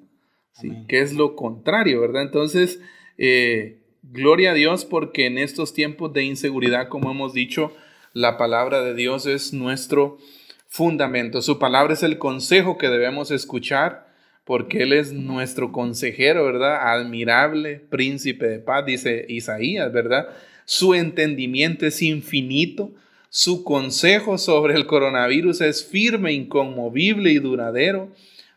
¿sí? 0.53 0.71
que 0.87 1.01
es 1.01 1.13
lo 1.13 1.35
contrario, 1.35 2.01
¿verdad? 2.01 2.23
Entonces, 2.23 2.79
eh, 3.19 3.81
gloria 4.05 4.53
a 4.53 4.55
Dios 4.55 4.85
porque 4.85 5.27
en 5.27 5.39
estos 5.39 5.75
tiempos 5.75 6.13
de 6.13 6.23
inseguridad, 6.23 6.89
como 6.89 7.11
hemos 7.11 7.33
dicho, 7.33 7.73
la 8.13 8.39
palabra 8.39 8.83
de 8.83 8.95
Dios 8.95 9.27
es 9.27 9.53
nuestro 9.53 10.19
fundamento. 10.69 11.43
Su 11.43 11.59
palabra 11.59 11.95
es 11.95 12.05
el 12.05 12.19
consejo 12.19 12.79
que 12.79 12.89
debemos 12.89 13.33
escuchar 13.33 14.06
porque 14.47 14.85
Él 14.85 14.93
es 14.93 15.13
nuestro 15.13 15.73
consejero, 15.73 16.45
¿verdad? 16.45 16.93
Admirable, 16.93 17.81
príncipe 17.81 18.47
de 18.47 18.61
paz, 18.61 18.87
dice 18.87 19.27
Isaías, 19.29 19.93
¿verdad? 19.93 20.29
Su 20.65 20.95
entendimiento 20.95 21.85
es 21.85 22.01
infinito, 22.01 22.93
su 23.29 23.65
consejo 23.65 24.39
sobre 24.39 24.77
el 24.77 24.87
coronavirus 24.87 25.63
es 25.63 25.85
firme, 25.85 26.33
inconmovible 26.33 27.33
y 27.33 27.41
duradero. 27.41 28.13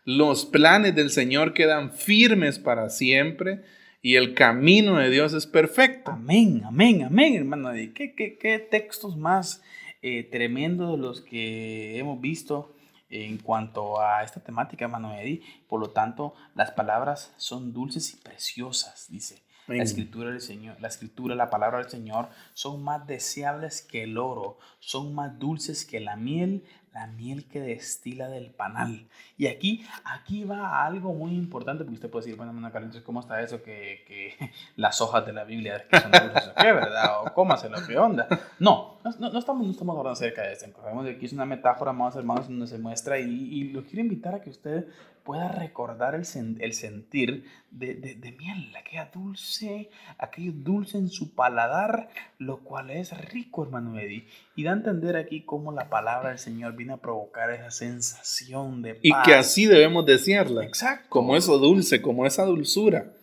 Los 0.05 0.45
planes 0.45 0.93
del 0.93 1.09
Señor 1.09 1.53
quedan 1.55 1.91
firmes 1.91 2.59
para 2.59 2.91
siempre 2.91 3.61
y 4.03 4.13
el 4.13 4.35
camino 4.35 4.97
de 4.97 5.09
Dios 5.09 5.33
es 5.33 5.47
perfecto. 5.47 6.11
Amén, 6.11 6.61
amén, 6.65 7.01
amén, 7.01 7.33
hermano. 7.33 7.71
¿Qué, 7.95 8.13
qué, 8.15 8.37
qué 8.37 8.59
textos 8.59 9.17
más 9.17 9.63
eh, 10.03 10.21
tremendos 10.31 10.99
los 10.99 11.21
que 11.21 11.97
hemos 11.97 12.21
visto? 12.21 12.75
En 13.09 13.37
cuanto 13.37 14.01
a 14.01 14.23
esta 14.23 14.39
temática, 14.39 14.85
hermano 14.85 15.13
Eddie. 15.13 15.41
Por 15.67 15.79
lo 15.79 15.89
tanto, 15.91 16.33
las 16.55 16.71
palabras 16.71 17.33
son 17.37 17.73
dulces 17.73 18.13
y 18.13 18.17
preciosas, 18.17 19.07
dice. 19.09 19.41
La 19.67 19.83
escritura 19.83 20.31
del 20.31 20.41
Señor, 20.41 20.77
la 20.81 20.87
escritura, 20.87 21.35
la 21.35 21.51
palabra 21.51 21.77
del 21.77 21.89
Señor 21.89 22.29
son 22.55 22.83
más 22.83 23.05
deseables 23.05 23.83
que 23.83 24.01
el 24.01 24.17
oro, 24.17 24.57
son 24.79 25.13
más 25.13 25.37
dulces 25.37 25.85
que 25.85 25.99
la 25.99 26.15
miel, 26.15 26.63
la 26.91 27.05
miel 27.05 27.47
que 27.47 27.59
destila 27.59 28.29
del 28.29 28.49
panal. 28.49 29.07
Y 29.37 29.47
aquí, 29.47 29.85
aquí 30.03 30.43
va 30.43 30.85
algo 30.85 31.13
muy 31.13 31.35
importante, 31.35 31.83
porque 31.83 31.95
usted 31.95 32.09
puede 32.09 32.25
decir, 32.25 32.35
bueno, 32.35 32.51
hermano 32.51 32.73
Carlitos, 32.73 33.01
¿cómo 33.03 33.19
está 33.19 33.41
eso 33.41 33.61
que, 33.61 34.03
que, 34.07 34.51
las 34.75 35.01
hojas 35.01 35.25
de 35.25 35.33
la 35.33 35.43
Biblia 35.43 35.85
que 35.87 35.99
son 35.99 36.11
dulces 36.11 36.51
qué, 36.57 36.71
verdad? 36.71 37.21
O 37.21 37.33
cómaselo, 37.33 37.77
¿qué 37.87 37.97
onda? 37.97 38.27
No, 38.59 38.98
no, 39.03 39.29
no, 39.31 39.39
estamos, 39.39 39.65
no 39.65 39.71
estamos 39.71 39.93
hablando 39.93 40.11
acerca 40.11 40.43
de 40.43 40.53
esto. 40.53 40.67
Sabemos 40.81 41.05
que 41.05 41.11
aquí 41.11 41.25
es 41.25 41.33
una 41.33 41.45
metáfora, 41.45 41.93
más 41.93 42.15
hermanos, 42.15 42.47
donde 42.47 42.67
se 42.67 42.77
muestra 42.77 43.19
y, 43.19 43.25
y 43.25 43.63
lo 43.71 43.83
quiero 43.83 44.01
invitar 44.01 44.35
a 44.35 44.41
que 44.41 44.49
usted 44.49 44.87
pueda 45.23 45.49
recordar 45.49 46.15
el, 46.15 46.23
el 46.59 46.73
sentir 46.73 47.45
de, 47.69 47.93
de, 47.93 48.15
de, 48.15 48.31
miel, 48.31 48.75
aquella 48.75 49.11
dulce, 49.13 49.89
aquello 50.17 50.53
dulce 50.55 50.97
en 50.97 51.09
su 51.09 51.35
paladar, 51.35 52.09
lo 52.39 52.59
cual 52.63 52.89
es 52.89 53.15
rico, 53.29 53.63
hermano 53.63 53.99
Eddie. 53.99 54.25
Y 54.55 54.63
da 54.63 54.71
a 54.71 54.73
entender 54.73 55.15
aquí 55.15 55.41
cómo 55.41 55.71
la 55.71 55.89
palabra 55.89 56.29
del 56.29 56.39
Señor 56.39 56.75
viene 56.75 56.93
a 56.93 56.97
provocar 56.97 57.51
esa 57.51 57.69
sensación 57.69 58.81
de 58.81 58.95
paz. 58.95 59.01
Y 59.03 59.11
que 59.23 59.35
así 59.35 59.65
debemos 59.67 60.05
desearla. 60.05 60.63
Exacto. 60.63 61.05
Como 61.09 61.35
eso 61.35 61.59
dulce, 61.59 62.01
como 62.01 62.25
esa 62.25 62.45
dulzura. 62.45 63.13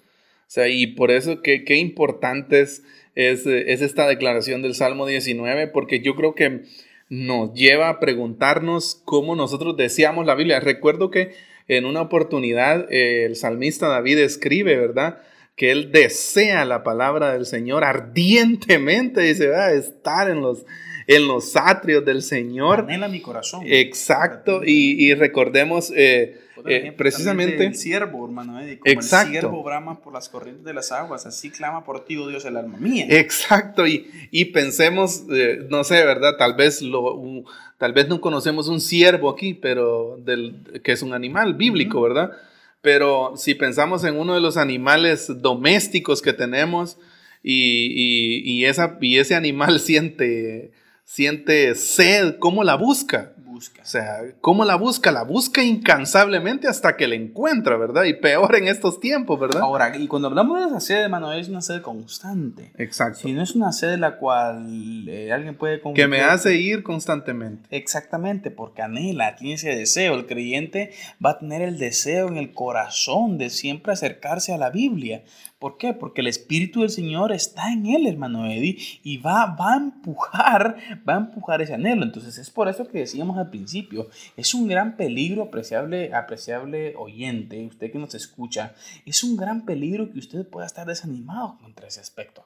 O 0.47 0.49
sea, 0.49 0.69
y 0.69 0.87
por 0.87 1.11
eso 1.11 1.43
qué 1.43 1.65
que 1.65 1.77
importante 1.77 2.61
es, 2.61 2.85
es, 3.17 3.47
es 3.47 3.83
esta 3.83 4.07
declaración 4.07 4.63
del 4.63 4.75
Salmo 4.75 5.07
19, 5.07 5.67
porque 5.69 6.01
yo 6.01 6.15
creo 6.15 6.35
que 6.35 6.63
nos 7.09 7.55
lleva 7.55 7.89
a 7.89 8.01
preguntarnos 8.01 9.01
cómo 9.05 9.37
nosotros 9.37 9.77
deseamos 9.77 10.27
la 10.27 10.35
Biblia. 10.35 10.61
Recuerdo 10.61 11.11
que 11.11 11.35
en 11.69 11.85
una 11.85 12.03
oportunidad 12.03 12.87
eh, 12.93 13.25
el 13.25 13.37
salmista 13.37 13.89
David 13.89 14.19
escribe, 14.19 14.77
¿verdad? 14.77 15.19
Que 15.57 15.71
él 15.71 15.91
desea 15.91 16.65
la 16.65 16.85
palabra 16.85 17.33
del 17.33 17.47
Señor 17.47 17.85
ardientemente, 17.85 19.23
dice, 19.23 19.49
va 19.49 19.67
a 19.67 19.73
estar 19.73 20.31
en 20.31 20.43
los, 20.43 20.67
en 21.07 21.29
los 21.29 21.57
atrios 21.57 22.05
del 22.05 22.23
Señor. 22.23 22.81
Anhela 22.81 23.09
mi 23.09 23.21
corazón. 23.21 23.63
Exacto, 23.67 24.63
y, 24.65 25.05
y 25.05 25.15
recordemos 25.15 25.93
eh, 25.95 26.41
eh, 26.67 26.93
precisamente... 26.97 27.65
El 27.65 27.75
siervo, 27.75 28.25
hermano, 28.25 28.55
como 28.55 28.63
exacto. 28.85 29.27
el 29.27 29.33
siervo 29.33 29.63
brama 29.63 30.01
por 30.01 30.13
las 30.13 30.29
corrientes 30.29 30.65
de 30.65 30.75
las 30.75 30.93
aguas, 30.93 31.27
así 31.27 31.51
clama 31.51 31.85
por 31.85 32.05
ti, 32.05 32.17
oh 32.17 32.29
Dios, 32.29 32.45
el 32.45 32.57
alma 32.57 32.79
mía. 32.79 33.07
Exacto, 33.09 33.87
y, 33.87 34.11
y 34.31 34.47
pensemos, 34.47 35.25
eh, 35.31 35.67
no 35.69 35.85
sé, 35.85 36.05
¿verdad? 36.05 36.37
Tal 36.39 36.55
vez 36.55 36.83
lo... 36.83 37.45
Tal 37.79 37.93
vez 37.93 38.09
no 38.09 38.23
conocemos 38.23 38.69
un 38.69 38.81
ciervo 38.81 39.29
aquí, 39.29 39.53
pero 39.53 40.17
del, 40.25 40.81
que 40.83 40.93
es 40.93 41.03
un 41.03 41.13
animal 41.13 41.53
bíblico, 41.53 42.01
¿verdad? 42.01 42.33
Pero 42.81 43.35
si 43.37 43.55
pensamos 43.55 44.05
en 44.05 44.17
uno 44.17 44.33
de 44.33 44.41
los 44.41 44.57
animales 44.57 45.27
domésticos 45.43 46.23
que 46.23 46.33
tenemos 46.33 46.97
y, 47.43 47.93
y, 47.93 48.51
y, 48.51 48.65
esa, 48.65 48.97
y 49.01 49.19
ese 49.19 49.35
animal 49.35 49.81
siente, 49.81 50.71
siente 51.07 51.75
sed, 51.77 52.39
¿cómo 52.39 52.65
la 52.65 52.75
busca? 52.75 53.33
Busca. 53.37 53.81
O 53.81 53.87
sea, 53.87 54.19
¿cómo 54.43 54.67
la 54.67 54.75
busca? 54.75 55.11
La 55.13 55.23
busca 55.23 55.63
incansablemente 55.63 56.69
hasta 56.69 56.95
que 56.97 57.07
la 57.07 57.15
encuentra, 57.15 57.79
¿verdad? 57.79 58.05
Y 58.05 58.13
peor 58.13 58.55
en 58.57 58.69
estos 58.69 59.01
tiempos, 59.01 59.41
¿verdad? 59.41 59.63
Ahora, 59.63 59.97
y 59.97 60.09
cuando 60.09 60.29
hablamos 60.29 60.61
de 60.61 60.67
esa 60.67 60.81
sed, 60.81 61.03
hermano, 61.05 61.33
es 61.33 61.49
una 61.49 61.63
sed 61.63 61.81
constante. 61.81 62.73
Exacto. 62.77 63.21
Si 63.21 63.33
no 63.33 63.43
es 63.43 63.55
una 63.55 63.73
sed 63.73 63.93
de 63.93 63.97
la 63.97 64.19
cual 64.19 65.09
eh, 65.09 65.33
alguien 65.33 65.57
puede... 65.57 65.81
Que 65.95 66.07
me 66.07 66.21
hace 66.21 66.57
ir 66.57 66.83
constantemente. 66.83 67.67
Exactamente, 67.71 68.51
porque 68.51 68.83
anhela, 68.83 69.37
tiene 69.37 69.55
ese 69.55 69.75
deseo. 69.75 70.17
El 70.17 70.27
creyente 70.27 70.93
va 71.25 71.31
a 71.31 71.39
tener 71.39 71.63
el 71.63 71.79
deseo 71.79 72.29
en 72.29 72.37
el 72.37 72.53
corazón 72.53 73.39
de 73.39 73.49
siempre 73.49 73.93
acercarse 73.93 74.53
a 74.53 74.59
la 74.59 74.69
Biblia. 74.69 75.23
¿Por 75.59 75.79
qué? 75.79 75.95
Porque 75.95 76.21
el 76.21 76.27
Espíritu 76.27 76.83
del 76.83 76.91
Señor 76.91 77.33
está 77.33 77.73
en 77.73 77.87
él, 77.87 78.07
hermano 78.07 78.45
Eddie, 78.47 78.77
y 79.03 79.17
va, 79.17 79.57
va 79.59 79.73
a 79.73 79.77
empujar, 79.77 80.77
va 81.09 81.15
a 81.15 81.19
empujar 81.19 81.63
ese 81.63 81.73
anhelo. 81.73 82.05
Entonces 82.05 82.37
es 82.37 82.51
por 82.51 82.69
eso 82.69 82.87
que 82.87 82.99
decíamos 82.99 83.39
al 83.39 83.49
principio, 83.49 84.09
es 84.37 84.53
un 84.53 84.69
gran 84.69 84.97
peligro, 84.97 85.45
apreciable, 85.45 86.13
apreciable 86.13 86.95
oyente, 86.97 87.65
usted 87.65 87.91
que 87.91 87.99
nos 87.99 88.15
escucha, 88.15 88.75
es 89.07 89.25
un 89.25 89.37
gran 89.37 89.65
peligro 89.65 90.13
que 90.13 90.19
usted 90.19 90.47
pueda 90.47 90.67
estar 90.67 90.87
desanimado 90.87 91.59
contra 91.59 91.89
ese 91.89 92.01
aspecto 92.01 92.45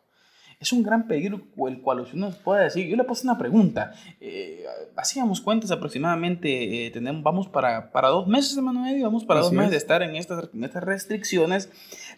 es 0.61 0.75
un 0.75 0.83
gran 0.83 1.09
peligro 1.09 1.41
el 1.67 1.81
cual 1.81 2.01
usted 2.01 2.19
nos 2.19 2.37
puede 2.37 2.65
decir. 2.65 2.87
Yo 2.87 2.95
le 2.95 3.05
puse 3.05 3.27
una 3.27 3.39
pregunta. 3.39 3.95
Eh, 4.21 4.67
hacíamos 4.95 5.41
cuentas 5.41 5.71
aproximadamente, 5.71 6.87
eh, 6.87 6.91
tenemos, 6.91 7.23
vamos 7.23 7.49
para, 7.49 7.91
para 7.91 8.09
dos 8.09 8.29
meses, 8.29 8.59
hermano 8.59 8.87
Eddie, 8.87 9.03
vamos 9.03 9.25
para 9.25 9.41
dos 9.41 9.53
meses 9.53 9.71
de 9.71 9.79
estar 9.79 10.03
en 10.03 10.17
estas, 10.17 10.51
en 10.53 10.63
estas 10.63 10.85
restricciones. 10.85 11.71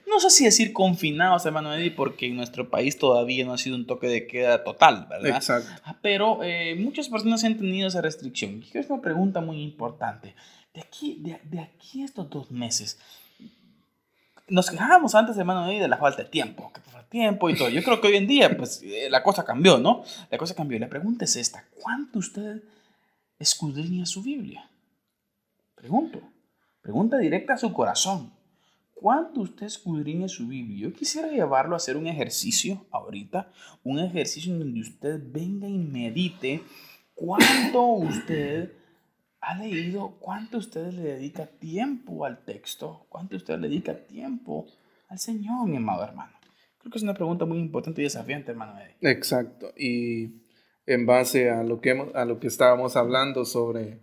No 0.07 0.21
sé 0.21 0.31
si 0.31 0.45
decir 0.45 0.73
confinados, 0.73 1.47
hermano 1.47 1.75
Eddie, 1.75 1.91
porque 1.91 2.27
en 2.27 2.37
nuestro 2.37 2.69
país 2.69 2.99
todavía 2.99 3.45
no 3.45 3.55
ha 3.55 3.59
sido 3.59 3.77
un 3.77 3.87
toque 3.87 4.09
de 4.09 4.27
queda 4.27 4.63
total, 4.63 5.07
¿verdad? 5.09 5.37
Exacto. 5.37 5.71
Ah, 5.85 5.97
pero 6.03 6.43
eh, 6.43 6.75
muchas 6.75 7.09
personas 7.09 7.43
han 7.45 7.57
tenido 7.57 7.89
esa 7.89 8.03
restricción. 8.03 8.63
Y 8.63 8.79
es 8.79 8.91
una 8.91 9.01
pregunta 9.01 9.41
muy 9.41 9.63
importante. 9.63 10.35
De 10.75 10.81
aquí, 10.81 11.19
de, 11.21 11.41
de 11.45 11.61
aquí 11.61 12.03
a 12.03 12.05
estos 12.05 12.29
dos 12.29 12.51
meses, 12.51 12.99
nos 14.49 14.71
quejábamos 14.71 15.15
antes, 15.15 15.37
hermano, 15.39 15.67
de 15.67 15.89
la 15.89 15.97
falta 15.97 16.23
de 16.23 16.29
tiempo, 16.29 16.71
que 16.73 16.81
falta 16.83 17.09
tiempo 17.09 17.49
y 17.49 17.57
todo. 17.57 17.69
Yo 17.71 17.83
creo 17.83 18.01
que 18.01 18.09
hoy 18.09 18.17
en 18.17 18.27
día, 18.27 18.55
pues, 18.57 18.83
eh, 18.83 19.09
la 19.11 19.23
cosa 19.23 19.45
cambió, 19.45 19.79
¿no? 19.79 20.05
La 20.31 20.39
cosa 20.39 20.55
cambió. 20.55 20.79
La 20.79 20.89
pregunta 20.89 21.25
es 21.25 21.37
esta, 21.37 21.65
¿cuánto 21.81 22.19
usted 22.19 22.63
escudriña 23.39 24.05
su 24.05 24.23
Biblia? 24.23 24.69
Pregunto, 25.75 26.21
pregunta 26.81 27.19
directa 27.19 27.55
a 27.55 27.59
su 27.59 27.73
corazón. 27.73 28.33
¿Cuánto 29.03 29.41
usted 29.41 29.67
escudriña 29.67 30.29
su 30.29 30.47
Biblia? 30.47 30.89
Yo 30.89 30.95
quisiera 30.95 31.29
llevarlo 31.29 31.75
a 31.75 31.79
hacer 31.79 31.97
un 31.97 32.07
ejercicio 32.07 32.87
ahorita, 32.93 33.51
un 33.83 33.99
ejercicio 33.99 34.53
en 34.53 34.61
donde 34.61 34.81
usted 34.81 35.21
venga 35.21 35.69
y 35.69 35.77
medite 35.77 36.63
cuánto 37.15 37.83
usted 37.83 38.73
¿Ha 39.43 39.57
leído 39.57 40.19
cuánto 40.21 40.59
usted 40.59 40.93
le 40.93 41.03
dedica 41.03 41.47
tiempo 41.47 42.25
al 42.25 42.45
texto? 42.45 43.07
¿Cuánto 43.09 43.35
usted 43.37 43.59
le 43.59 43.69
dedica 43.69 44.07
tiempo 44.07 44.67
al 45.09 45.19
Señor, 45.19 45.67
mi 45.67 45.79
amado 45.79 46.05
hermano? 46.05 46.31
Creo 46.79 46.93
que 46.93 46.99
es 46.99 47.03
una 47.03 47.15
pregunta 47.15 47.45
muy 47.45 47.59
importante 47.59 48.01
y 48.01 48.05
desafiante, 48.05 48.53
hermano 48.53 48.79
Exacto. 49.01 49.73
Y 49.77 50.45
en 50.87 51.07
base 51.07 51.51
a 51.51 51.65
lo 51.65 51.81
que, 51.81 51.91
a 52.15 52.25
lo 52.25 52.39
que 52.39 52.47
estábamos 52.47 52.95
hablando 52.95 53.45
sobre, 53.45 53.99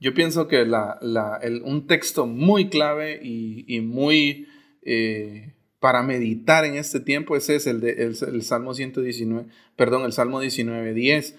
yo 0.00 0.14
pienso 0.14 0.48
que 0.48 0.64
la, 0.64 0.98
la, 1.00 1.38
el, 1.42 1.62
un 1.62 1.86
texto 1.86 2.26
muy 2.26 2.68
clave 2.68 3.20
y, 3.22 3.64
y 3.68 3.80
muy 3.80 4.48
eh, 4.82 5.54
para 5.78 6.02
meditar 6.02 6.64
en 6.64 6.76
este 6.76 7.00
tiempo, 7.00 7.36
ese 7.36 7.56
es 7.56 7.66
el, 7.66 7.80
de, 7.80 7.92
el, 7.92 8.16
el 8.20 8.42
Salmo 8.42 8.74
119, 8.74 9.46
perdón, 9.76 10.04
el 10.04 10.12
Salmo 10.12 10.40
19, 10.40 10.94
10 10.94 11.36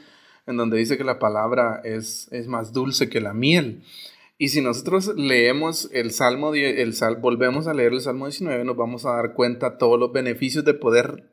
en 0.47 0.57
donde 0.57 0.77
dice 0.77 0.97
que 0.97 1.03
la 1.03 1.19
palabra 1.19 1.81
es, 1.83 2.27
es 2.31 2.47
más 2.47 2.73
dulce 2.73 3.09
que 3.09 3.21
la 3.21 3.33
miel. 3.33 3.83
Y 4.37 4.49
si 4.49 4.61
nosotros 4.61 5.13
leemos 5.15 5.89
el 5.93 6.11
Salmo, 6.11 6.53
el 6.53 6.93
Sal, 6.95 7.17
volvemos 7.17 7.67
a 7.67 7.73
leer 7.73 7.93
el 7.93 8.01
Salmo 8.01 8.25
19, 8.25 8.63
nos 8.63 8.75
vamos 8.75 9.05
a 9.05 9.11
dar 9.11 9.33
cuenta 9.33 9.77
todos 9.77 9.99
los 9.99 10.11
beneficios 10.11 10.65
de 10.65 10.73
poder 10.73 11.29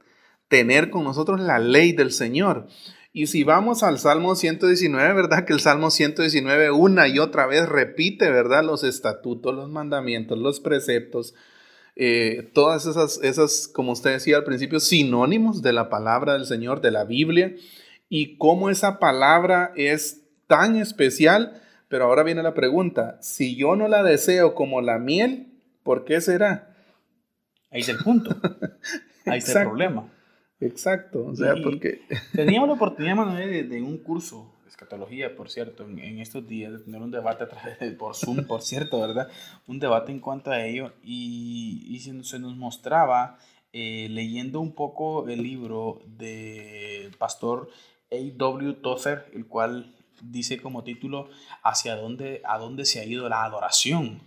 tener 0.49 0.91
con 0.91 1.05
nosotros 1.05 1.41
la 1.41 1.59
ley 1.59 1.93
del 1.93 2.13
Señor. 2.13 2.67
Y 3.13 3.27
si 3.27 3.43
vamos 3.43 3.83
al 3.83 3.99
Salmo 3.99 4.35
119, 4.35 5.15
¿verdad? 5.15 5.45
Que 5.45 5.53
el 5.53 5.61
Salmo 5.61 5.91
119 5.91 6.71
una 6.71 7.09
y 7.09 7.19
otra 7.19 7.47
vez 7.47 7.69
repite, 7.69 8.31
¿verdad? 8.31 8.65
Los 8.65 8.85
estatutos, 8.85 9.55
los 9.55 9.71
mandamientos, 9.71 10.39
los 10.39 10.61
preceptos, 10.61 11.35
eh, 11.97 12.51
todas 12.53 12.87
esas, 12.87 13.19
esas, 13.23 13.67
como 13.67 13.93
usted 13.93 14.13
decía 14.13 14.37
al 14.37 14.45
principio, 14.45 14.79
sinónimos 14.79 15.63
de 15.63 15.73
la 15.73 15.89
palabra 15.89 16.35
del 16.35 16.47
Señor, 16.47 16.81
de 16.81 16.91
la 16.91 17.05
Biblia 17.05 17.55
y 18.09 18.37
cómo 18.37 18.71
esa 18.71 18.99
palabra 18.99 19.73
es 19.75 20.23
tan 20.47 20.77
especial. 20.77 21.63
Pero 21.89 22.05
ahora 22.05 22.23
viene 22.23 22.43
la 22.43 22.53
pregunta, 22.53 23.19
si 23.23 23.57
yo 23.57 23.75
no 23.75 23.89
la 23.89 24.03
deseo 24.03 24.55
como 24.55 24.83
la 24.83 24.99
miel, 24.99 25.55
¿por 25.83 26.05
qué 26.05 26.21
será? 26.21 26.77
Ahí 27.71 27.81
es 27.81 27.89
el 27.89 27.99
punto. 27.99 28.37
Ahí 29.25 29.39
está 29.39 29.63
el 29.63 29.69
problema. 29.69 30.13
Exacto. 30.61 31.27
O 31.27 31.35
sea, 31.35 31.55
porque... 31.63 32.03
Teníamos 32.33 32.69
la 32.69 32.75
oportunidad, 32.75 33.17
Manuel, 33.17 33.69
de, 33.69 33.83
un 33.83 33.99
curso 33.99 34.53
de 34.65 34.71
escatología, 34.71 35.35
por 35.37 35.51
cierto, 35.51 35.85
en, 35.85 36.19
estos 36.19 36.47
días, 36.47 36.73
de 36.73 36.79
tener 36.81 37.01
un 37.01 37.11
debate 37.11 37.45
a 37.45 37.49
través 37.49 37.79
de, 37.79 37.91
por 37.93 38.15
Zoom, 38.15 38.45
por 38.45 38.63
cierto, 38.63 39.01
¿verdad? 39.01 39.29
Un 39.67 39.79
debate 39.79 40.13
en 40.13 40.21
cuanto 40.21 40.51
a 40.51 40.65
ello 40.65 40.93
y, 41.03 41.87
y 41.89 42.01
se, 42.01 42.25
se, 42.25 42.39
nos 42.39 42.57
mostraba, 42.57 43.39
eh, 43.73 44.09
leyendo 44.11 44.61
un 44.61 44.75
poco 44.75 45.29
el 45.29 45.43
libro 45.43 46.01
del 46.07 47.17
pastor 47.17 47.69
a.W. 48.11 48.75
Tozer, 48.75 49.27
el 49.35 49.47
cual 49.47 49.95
dice 50.23 50.61
como 50.61 50.85
título 50.85 51.29
hacia 51.63 51.97
dónde, 51.97 52.43
a 52.45 52.59
dónde 52.59 52.85
se 52.85 53.01
ha 53.01 53.05
ido 53.05 53.29
la 53.29 53.45
adoración. 53.45 54.21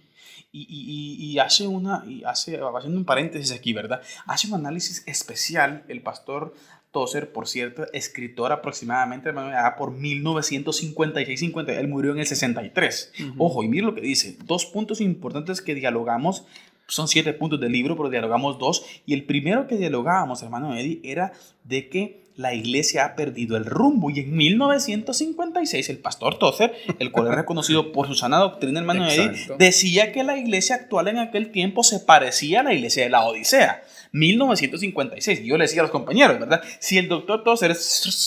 Y, 0.53 0.67
y, 0.69 1.31
y, 1.31 1.39
hace 1.39 1.65
una, 1.65 2.03
y 2.05 2.23
hace, 2.25 2.59
haciendo 2.59 2.99
un 2.99 3.05
paréntesis 3.05 3.53
aquí, 3.53 3.71
¿verdad? 3.71 4.01
Hace 4.25 4.47
un 4.47 4.55
análisis 4.55 5.01
especial 5.07 5.85
el 5.87 6.01
pastor 6.01 6.53
Tozer, 6.91 7.31
por 7.31 7.47
cierto, 7.47 7.85
escritor 7.93 8.51
aproximadamente 8.51 9.31
por 9.77 9.97
1956-50, 9.97 11.69
él 11.69 11.87
murió 11.87 12.11
en 12.11 12.19
el 12.19 12.27
63. 12.27 13.13
Ojo, 13.37 13.63
y 13.63 13.69
mire 13.69 13.85
lo 13.85 13.95
que 13.95 14.01
dice, 14.01 14.37
dos 14.43 14.65
puntos 14.65 14.99
importantes 14.99 15.61
que 15.61 15.73
dialogamos, 15.73 16.45
son 16.87 17.07
siete 17.07 17.31
puntos 17.31 17.61
del 17.61 17.71
libro, 17.71 17.95
pero 17.95 18.09
dialogamos 18.09 18.59
dos, 18.59 18.85
y 19.05 19.13
el 19.13 19.23
primero 19.23 19.67
que 19.67 19.77
dialogábamos, 19.77 20.43
hermano 20.43 20.75
Eddie, 20.75 20.99
era 21.03 21.31
de 21.63 21.87
que 21.87 22.25
la 22.35 22.53
iglesia 22.53 23.05
ha 23.05 23.15
perdido 23.15 23.57
el 23.57 23.65
rumbo. 23.65 24.09
Y 24.09 24.19
en 24.21 24.35
1956 24.35 25.89
el 25.89 25.99
pastor 25.99 26.37
Tozer, 26.39 26.73
el 26.99 27.11
cual 27.11 27.27
es 27.27 27.35
reconocido 27.35 27.91
por 27.91 28.07
su 28.07 28.15
sana 28.15 28.37
doctrina, 28.37 28.79
hermano 28.79 29.07
Eddie, 29.07 29.31
decía 29.57 30.11
que 30.11 30.23
la 30.23 30.37
iglesia 30.37 30.75
actual 30.75 31.07
en 31.07 31.19
aquel 31.19 31.51
tiempo 31.51 31.83
se 31.83 31.99
parecía 31.99 32.61
a 32.61 32.63
la 32.63 32.73
iglesia 32.73 33.03
de 33.03 33.09
la 33.09 33.23
Odisea. 33.25 33.83
1956. 34.11 35.43
Yo 35.43 35.57
le 35.57 35.63
decía 35.63 35.81
a 35.81 35.83
los 35.83 35.91
compañeros, 35.91 36.39
¿verdad? 36.39 36.61
Si 36.79 36.97
el 36.97 37.07
doctor 37.07 37.43
Tozer 37.43 37.75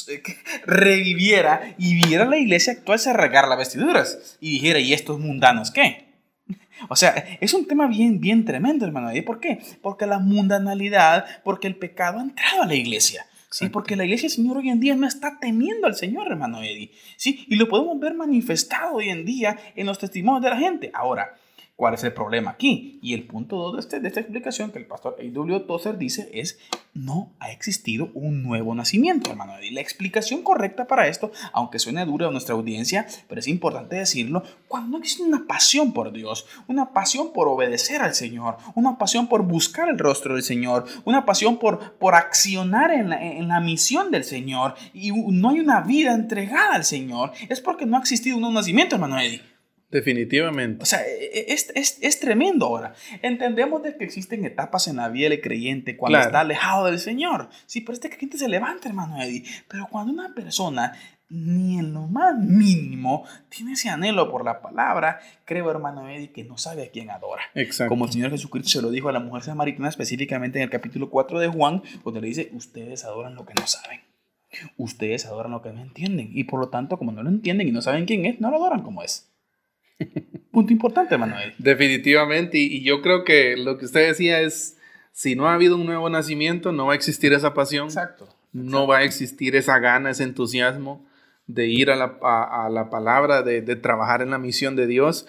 reviviera 0.67 1.75
y 1.79 1.95
viera 2.07 2.25
la 2.25 2.39
iglesia 2.39 2.75
actual, 2.75 2.99
se 2.99 3.13
regara 3.13 3.49
las 3.49 3.59
vestiduras 3.59 4.39
y 4.41 4.51
dijera, 4.51 4.79
¿y 4.79 4.93
estos 4.93 5.19
mundanos 5.19 5.71
qué? 5.71 6.05
O 6.89 6.97
sea, 6.97 7.39
es 7.41 7.55
un 7.55 7.67
tema 7.67 7.87
bien, 7.87 8.21
bien 8.21 8.45
tremendo, 8.45 8.85
hermano. 8.85 9.11
¿Por 9.25 9.41
qué? 9.41 9.61
Porque 9.81 10.07
la 10.07 10.19
mundanalidad, 10.19 11.25
porque 11.43 11.67
el 11.67 11.77
pecado 11.77 12.19
ha 12.19 12.23
entrado 12.23 12.63
a 12.63 12.67
la 12.67 12.75
iglesia. 12.75 13.27
Sí, 13.55 13.69
porque 13.69 13.95
la 13.95 14.05
iglesia 14.05 14.29
del 14.29 14.35
Señor 14.35 14.57
hoy 14.57 14.69
en 14.69 14.81
día 14.81 14.97
no 14.97 15.07
está 15.07 15.39
temiendo 15.39 15.87
al 15.87 15.95
Señor, 15.95 16.27
hermano 16.27 16.61
Eddie. 16.61 16.91
Sí, 17.17 17.45
y 17.47 17.55
lo 17.55 17.69
podemos 17.69 18.01
ver 18.01 18.13
manifestado 18.15 18.97
hoy 18.97 19.11
en 19.11 19.25
día 19.25 19.57
en 19.77 19.87
los 19.87 19.97
testimonios 20.01 20.43
de 20.43 20.51
la 20.51 20.57
gente. 20.57 20.91
Ahora, 20.93 21.37
¿Cuál 21.77 21.95
es 21.95 22.05
el 22.05 22.13
problema 22.13 22.53
aquí? 22.53 23.01
Y 23.03 23.15
el 23.15 23.27
punto 23.27 23.57
2 23.57 23.75
de, 23.75 23.81
este, 23.81 24.01
de 24.01 24.07
esta 24.07 24.21
explicación 24.21 24.71
que 24.71 24.79
el 24.79 24.87
pastor 24.87 25.17
A.W. 25.19 25.59
Tozer 25.61 25.99
dice 25.99 26.31
es, 26.33 26.57
no 26.95 27.33
ha 27.41 27.51
existido 27.51 28.11
un 28.15 28.45
nuevo 28.45 28.77
nacimiento, 28.77 29.31
hermano. 29.31 29.55
Y 29.61 29.71
la 29.71 29.81
explicación 29.81 30.43
correcta 30.43 30.87
para 30.87 31.09
esto, 31.09 31.33
aunque 31.53 31.81
suene 31.81 32.07
dura 32.07 32.29
a 32.29 32.31
nuestra 32.31 32.55
audiencia, 32.55 33.09
pero 33.29 33.41
es 33.41 33.49
importante 33.49 33.97
decirlo, 33.97 34.45
cuando 34.69 34.91
no 34.91 34.99
existe 34.99 35.25
una 35.25 35.49
pasión 35.49 35.93
por 35.93 36.13
Dios, 36.13 36.47
una 36.69 36.93
pasión 36.93 37.33
por 37.33 37.49
obedecer 37.49 38.03
al 38.03 38.15
Señor, 38.15 38.57
una 38.77 38.97
pasión 38.97 39.27
por 39.27 39.43
buscar 39.43 39.89
el 39.89 39.99
rostro 39.99 40.35
del 40.35 40.45
Señor, 40.45 40.85
una 41.05 41.27
pasión 41.27 41.59
por, 41.59 41.95
por 41.95 42.15
accionar 42.15 42.93
en 42.93 43.11
la, 43.11 43.21
en 43.21 43.49
la 43.49 43.59
misión 43.59 44.13
del 44.13 44.23
Señor, 44.23 44.77
y 44.93 45.11
no 45.11 45.51
hay 45.51 45.59
una 45.59 45.81
vida 45.81 46.15
entregada 46.15 46.77
al 46.77 46.85
Señor, 46.85 47.33
es 47.49 47.61
porque 47.61 47.85
no 47.85 47.97
ha 47.97 48.01
existido 48.01 48.37
un 48.37 48.43
nuevo 48.43 48.55
nacimiento, 48.55 48.95
hermano 48.95 49.19
Eddie. 49.19 49.54
Definitivamente. 49.95 50.83
O 50.83 50.87
sea, 50.87 51.07
e, 51.07 51.25
e, 51.25 51.53
es, 51.53 51.71
es, 51.77 51.99
es, 52.01 52.19
tremendo 52.19 52.67
ahora. 52.67 52.95
Entendemos 53.23 53.81
de 53.81 53.97
que 53.97 54.03
existen 54.03 54.45
etapas 54.45 54.89
en 54.89 54.97
la 54.97 55.09
vida 55.09 55.29
del 55.29 55.41
creyente 55.41 55.97
cuando 55.97 56.19
está 56.19 56.41
alejado 56.41 56.87
del 56.87 56.99
Señor. 56.99 57.49
Sí, 57.67 57.81
pero 57.81 57.93
este 57.93 58.11
creyente 58.11 58.37
se 58.37 58.49
levanta, 58.49 58.89
hermano 58.89 59.23
Eddie. 59.23 59.45
Pero 59.69 59.87
cuando 59.89 60.13
una 60.13 60.35
persona 60.35 60.95
ni 61.29 61.79
en 61.79 61.95
lo 61.95 62.09
más 62.09 62.37
mínimo 62.37 63.25
tiene 63.49 63.75
ese 63.75 63.89
anhelo 63.89 64.33
por 64.33 64.45
la 64.45 64.61
palabra, 64.61 65.21
creo, 65.45 65.71
hermano 65.71 66.09
Eddie, 66.09 66.33
que 66.33 66.43
no 66.43 66.59
sabe 66.59 66.83
a 66.83 66.91
quién 66.91 67.11
adora. 67.11 67.43
Exacto. 67.55 67.91
Como 67.91 68.07
el 68.07 68.11
Señor 68.11 68.33
Jesucristo 68.33 68.71
se 68.71 68.83
lo 68.83 68.91
dijo 68.91 69.09
a 69.09 69.13
la 69.13 69.21
mujer 69.21 69.45
samaritana, 69.45 69.89
específicamente 69.89 70.59
en 70.59 70.65
el 70.65 70.71
capítulo 70.71 71.09
4 71.09 71.39
de 71.39 71.47
Juan, 71.47 71.85
donde 72.03 72.21
le 72.21 72.27
dice, 72.27 72.51
ustedes 72.53 73.05
adoran 73.05 73.37
lo 73.37 73.47
que 73.47 73.55
no 73.55 73.65
saben. 73.69 74.01
Ustedes 74.77 75.25
adoran 75.27 75.53
lo 75.53 75.63
que 75.63 75.73
no 75.73 75.83
entienden. 75.83 76.31
Y 76.33 76.43
por 76.45 76.59
lo 76.59 76.69
tanto, 76.69 76.99
como 76.99 77.13
no 77.13 77.23
lo 77.23 77.29
entienden 77.29 77.69
y 77.69 77.71
no 77.71 77.81
saben 77.81 78.07
quién 78.07 78.27
es, 78.27 78.41
no 78.41 78.51
lo 78.51 78.57
adoran 78.57 78.83
como 78.83 79.05
es. 79.05 79.31
Punto 80.51 80.73
importante, 80.73 81.17
Manuel. 81.19 81.55
Definitivamente, 81.59 82.59
y, 82.59 82.83
yo 82.83 83.03
creo 83.03 83.25
que 83.25 83.57
lo 83.57 83.77
que 83.79 83.87
usted 83.87 84.09
decía 84.09 84.41
es, 84.41 84.79
si 85.13 85.35
no 85.35 85.49
ha 85.49 85.55
habido 85.55 85.77
un 85.77 85.87
nuevo 85.87 86.09
nacimiento, 86.09 86.73
no 86.73 86.87
va 86.87 86.93
a 86.93 86.97
existir 86.97 87.33
esa 87.33 87.55
pasión. 87.55 87.87
Exacto. 87.87 88.29
No 88.53 88.87
va 88.87 88.99
a 88.99 89.03
existir 89.03 89.57
esa 89.57 89.79
gana, 89.79 90.11
ese 90.11 90.23
entusiasmo 90.23 91.05
de 91.47 91.67
ir 91.67 91.91
a 91.91 91.97
la, 91.97 92.19
a, 92.23 92.69
la 92.71 92.89
palabra, 92.89 93.43
de, 93.43 93.61
de, 93.61 93.77
trabajar 93.77 94.23
en 94.23 94.31
la 94.31 94.39
misión 94.39 94.77
de 94.77 94.87
Dios. 94.87 95.27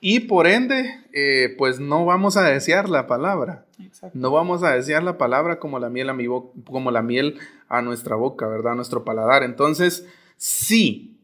y 0.00 0.20
por 0.20 0.46
ende, 0.46 1.00
eh, 1.12 1.54
pues 1.56 1.80
no 1.80 2.04
vamos 2.04 2.36
a 2.36 2.42
desear 2.42 2.88
la 2.88 3.06
palabra. 3.06 3.64
No 4.12 4.30
vamos 4.30 4.62
a 4.62 4.72
desear 4.72 5.02
la 5.02 5.18
palabra 5.18 5.58
como 5.58 5.78
la 5.78 5.88
miel 5.88 6.08
a 6.10 6.14
mi 6.14 6.26
como 6.26 6.90
la 6.90 7.02
miel 7.02 7.38
a 7.68 7.82
nuestra 7.82 8.14
boca, 8.16 8.46
¿verdad? 8.46 8.72
A 8.72 8.76
nuestro 8.76 9.04
paladar. 9.04 9.42
Entonces, 9.42 10.06
sí, 10.36 11.15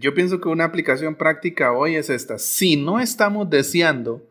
yo 0.00 0.14
pienso 0.14 0.40
que 0.40 0.48
una 0.48 0.64
aplicación 0.64 1.14
práctica 1.14 1.72
hoy 1.72 1.96
es 1.96 2.10
esta. 2.10 2.38
Si 2.38 2.76
no 2.76 3.00
estamos 3.00 3.48
deseando 3.50 4.22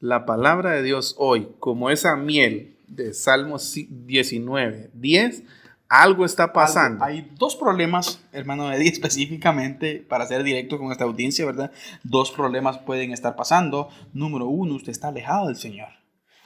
la 0.00 0.26
palabra 0.26 0.72
de 0.72 0.82
Dios 0.82 1.14
hoy 1.18 1.48
como 1.58 1.90
esa 1.90 2.16
miel 2.16 2.76
de 2.88 3.14
Salmos 3.14 3.74
19, 3.74 4.90
10, 4.94 5.42
algo 5.88 6.24
está 6.24 6.52
pasando. 6.52 7.04
Hay 7.04 7.30
dos 7.38 7.54
problemas, 7.54 8.20
hermano 8.32 8.72
Eddie, 8.72 8.88
específicamente 8.92 10.04
para 10.08 10.26
ser 10.26 10.42
directo 10.42 10.78
con 10.78 10.90
esta 10.90 11.04
audiencia, 11.04 11.44
¿verdad? 11.44 11.70
Dos 12.02 12.30
problemas 12.30 12.78
pueden 12.78 13.12
estar 13.12 13.36
pasando. 13.36 13.90
Número 14.12 14.46
uno, 14.46 14.74
usted 14.74 14.90
está 14.90 15.08
alejado 15.08 15.48
del 15.48 15.56
Señor. 15.56 16.01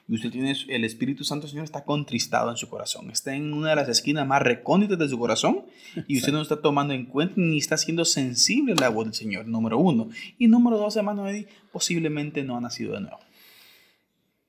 Y 0.09 0.15
usted 0.15 0.31
tiene 0.31 0.55
el 0.69 0.85
Espíritu 0.85 1.25
Santo, 1.25 1.49
Señor, 1.49 1.65
está 1.65 1.85
contristado 1.85 2.51
en 2.51 2.57
su 2.57 2.69
corazón. 2.69 3.11
Está 3.11 3.35
en 3.35 3.53
una 3.53 3.71
de 3.71 3.77
las 3.77 3.89
esquinas 3.89 4.27
más 4.27 4.41
recónditas 4.41 4.99
de 4.99 5.09
su 5.09 5.19
corazón 5.19 5.67
y 6.07 6.19
usted 6.19 6.33
no 6.33 6.41
está 6.41 6.61
tomando 6.63 6.95
en 6.95 7.07
cuenta 7.07 7.35
ni 7.37 7.59
está 7.59 7.77
siendo 7.77 8.05
sensible 8.05 8.75
a 8.75 8.81
la 8.81 8.89
voz 8.89 9.07
del 9.07 9.15
Señor, 9.15 9.47
número 9.47 9.79
uno. 9.79 10.09
Y 10.39 10.47
número 10.47 10.79
dos, 10.79 10.97
hermano 10.97 11.29
Eddie, 11.29 11.49
posiblemente 11.73 12.45
no 12.45 12.57
ha 12.57 12.61
nacido 12.61 12.95
de 12.95 13.01
nuevo. 13.01 13.19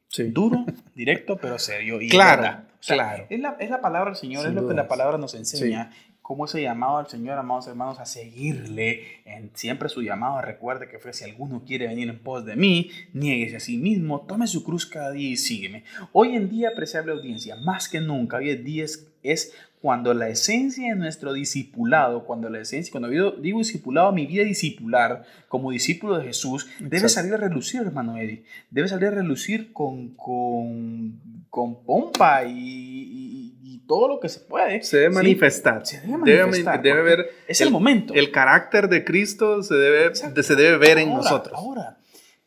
Sí. 0.10 0.24
Duro, 0.26 0.64
directo, 0.96 1.38
pero 1.38 1.58
serio. 1.58 2.02
Y 2.02 2.10
claro. 2.10 2.64
Claro. 2.86 3.26
Es 3.30 3.40
la, 3.40 3.58
es 3.60 3.70
la 3.70 3.82
palabra 3.82 4.12
del 4.12 4.18
Señor, 4.18 4.48
es 4.48 4.54
lo 4.54 4.68
que 4.68 4.76
la 4.76 4.88
palabra 4.88 5.18
nos 5.18 5.34
enseña. 5.34 5.92
Cómo 6.28 6.44
ese 6.44 6.62
llamado 6.62 6.98
al 6.98 7.08
Señor, 7.08 7.38
amados 7.38 7.68
hermanos, 7.68 8.02
a 8.02 8.06
seguirle 8.06 9.22
en 9.24 9.50
siempre 9.54 9.88
su 9.88 10.02
llamado. 10.02 10.42
Recuerde 10.42 10.90
que 10.90 11.00
fue 11.00 11.14
si 11.14 11.24
alguno 11.24 11.64
quiere 11.66 11.88
venir 11.88 12.10
en 12.10 12.20
pos 12.20 12.44
de 12.44 12.58
mí, 12.58 12.92
nieguese 13.14 13.56
a 13.56 13.60
sí 13.62 13.78
mismo, 13.78 14.26
tome 14.28 14.46
su 14.46 14.62
cruz 14.66 14.86
cada 14.86 15.12
día 15.12 15.30
y 15.30 15.38
sígueme. 15.38 15.86
Hoy 16.12 16.36
en 16.36 16.50
día, 16.50 16.68
apreciable 16.68 17.14
audiencia, 17.14 17.56
más 17.56 17.88
que 17.88 18.02
nunca, 18.02 18.36
hoy 18.36 18.50
en 18.50 18.66
día 18.66 18.84
es 19.24 19.54
cuando 19.82 20.14
la 20.14 20.28
esencia 20.28 20.90
de 20.90 21.00
nuestro 21.00 21.32
discipulado, 21.32 22.26
cuando 22.26 22.50
la 22.50 22.60
esencia, 22.60 22.92
cuando 22.92 23.08
digo, 23.08 23.32
digo 23.32 23.60
discipulado, 23.60 24.12
mi 24.12 24.26
vida 24.26 24.44
discipular 24.44 25.24
como 25.48 25.72
discípulo 25.72 26.18
de 26.18 26.26
Jesús, 26.26 26.68
debe 26.82 27.08
salir 27.08 27.36
a 27.36 27.38
relucir, 27.38 27.84
hermano 27.84 28.18
Eddie. 28.18 28.44
Debe 28.70 28.90
salir 28.90 29.08
a 29.08 29.12
relucir 29.12 29.72
con, 29.72 30.10
con, 30.10 31.22
con 31.50 31.86
pompa 31.86 32.44
y, 32.44 32.52
y, 32.52 33.37
todo 33.88 34.08
lo 34.08 34.20
que 34.20 34.30
se 34.30 34.40
puede. 34.42 34.84
Se 34.84 34.98
debe 34.98 35.16
manifestar. 35.16 35.86
Se 35.86 36.02
debe 36.02 36.18
manifestar. 36.46 36.82
Debe, 36.82 37.02
ver. 37.02 37.32
Es 37.48 37.62
el, 37.62 37.72
momento. 37.72 38.14
El 38.14 38.32
carácter 38.32 38.90
de 38.90 39.04
Cristo 39.04 39.64
se 39.64 39.76
debe, 39.76 40.14
se 40.16 40.56
debe 40.56 40.78
ver 40.78 40.98
en 40.98 41.10
nosotros. 41.10 41.58
Ahora, 41.58 41.98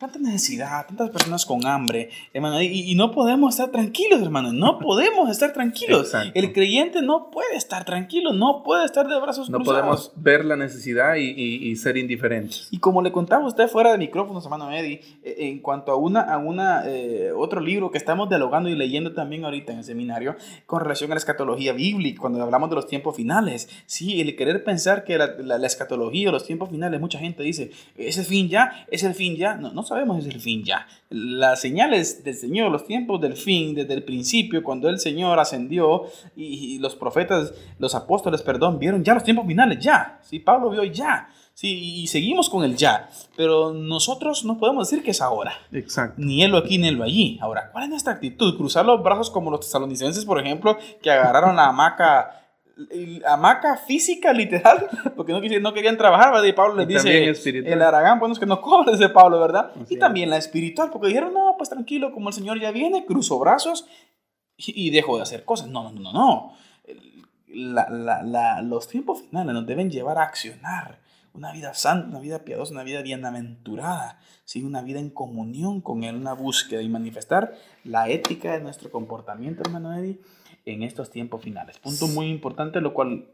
tanta 0.01 0.17
necesidad, 0.17 0.87
tantas 0.87 1.11
personas 1.11 1.45
con 1.45 1.63
hambre, 1.67 2.09
hermano, 2.33 2.59
y, 2.59 2.95
no 2.95 3.11
podemos 3.11 3.53
estar 3.53 3.69
tranquilos, 3.69 4.19
hermano, 4.19 4.51
no 4.51 4.79
podemos 4.79 5.29
estar 5.29 5.53
tranquilos. 5.53 6.11
El 6.33 6.53
creyente 6.53 7.03
no 7.03 7.29
puede 7.29 7.55
estar 7.55 7.85
tranquilo, 7.85 8.33
no 8.33 8.63
puede 8.63 8.85
estar 8.85 9.07
de 9.07 9.19
brazos 9.19 9.49
no 9.51 9.59
cruzados. 9.59 9.79
No 9.79 9.89
podemos 9.89 10.11
ver 10.15 10.43
la 10.43 10.55
necesidad 10.55 11.15
y, 11.17 11.75
ser 11.75 11.97
indiferentes. 11.97 12.67
Y 12.71 12.79
como 12.79 13.03
le 13.03 13.11
contaba 13.11 13.45
usted 13.45 13.67
fuera 13.67 13.91
de 13.91 13.99
micrófonos, 13.99 14.43
hermano 14.43 14.71
Eddie, 14.71 15.01
eh, 15.23 15.35
en 15.37 15.59
cuanto 15.59 15.91
a 15.91 15.95
una, 15.95 16.21
a 16.21 16.39
una 16.39 16.83
eh, 16.87 17.31
otro 17.35 17.61
libro 17.61 17.91
que 17.91 17.99
estamos 17.99 18.27
dialogando 18.27 18.69
y 18.69 18.75
leyendo 18.75 19.13
también 19.13 19.45
ahorita 19.45 19.71
en 19.71 19.79
el 19.79 19.83
seminario 19.83 20.35
con 20.65 20.81
relación 20.81 21.11
a 21.11 21.15
la 21.15 21.19
escatología 21.19 21.73
bíblica, 21.73 22.21
cuando 22.21 22.41
hablamos 22.41 22.69
de 22.69 22.75
los 22.75 22.87
tiempos 22.87 23.15
finales, 23.15 23.69
sí, 23.85 24.19
el 24.19 24.35
querer 24.35 24.63
pensar 24.63 25.03
que 25.03 25.17
la, 25.19 25.35
la, 25.37 25.67
escatología 25.67 26.29
o 26.29 26.31
los 26.31 26.45
tiempos 26.45 26.69
finales, 26.69 26.99
mucha 26.99 27.19
gente 27.19 27.43
dice, 27.43 27.71
es 27.95 28.17
el 28.17 28.25
fin 28.25 28.49
ya, 28.49 28.85
es 28.89 29.03
el 29.03 29.13
fin 29.13 29.35
ya, 29.35 29.55
no, 29.55 29.71
no 29.71 29.83
sabemos 29.91 30.25
es 30.25 30.33
el 30.33 30.39
fin 30.39 30.63
ya. 30.63 30.87
Las 31.09 31.59
señales 31.59 32.23
del 32.23 32.35
Señor, 32.35 32.71
los 32.71 32.85
tiempos 32.85 33.19
del 33.19 33.35
fin, 33.35 33.75
desde 33.75 33.93
el 33.93 34.03
principio, 34.03 34.63
cuando 34.63 34.87
el 34.87 34.99
Señor 34.99 35.37
ascendió 35.37 36.05
y, 36.35 36.79
los 36.79 36.95
profetas, 36.95 37.53
los 37.77 37.93
apóstoles, 37.93 38.41
perdón, 38.41 38.79
vieron 38.79 39.03
ya 39.03 39.13
los 39.13 39.23
tiempos 39.23 39.45
finales, 39.45 39.79
ya. 39.79 40.19
Sí, 40.23 40.39
Pablo 40.39 40.69
vio 40.69 40.83
ya. 40.85 41.29
Sí, 41.53 42.01
y 42.01 42.07
seguimos 42.07 42.49
con 42.49 42.63
el 42.63 42.77
ya, 42.77 43.09
pero 43.35 43.73
nosotros 43.73 44.45
no 44.45 44.57
podemos 44.57 44.89
decir 44.89 45.03
que 45.03 45.11
es 45.11 45.21
ahora. 45.21 45.51
Exacto. 45.73 46.15
Ni 46.17 46.41
él 46.41 46.55
aquí 46.55 46.77
ni 46.77 46.87
él 46.87 47.01
allí. 47.01 47.37
Ahora, 47.41 47.69
¿cuál 47.71 47.83
es 47.83 47.89
nuestra 47.89 48.13
actitud? 48.13 48.55
Cruzar 48.55 48.85
los 48.85 49.03
brazos 49.03 49.29
como 49.29 49.51
los 49.51 49.59
tesalonicenses, 49.59 50.23
por 50.23 50.39
ejemplo, 50.39 50.77
que 51.03 51.11
agarraron 51.11 51.57
la 51.57 51.67
hamaca 51.67 52.40
hamaca 53.27 53.77
física, 53.77 54.33
literal, 54.33 54.87
porque 55.15 55.33
no, 55.33 55.41
no 55.59 55.73
querían 55.73 55.97
trabajar, 55.97 56.31
¿verdad? 56.31 56.47
Y 56.47 56.53
Pablo 56.53 56.75
les 56.75 56.87
dice, 56.87 57.51
el 57.59 57.81
Aragán, 57.81 58.19
bueno, 58.19 58.33
es 58.33 58.39
que 58.39 58.45
no 58.45 58.61
cobres 58.61 58.99
de 58.99 59.09
Pablo, 59.09 59.39
¿verdad? 59.39 59.71
y 59.89 59.97
también 59.97 60.29
la 60.29 60.37
espiritual, 60.37 60.89
porque 60.91 61.07
dijeron, 61.07 61.33
no, 61.33 61.55
pues 61.57 61.69
tranquilo, 61.69 62.11
como 62.11 62.29
el 62.29 62.35
Señor 62.35 62.59
ya 62.59 62.71
viene, 62.71 63.05
cruzo 63.05 63.39
brazos 63.39 63.87
y, 64.57 64.89
dejo 64.91 65.17
de 65.17 65.23
hacer 65.23 65.43
cosas. 65.43 65.67
No, 65.67 65.83
no, 65.83 65.91
no, 65.91 66.13
no. 66.13 66.53
La, 67.47 67.89
la, 67.89 68.23
la, 68.23 68.61
los 68.61 68.87
tiempos 68.87 69.21
finales 69.21 69.53
nos 69.53 69.65
deben 69.65 69.89
llevar 69.89 70.17
a 70.17 70.23
accionar 70.23 70.99
una 71.33 71.51
vida 71.51 71.73
santa, 71.73 72.07
una 72.07 72.19
vida 72.19 72.39
piadosa, 72.39 72.73
una 72.73 72.83
vida 72.83 73.01
bienaventurada, 73.01 74.19
¿sí? 74.45 74.63
una 74.63 74.81
vida 74.81 74.99
en 74.99 75.09
comunión 75.09 75.81
con 75.81 76.03
Él, 76.03 76.15
una 76.15 76.33
búsqueda 76.33 76.81
y 76.81 76.89
manifestar 76.89 77.53
la 77.83 78.09
ética 78.09 78.53
de 78.53 78.61
nuestro 78.61 78.91
comportamiento, 78.91 79.61
hermano 79.61 79.93
Eddie 79.93 80.19
en 80.65 80.83
estos 80.83 81.09
tiempos 81.09 81.41
finales. 81.41 81.79
Punto 81.79 82.07
muy 82.07 82.27
importante, 82.27 82.81
lo 82.81 82.93
cual, 82.93 83.27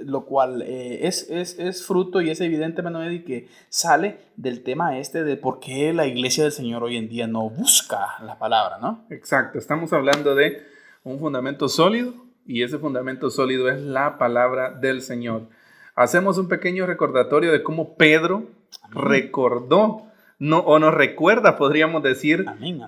lo 0.00 0.24
cual 0.24 0.62
eh, 0.62 1.06
es, 1.06 1.28
es, 1.30 1.58
es, 1.58 1.84
fruto 1.86 2.20
y 2.20 2.30
es 2.30 2.40
evidente, 2.40 2.82
Manuel, 2.82 3.24
que 3.24 3.48
sale 3.68 4.18
del 4.36 4.62
tema 4.62 4.98
este 4.98 5.24
de 5.24 5.36
por 5.36 5.60
qué 5.60 5.92
la 5.92 6.06
iglesia 6.06 6.44
del 6.44 6.52
Señor 6.52 6.82
hoy 6.82 6.96
en 6.96 7.08
día 7.08 7.26
no 7.26 7.48
busca 7.50 8.22
la 8.24 8.38
palabra, 8.38 8.78
¿no? 8.78 9.04
Exacto, 9.10 9.58
estamos 9.58 9.92
hablando 9.92 10.34
de 10.34 10.62
un 11.02 11.18
fundamento 11.18 11.68
sólido 11.68 12.14
y 12.46 12.62
ese 12.62 12.78
fundamento 12.78 13.30
sólido 13.30 13.68
es 13.68 13.80
la 13.80 14.18
palabra 14.18 14.70
del 14.70 15.02
Señor. 15.02 15.48
Hacemos 15.94 16.38
un 16.38 16.48
pequeño 16.48 16.86
recordatorio 16.86 17.52
de 17.52 17.62
cómo 17.62 17.94
Pedro 17.94 18.48
recordó 18.90 20.06
no, 20.38 20.58
o 20.60 20.78
nos 20.78 20.94
recuerda, 20.94 21.56
podríamos 21.56 22.02
decir, 22.02 22.44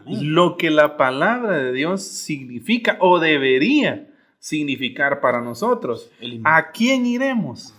lo 0.06 0.56
que 0.56 0.70
la 0.70 0.96
palabra 0.96 1.58
de 1.58 1.72
Dios 1.72 2.02
significa 2.02 2.96
o 3.00 3.18
debería 3.18 4.08
significar 4.38 5.20
para 5.20 5.40
nosotros. 5.40 6.10
¿A 6.44 6.72
quién 6.72 7.06
iremos? 7.06 7.74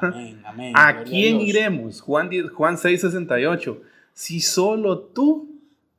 ¿A 0.74 1.02
quién 1.04 1.40
iremos? 1.40 2.00
Juan, 2.00 2.30
Juan 2.48 2.76
6:68. 2.76 3.80
Si 4.12 4.40
solo 4.40 4.98
tú 5.00 5.54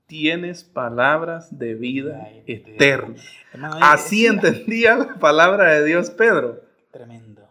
tienes 0.07 0.63
palabras 0.63 1.57
de 1.57 1.75
vida 1.75 2.29
eterna. 2.45 3.15
Así 3.81 4.25
entendía 4.25 4.95
la 4.95 5.15
palabra 5.15 5.73
de 5.73 5.85
Dios 5.85 6.09
Pedro. 6.11 6.61
Tremendo, 6.91 7.41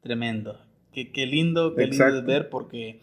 tremendo. 0.00 0.60
Qué, 0.92 1.26
lindo, 1.26 1.74
qué 1.74 1.86
lindo 1.86 2.22
ver 2.22 2.48
porque 2.48 3.00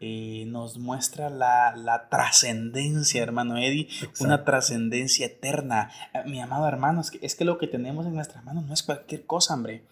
eh, 0.00 0.44
nos 0.46 0.78
muestra 0.78 1.28
la, 1.28 1.74
la 1.76 2.08
trascendencia, 2.08 3.22
hermano 3.22 3.56
Eddie, 3.56 3.88
una 4.20 4.44
trascendencia 4.44 5.26
eterna. 5.26 5.90
Eh, 6.14 6.22
mi 6.26 6.40
amado 6.40 6.68
hermano, 6.68 7.00
es 7.00 7.10
que, 7.10 7.18
es 7.22 7.34
que 7.34 7.44
lo 7.44 7.58
que 7.58 7.66
tenemos 7.66 8.06
en 8.06 8.14
nuestras 8.14 8.44
manos 8.44 8.64
no 8.64 8.74
es 8.74 8.82
cualquier 8.82 9.26
cosa, 9.26 9.54
hombre, 9.54 9.82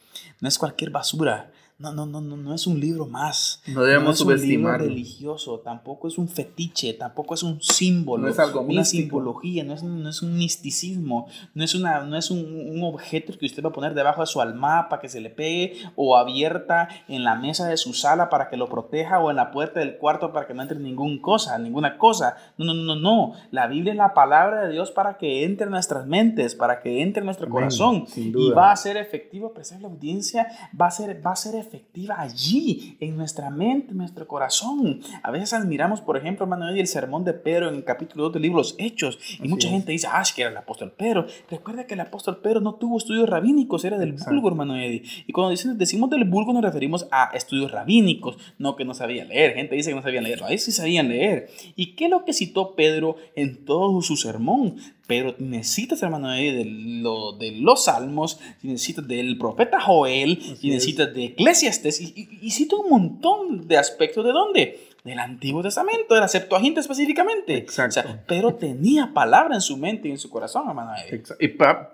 no 0.40 0.48
es 0.48 0.58
cualquier 0.58 0.90
basura. 0.90 1.50
No, 1.78 1.92
no, 1.92 2.06
no, 2.06 2.22
no, 2.22 2.38
no 2.38 2.54
es 2.54 2.66
un 2.66 2.80
libro 2.80 3.04
más. 3.04 3.62
No 3.66 3.82
debemos 3.82 4.24
no 4.24 4.32
es 4.32 4.40
un 4.40 4.48
libro 4.48 4.78
religioso, 4.78 5.60
tampoco 5.60 6.08
es 6.08 6.16
un 6.16 6.26
fetiche, 6.26 6.94
tampoco 6.94 7.34
es 7.34 7.42
un 7.42 7.60
símbolo. 7.60 8.22
No 8.22 8.30
es 8.30 8.38
algo 8.38 8.62
Una 8.62 8.82
simbología, 8.82 9.62
no 9.62 9.74
es, 9.74 9.82
no 9.82 10.08
es, 10.08 10.22
un 10.22 10.38
misticismo, 10.38 11.28
no 11.52 11.62
es, 11.62 11.74
una, 11.74 12.00
no 12.04 12.16
es 12.16 12.30
un, 12.30 12.38
un, 12.38 12.82
objeto 12.82 13.36
que 13.38 13.44
usted 13.44 13.62
va 13.62 13.68
a 13.68 13.72
poner 13.74 13.92
debajo 13.92 14.22
de 14.22 14.26
su 14.26 14.40
alma 14.40 14.88
para 14.88 15.02
que 15.02 15.10
se 15.10 15.20
le 15.20 15.28
pegue 15.28 15.74
o 15.96 16.16
abierta 16.16 16.88
en 17.08 17.24
la 17.24 17.34
mesa 17.34 17.68
de 17.68 17.76
su 17.76 17.92
sala 17.92 18.30
para 18.30 18.48
que 18.48 18.56
lo 18.56 18.70
proteja 18.70 19.20
o 19.20 19.28
en 19.28 19.36
la 19.36 19.50
puerta 19.50 19.80
del 19.80 19.98
cuarto 19.98 20.32
para 20.32 20.46
que 20.46 20.54
no 20.54 20.62
entre 20.62 20.78
ninguna 20.78 21.20
cosa, 21.20 21.58
ninguna 21.58 21.98
cosa. 21.98 22.36
No, 22.56 22.64
no, 22.64 22.72
no, 22.72 22.96
no. 22.96 23.32
La 23.50 23.66
Biblia 23.66 23.92
es 23.92 23.98
la 23.98 24.14
palabra 24.14 24.62
de 24.62 24.72
Dios 24.72 24.92
para 24.92 25.18
que 25.18 25.44
entre 25.44 25.66
en 25.66 25.72
nuestras 25.72 26.06
mentes, 26.06 26.54
para 26.54 26.80
que 26.80 27.02
entre 27.02 27.20
en 27.20 27.26
nuestro 27.26 27.50
corazón. 27.50 28.06
Y 28.16 28.32
va 28.52 28.72
a 28.72 28.76
ser 28.76 28.96
efectivo, 28.96 29.48
apreciar 29.48 29.82
la 29.82 29.88
audiencia, 29.88 30.48
va 30.80 30.86
a 30.86 30.90
ser, 30.90 31.20
va 31.24 31.32
a 31.32 31.36
ser 31.36 31.65
efectiva 31.66 32.20
allí, 32.20 32.96
en 33.00 33.16
nuestra 33.16 33.50
mente, 33.50 33.92
en 33.92 33.98
nuestro 33.98 34.26
corazón. 34.26 35.00
A 35.22 35.30
veces 35.30 35.52
admiramos, 35.52 36.00
por 36.00 36.16
ejemplo, 36.16 36.44
hermano, 36.44 36.68
el 36.68 36.86
sermón 36.86 37.24
de 37.24 37.34
Pedro 37.34 37.68
en 37.68 37.76
el 37.76 37.84
capítulo 37.84 38.24
2 38.24 38.34
del 38.34 38.42
libro 38.42 38.58
Los 38.58 38.74
Hechos, 38.78 39.18
y 39.42 39.48
mucha 39.48 39.68
gente 39.68 39.92
dice, 39.92 40.08
ah, 40.10 40.22
es 40.22 40.32
que 40.32 40.42
era 40.42 40.50
el 40.50 40.56
apóstol 40.56 40.92
Pedro. 40.96 41.26
Recuerda 41.50 41.86
que 41.86 41.94
el 41.94 42.00
apóstol 42.00 42.38
Pedro 42.38 42.60
no 42.60 42.74
tuvo 42.74 42.98
estudios 42.98 43.28
rabínicos, 43.28 43.84
era 43.84 43.98
del 43.98 44.12
vulgo, 44.12 44.48
hermano 44.48 44.76
Eddie. 44.76 45.02
Y 45.26 45.32
cuando 45.32 45.54
decimos 45.74 46.10
del 46.10 46.24
vulgo 46.24 46.52
nos 46.52 46.62
referimos 46.62 47.06
a 47.10 47.30
estudios 47.34 47.70
rabínicos, 47.70 48.38
no 48.58 48.76
que 48.76 48.84
no 48.84 48.94
sabía 48.94 49.24
leer. 49.24 49.54
Gente 49.54 49.74
dice 49.74 49.90
que 49.90 49.96
no 49.96 50.02
sabían 50.02 50.24
leer, 50.24 50.42
a 50.42 50.48
veces 50.48 50.64
sí 50.64 50.72
sabían 50.72 51.08
leer. 51.08 51.48
¿Y 51.74 51.94
qué 51.94 52.04
es 52.04 52.10
lo 52.10 52.24
que 52.24 52.32
citó 52.32 52.74
Pedro 52.74 53.16
en 53.34 53.64
todo 53.64 54.00
su 54.02 54.16
sermón? 54.16 54.76
Pero 55.06 55.34
necesitas, 55.38 56.02
hermano, 56.02 56.30
de, 56.30 56.64
lo, 56.66 57.32
de 57.32 57.52
los 57.52 57.84
salmos, 57.84 58.40
necesitas 58.62 59.06
del 59.06 59.38
profeta 59.38 59.80
Joel, 59.80 60.38
y 60.60 60.70
necesitas 60.70 61.14
de 61.14 61.26
Eclesiastes, 61.26 62.00
y, 62.00 62.28
y, 62.40 62.50
cita 62.50 62.76
un 62.76 62.90
montón 62.90 63.68
de 63.68 63.76
aspectos 63.76 64.24
de 64.24 64.32
dónde? 64.32 64.80
del 65.06 65.20
Antiguo 65.20 65.62
Testamento, 65.62 66.14
de 66.14 66.20
la 66.20 66.26
Septuaginta 66.26 66.80
específicamente. 66.80 67.58
Exacto. 67.58 68.18
Pedro 68.26 68.56
tenía 68.56 69.12
palabra 69.14 69.54
en 69.54 69.60
su 69.60 69.76
mente 69.76 70.08
y 70.08 70.10
en 70.10 70.18
su 70.18 70.28
corazón, 70.28 70.68
hermano. 70.68 70.90
Y 71.38 71.48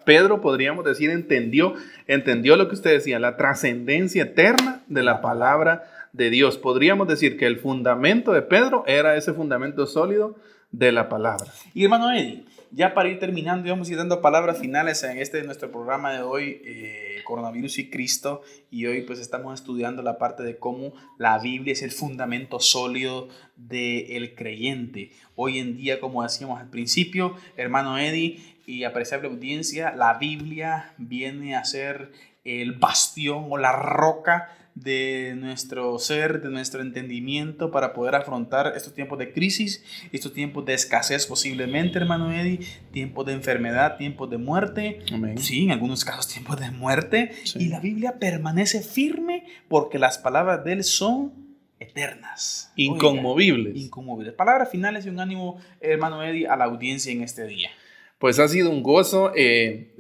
Pedro, 0.07 0.41
podríamos 0.41 0.83
decir, 0.87 1.11
entendió, 1.11 1.75
entendió 2.07 2.57
lo 2.57 2.69
que 2.69 2.75
usted 2.75 2.91
decía, 2.91 3.19
la 3.19 3.37
trascendencia 3.37 4.23
eterna 4.23 4.81
de 4.87 5.03
la 5.03 5.21
palabra 5.21 5.85
de 6.15 6.31
Dios. 6.31 6.57
Podríamos 6.57 7.07
decir 7.07 7.37
que 7.37 7.45
el 7.45 7.59
fundamento 7.59 8.33
de 8.33 8.41
Pedro 8.41 8.83
era 8.87 9.15
ese 9.15 9.35
fundamento 9.35 9.87
sólido 9.87 10.35
de 10.71 10.91
la 10.91 11.11
palabra. 11.11 11.53
Y 11.75 11.85
hermano 11.85 12.11
Eddie, 12.11 12.47
ya 12.73 12.95
para 12.95 13.11
ir 13.11 13.19
terminando, 13.19 13.69
vamos 13.69 13.89
a 13.89 13.93
ir 13.93 13.99
dando 13.99 14.23
palabras 14.23 14.59
finales 14.59 15.03
en 15.03 15.19
este 15.19 15.43
nuestro 15.43 15.71
programa 15.71 16.11
de 16.13 16.23
hoy, 16.23 16.63
eh, 16.65 17.19
Coronavirus 17.25 17.79
y 17.79 17.91
Cristo. 17.91 18.43
Y 18.71 18.87
hoy 18.87 19.03
pues 19.03 19.19
estamos 19.19 19.61
estudiando 19.61 20.03
la 20.03 20.17
parte 20.17 20.43
de 20.43 20.57
cómo 20.57 20.95
la 21.19 21.39
Biblia 21.39 21.75
es 21.75 21.83
el 21.83 21.91
fundamento 21.91 22.61
sólido 22.61 23.29
del 23.57 24.35
creyente. 24.35 25.13
Hoy 25.37 25.59
en 25.59 25.77
día, 25.77 26.01
como 26.01 26.23
decíamos 26.23 26.61
al 26.61 26.71
principio, 26.71 27.37
hermano 27.59 27.99
Eddie 27.99 28.43
y 28.67 28.85
apreciable 28.85 29.29
audiencia, 29.29 29.95
la 29.95 30.15
Biblia 30.15 30.95
viene 30.97 31.57
a 31.57 31.65
ser 31.65 32.11
el 32.45 32.73
bastión 32.73 33.49
o 33.51 33.59
la 33.59 33.73
roca 33.73 34.49
de 34.75 35.35
nuestro 35.37 35.99
ser, 35.99 36.41
de 36.41 36.49
nuestro 36.49 36.81
entendimiento 36.81 37.71
para 37.71 37.93
poder 37.93 38.15
afrontar 38.15 38.73
estos 38.75 38.95
tiempos 38.95 39.19
de 39.19 39.33
crisis, 39.33 39.85
estos 40.13 40.33
tiempos 40.33 40.65
de 40.65 40.75
escasez 40.75 41.27
posiblemente, 41.27 41.99
hermano 41.99 42.33
Eddie, 42.33 42.61
tiempos 42.91 43.27
de 43.27 43.33
enfermedad, 43.33 43.97
tiempos 43.97 44.31
de 44.31 44.39
muerte, 44.39 45.01
sí, 45.37 45.65
en 45.65 45.73
algunos 45.73 46.05
casos 46.05 46.29
tiempos 46.29 46.59
de 46.59 46.71
muerte, 46.71 47.33
y 47.55 47.69
la 47.69 47.81
Biblia 47.81 48.19
permanece 48.19 48.83
firme 48.83 49.45
porque 49.69 49.99
las 49.99 50.19
palabras 50.19 50.65
de 50.65 50.73
Él 50.73 50.85
son 50.85 51.33
eternas. 51.79 52.73
Inconmovibles. 52.77 53.77
inconmovibles. 53.77 54.35
Palabras 54.35 54.71
finales 54.71 55.05
y 55.05 55.09
un 55.09 55.21
ánimo, 55.21 55.59
hermano 55.81 56.23
Eddie, 56.23 56.47
a 56.47 56.57
la 56.57 56.65
audiencia 56.65 57.13
en 57.13 57.23
este 57.23 57.47
día. 57.47 57.71
Pues 58.19 58.39
ha 58.39 58.49
sido 58.49 58.71
un 58.71 58.83
gozo 58.83 59.33
eh, 59.35 59.95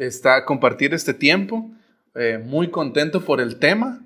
compartir 0.46 0.94
este 0.94 1.12
tiempo. 1.12 1.70
Eh, 2.14 2.38
muy 2.38 2.68
contento 2.68 3.24
por 3.24 3.40
el 3.40 3.58
tema. 3.58 4.01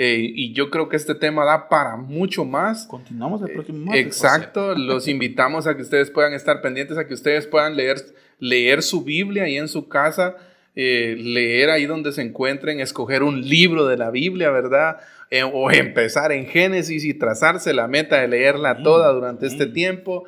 Eh, 0.00 0.30
y 0.32 0.52
yo 0.52 0.70
creo 0.70 0.88
que 0.88 0.96
este 0.96 1.16
tema 1.16 1.44
da 1.44 1.68
para 1.68 1.96
mucho 1.96 2.44
más. 2.44 2.86
Continuamos 2.86 3.42
el 3.42 3.50
próximo 3.50 3.86
martes. 3.86 4.06
Exacto, 4.06 4.74
los 4.78 5.08
invitamos 5.08 5.66
a 5.66 5.76
que 5.76 5.82
ustedes 5.82 6.08
puedan 6.10 6.34
estar 6.34 6.62
pendientes, 6.62 6.96
a 6.96 7.08
que 7.08 7.14
ustedes 7.14 7.48
puedan 7.48 7.76
leer, 7.76 7.96
leer 8.38 8.82
su 8.84 9.02
Biblia 9.02 9.42
ahí 9.42 9.56
en 9.56 9.66
su 9.66 9.88
casa, 9.88 10.36
eh, 10.76 11.16
leer 11.18 11.70
ahí 11.70 11.86
donde 11.86 12.12
se 12.12 12.22
encuentren, 12.22 12.78
escoger 12.78 13.24
un 13.24 13.40
libro 13.48 13.88
de 13.88 13.96
la 13.96 14.12
Biblia, 14.12 14.50
¿verdad? 14.50 14.98
Eh, 15.32 15.42
o 15.42 15.68
empezar 15.72 16.30
en 16.30 16.46
Génesis 16.46 17.04
y 17.04 17.12
trazarse 17.14 17.74
la 17.74 17.88
meta 17.88 18.20
de 18.20 18.28
leerla 18.28 18.84
toda 18.84 19.12
durante 19.12 19.48
este 19.48 19.66
tiempo. 19.66 20.26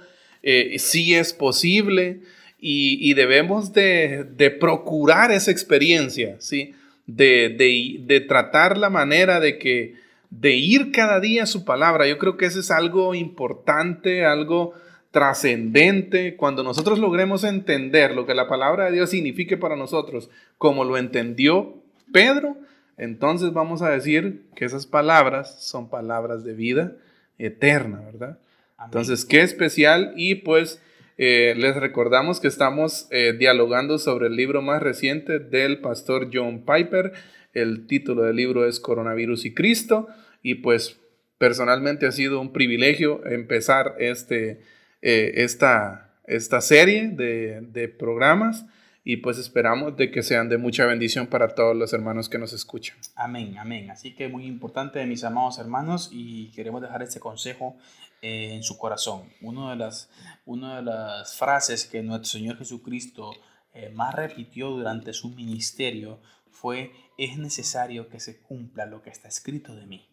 sí 0.78 1.14
es 1.14 1.32
posible 1.32 2.22
y, 2.58 2.98
y 3.08 3.14
debemos 3.14 3.72
de, 3.72 4.24
de, 4.36 4.50
procurar 4.50 5.30
esa 5.30 5.52
experiencia, 5.52 6.36
¿sí? 6.40 6.74
De, 7.16 8.24
tratar 8.28 8.78
la 8.78 8.90
manera 8.90 9.40
de 9.40 9.58
que 9.58 9.94
de 10.30 10.54
ir 10.54 10.92
cada 10.92 11.20
día 11.20 11.44
a 11.44 11.46
su 11.46 11.64
palabra. 11.64 12.06
Yo 12.06 12.18
creo 12.18 12.36
que 12.36 12.46
eso 12.46 12.60
es 12.60 12.70
algo 12.70 13.14
importante, 13.14 14.24
algo 14.24 14.74
trascendente. 15.10 16.36
Cuando 16.36 16.62
nosotros 16.62 16.98
logremos 16.98 17.42
entender 17.44 18.14
lo 18.14 18.26
que 18.26 18.34
la 18.34 18.48
palabra 18.48 18.86
de 18.86 18.92
Dios 18.92 19.10
signifique 19.10 19.56
para 19.56 19.76
nosotros, 19.76 20.30
como 20.56 20.84
lo 20.84 20.96
entendió 20.96 21.74
Pedro, 22.12 22.56
entonces 22.96 23.52
vamos 23.52 23.82
a 23.82 23.90
decir 23.90 24.42
que 24.54 24.64
esas 24.64 24.86
palabras 24.86 25.64
son 25.64 25.88
palabras 25.88 26.44
de 26.44 26.52
vida 26.52 26.96
eterna, 27.38 28.00
¿verdad? 28.04 28.38
Entonces, 28.84 29.24
qué 29.24 29.42
especial 29.42 30.12
y 30.16 30.36
pues 30.36 30.80
eh, 31.22 31.54
les 31.54 31.76
recordamos 31.76 32.40
que 32.40 32.48
estamos 32.48 33.06
eh, 33.10 33.34
dialogando 33.38 33.98
sobre 33.98 34.28
el 34.28 34.36
libro 34.36 34.62
más 34.62 34.82
reciente 34.82 35.38
del 35.38 35.82
pastor 35.82 36.30
John 36.32 36.64
Piper. 36.64 37.12
El 37.52 37.86
título 37.86 38.22
del 38.22 38.36
libro 38.36 38.66
es 38.66 38.80
Coronavirus 38.80 39.44
y 39.44 39.52
Cristo. 39.52 40.08
Y 40.40 40.54
pues 40.54 40.98
personalmente 41.36 42.06
ha 42.06 42.12
sido 42.12 42.40
un 42.40 42.54
privilegio 42.54 43.22
empezar 43.26 43.96
este, 43.98 44.62
eh, 45.02 45.32
esta, 45.34 46.14
esta 46.26 46.62
serie 46.62 47.08
de, 47.08 47.60
de 47.70 47.88
programas 47.88 48.64
y 49.04 49.18
pues 49.18 49.36
esperamos 49.36 49.98
de 49.98 50.10
que 50.10 50.22
sean 50.22 50.48
de 50.48 50.56
mucha 50.56 50.86
bendición 50.86 51.26
para 51.26 51.48
todos 51.48 51.76
los 51.76 51.92
hermanos 51.92 52.30
que 52.30 52.38
nos 52.38 52.54
escuchan. 52.54 52.96
Amén, 53.14 53.58
amén. 53.58 53.90
Así 53.90 54.14
que 54.14 54.28
muy 54.28 54.46
importante, 54.46 55.04
mis 55.04 55.22
amados 55.24 55.58
hermanos, 55.58 56.08
y 56.12 56.50
queremos 56.52 56.80
dejar 56.80 57.02
este 57.02 57.20
consejo 57.20 57.76
eh, 58.22 58.54
en 58.54 58.62
su 58.62 58.76
corazón. 58.78 59.32
Una 59.40 59.70
de, 59.70 59.76
las, 59.76 60.10
una 60.44 60.76
de 60.76 60.82
las 60.82 61.34
frases 61.36 61.86
que 61.86 62.02
nuestro 62.02 62.30
Señor 62.30 62.58
Jesucristo 62.58 63.32
eh, 63.72 63.90
más 63.90 64.14
repitió 64.14 64.70
durante 64.70 65.12
su 65.12 65.30
ministerio 65.30 66.20
fue, 66.50 66.92
es 67.16 67.38
necesario 67.38 68.08
que 68.08 68.20
se 68.20 68.40
cumpla 68.40 68.86
lo 68.86 69.02
que 69.02 69.10
está 69.10 69.28
escrito 69.28 69.74
de 69.74 69.86
mí. 69.86 70.08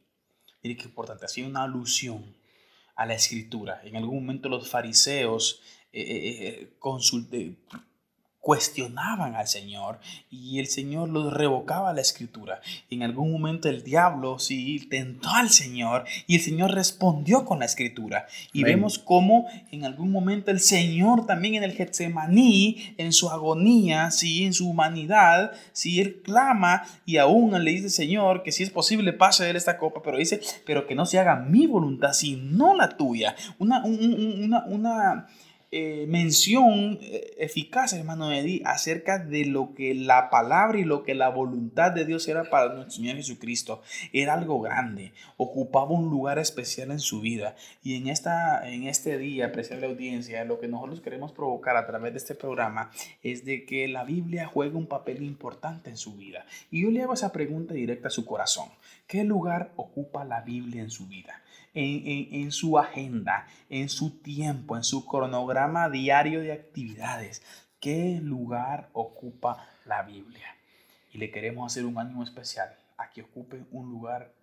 Mire 0.64 0.78
qué 0.78 0.86
importante, 0.86 1.26
ha 1.26 1.30
sido 1.30 1.50
una 1.50 1.64
alusión 1.64 2.36
a 2.96 3.06
la 3.06 3.14
escritura. 3.14 3.82
En 3.84 3.96
algún 3.96 4.22
momento 4.22 4.50
los 4.50 4.70
fariseos 4.70 5.62
eh, 5.92 6.02
eh 6.02 6.78
cuestionaban 8.48 9.36
al 9.36 9.46
Señor 9.50 10.00
y 10.32 10.60
el 10.60 10.68
Señor 10.68 11.10
los 11.10 11.34
revocaba 11.34 11.92
la 11.92 12.00
escritura. 12.00 12.62
En 12.90 13.04
algún 13.04 13.30
momento 13.30 13.68
el 13.68 13.84
diablo 13.84 14.40
sí 14.40 14.88
tentó 14.90 15.32
al 15.32 15.50
Señor 15.50 16.06
y 16.28 16.36
el 16.36 16.42
Señor 16.42 16.72
respondió 16.72 17.44
con 17.44 17.60
la 17.60 17.66
escritura. 17.66 18.26
Y 18.54 18.64
vemos 18.64 19.00
cómo 19.00 19.50
en 19.74 19.84
algún 19.84 20.14
momento 20.14 20.50
el 20.50 20.62
Señor 20.62 21.26
también 21.26 21.56
en 21.56 21.64
el 21.66 21.74
Getsemaní, 21.74 22.96
en 22.98 23.12
su 23.12 23.30
agonía, 23.30 24.12
sí, 24.12 24.46
en 24.46 24.54
su 24.54 24.70
humanidad, 24.70 25.52
sí, 25.74 26.00
él 26.00 26.22
clama 26.24 26.84
y 27.06 27.18
aún 27.18 27.52
le 27.62 27.72
dice 27.72 27.90
Señor 27.90 28.44
que 28.44 28.54
si 28.54 28.64
es 28.64 28.70
posible 28.70 29.12
pase 29.12 29.44
de 29.44 29.50
él 29.50 29.58
esta 29.58 29.78
copa, 29.78 30.02
pero 30.02 30.20
dice, 30.20 30.40
pero 30.66 30.88
que 30.88 30.96
no 30.96 31.06
se 31.06 31.20
haga 31.20 31.36
mi 31.36 31.68
voluntad, 31.68 32.14
sino 32.14 32.74
la 32.78 32.96
tuya. 32.96 33.36
Una, 33.60 33.84
una, 33.84 34.64
una 34.68 35.28
eh, 35.70 36.06
mención 36.08 36.98
eh, 37.02 37.36
eficaz, 37.40 37.92
hermano 37.92 38.32
Eddie, 38.32 38.62
acerca 38.66 39.20
de 39.20 39.46
lo 39.46 39.74
que 39.74 39.94
la 39.94 40.30
palabra 40.30 40.80
y 40.80 40.86
lo 40.86 41.04
que 41.04 41.14
la 41.14 41.28
voluntad 41.28 41.92
de 41.92 42.06
Dios 42.06 42.26
era 42.30 42.50
para 42.50 42.74
nuestro 42.74 42.96
Señor 42.96 43.18
Jesucristo. 43.18 43.82
Era 44.14 44.36
algo 44.36 44.62
grande, 44.62 45.12
ocupaba 45.36 45.92
un 45.92 46.10
lugar 46.10 46.40
especial 46.40 46.92
en 46.92 47.00
su 47.00 47.20
vida. 47.20 47.56
Y 47.84 47.96
en, 47.96 48.08
esta, 48.08 48.66
en 48.70 48.88
este 48.88 49.18
día, 49.18 49.48
apreciable 49.48 49.88
audiencia, 49.88 50.46
lo 50.46 50.58
que 50.60 50.70
nosotros 50.70 51.02
queremos 51.02 51.34
provocar 51.34 51.76
a 51.76 51.86
través 51.86 52.14
de 52.14 52.20
este 52.20 52.36
programa 52.36 52.90
es 53.22 53.44
de 53.44 53.66
que 53.66 53.90
la 53.90 54.06
Biblia 54.06 54.48
juegue 54.48 54.78
un 54.78 54.88
papel 54.88 55.22
importante 55.22 55.90
en 55.90 55.98
su 55.98 56.16
vida. 56.16 56.46
Y 56.72 56.84
yo 56.84 56.92
le 56.92 57.04
hago 57.04 57.14
esa 57.14 57.34
pregunta 57.34 57.74
directa 57.74 58.08
a 58.08 58.12
su 58.12 58.26
corazón. 58.26 58.70
¿Qué 59.06 59.26
lugar 59.26 59.74
ocupa 59.76 60.24
la 60.24 60.42
Biblia 60.42 60.82
en 60.82 60.92
su 60.92 61.08
vida? 61.08 61.42
En, 61.78 62.52
su 62.52 62.80
agenda, 62.80 63.48
en 63.70 63.90
su 63.90 64.20
tiempo, 64.22 64.76
en 64.76 64.84
su 64.84 65.06
cronograma 65.06 65.90
diario 65.90 66.42
de 66.42 66.52
actividades. 66.52 67.44
¿Qué 67.80 68.20
lugar 68.22 68.90
ocupa 68.94 69.70
la 69.86 70.02
Biblia? 70.04 70.48
Y 71.14 71.20
le 71.20 71.30
queremos 71.30 71.72
hacer 71.72 71.86
un 71.86 72.00
ánimo 72.00 72.24
especial 72.24 72.76
a 72.98 73.12
que 73.12 73.22
ocupe 73.22 73.64
un 73.72 73.92
lugar 73.92 74.34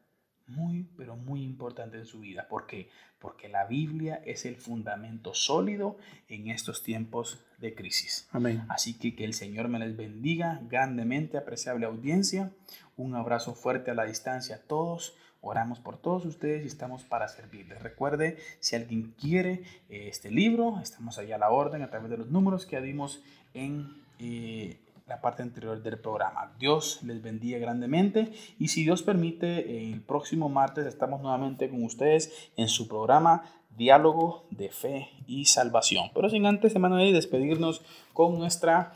muy, 0.46 0.86
pero 0.96 1.16
muy 1.16 1.42
importante 1.42 1.98
en 1.98 2.06
su 2.06 2.20
vida. 2.20 2.46
¿Por 2.48 2.66
qué? 2.66 2.90
Porque 3.18 3.48
la 3.48 3.64
Biblia 3.64 4.22
es 4.24 4.44
el 4.44 4.56
fundamento 4.56 5.34
sólido 5.34 5.96
en 6.28 6.48
estos 6.48 6.82
tiempos 6.82 7.44
de 7.58 7.74
crisis. 7.74 8.28
Amén. 8.30 8.64
Así 8.68 8.94
que 8.94 9.16
que 9.16 9.24
el 9.24 9.34
Señor 9.34 9.68
me 9.68 9.78
les 9.78 9.96
bendiga 9.96 10.60
grandemente, 10.68 11.38
apreciable 11.38 11.86
audiencia. 11.86 12.52
Un 12.96 13.16
abrazo 13.16 13.54
fuerte 13.54 13.90
a 13.90 13.94
la 13.94 14.04
distancia 14.04 14.56
a 14.56 14.60
todos. 14.60 15.16
Oramos 15.44 15.78
por 15.78 15.98
todos 15.98 16.24
ustedes 16.24 16.64
y 16.64 16.66
estamos 16.66 17.04
para 17.04 17.28
servirles. 17.28 17.82
Recuerde, 17.82 18.38
si 18.60 18.76
alguien 18.76 19.14
quiere 19.20 19.62
eh, 19.90 20.08
este 20.08 20.30
libro, 20.30 20.80
estamos 20.82 21.18
allá 21.18 21.36
a 21.36 21.38
la 21.38 21.50
orden 21.50 21.82
a 21.82 21.90
través 21.90 22.10
de 22.10 22.16
los 22.16 22.30
números 22.30 22.64
que 22.64 22.80
dimos 22.80 23.22
en 23.52 24.02
eh, 24.18 24.78
la 25.06 25.20
parte 25.20 25.42
anterior 25.42 25.82
del 25.82 25.98
programa. 25.98 26.52
Dios 26.58 27.02
les 27.02 27.22
bendiga 27.22 27.58
grandemente 27.58 28.32
y 28.58 28.68
si 28.68 28.84
Dios 28.84 29.02
permite, 29.02 29.92
el 29.92 30.00
próximo 30.00 30.48
martes 30.48 30.86
estamos 30.86 31.20
nuevamente 31.20 31.68
con 31.68 31.84
ustedes 31.84 32.50
en 32.56 32.68
su 32.68 32.88
programa 32.88 33.42
Diálogo 33.76 34.46
de 34.50 34.70
Fe 34.70 35.10
y 35.26 35.44
Salvación. 35.44 36.10
Pero 36.14 36.30
sin 36.30 36.46
antes, 36.46 36.74
hermano, 36.74 36.96
despedirnos 36.96 37.82
con 38.12 38.38
nuestra 38.38 38.94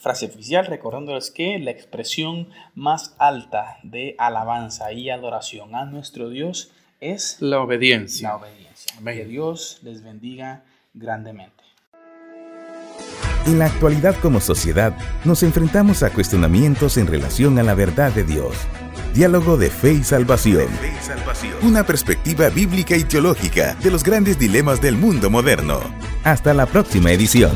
frase 0.00 0.26
oficial, 0.26 0.66
recordándoles 0.66 1.30
que 1.30 1.58
la 1.58 1.70
expresión 1.70 2.48
más 2.74 3.14
alta 3.18 3.78
de 3.82 4.14
alabanza 4.18 4.92
y 4.92 5.10
adoración 5.10 5.74
a 5.74 5.84
nuestro 5.84 6.28
Dios 6.28 6.70
es 7.00 7.36
la 7.40 7.60
obediencia. 7.60 8.28
La 8.28 8.36
obediencia. 8.36 8.94
Que 9.04 9.24
Dios 9.24 9.80
les 9.82 10.02
bendiga 10.02 10.64
grandemente. 10.94 11.64
En 13.46 13.58
la 13.58 13.66
actualidad 13.66 14.14
como 14.20 14.40
sociedad 14.40 14.96
nos 15.24 15.42
enfrentamos 15.42 16.02
a 16.02 16.10
cuestionamientos 16.10 16.98
en 16.98 17.06
relación 17.06 17.58
a 17.58 17.62
la 17.62 17.74
verdad 17.74 18.12
de 18.12 18.24
Dios. 18.24 18.54
Diálogo 19.14 19.56
de 19.56 19.70
Fe 19.70 19.94
y 19.94 20.04
Salvación. 20.04 20.68
Una 21.62 21.84
perspectiva 21.84 22.48
bíblica 22.48 22.96
y 22.96 23.04
teológica 23.04 23.74
de 23.82 23.90
los 23.90 24.04
grandes 24.04 24.38
dilemas 24.38 24.80
del 24.80 24.96
mundo 24.96 25.30
moderno. 25.30 25.80
Hasta 26.22 26.54
la 26.54 26.66
próxima 26.66 27.10
edición. 27.10 27.52